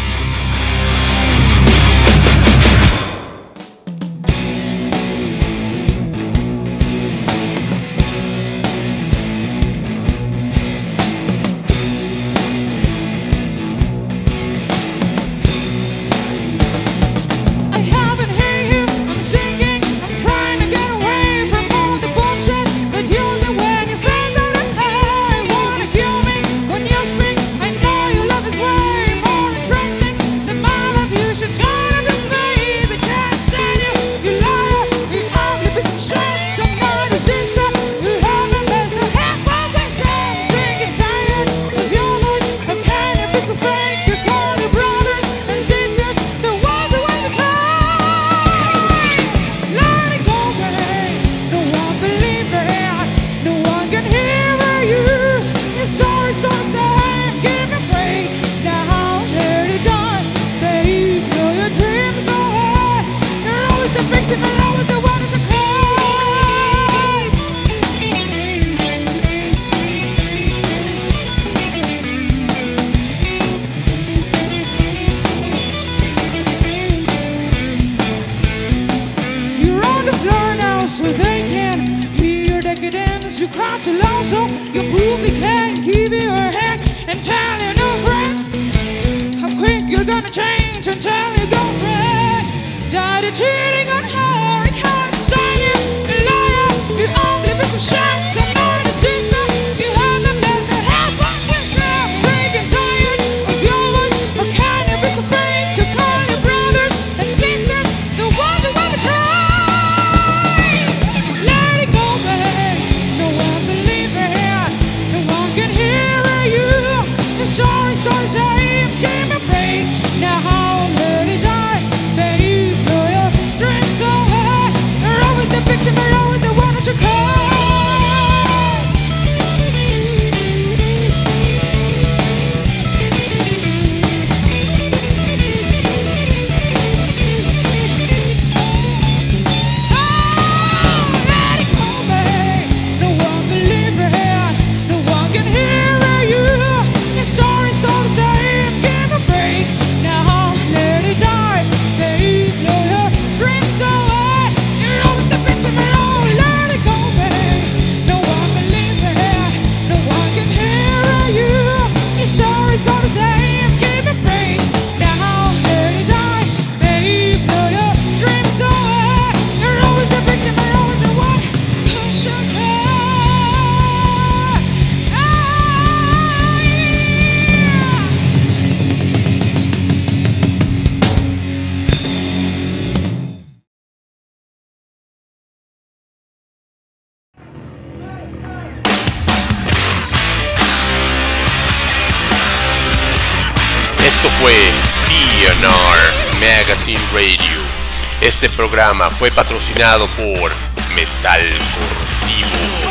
[198.58, 200.50] programa fue patrocinado por
[200.92, 202.48] Metal Corrosivo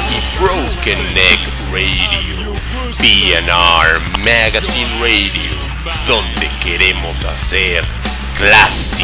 [0.10, 1.40] y Broken Neck
[1.74, 2.56] Radio,
[2.98, 5.52] PNR Magazine Radio,
[6.08, 7.84] donde queremos hacer
[8.38, 8.97] clase.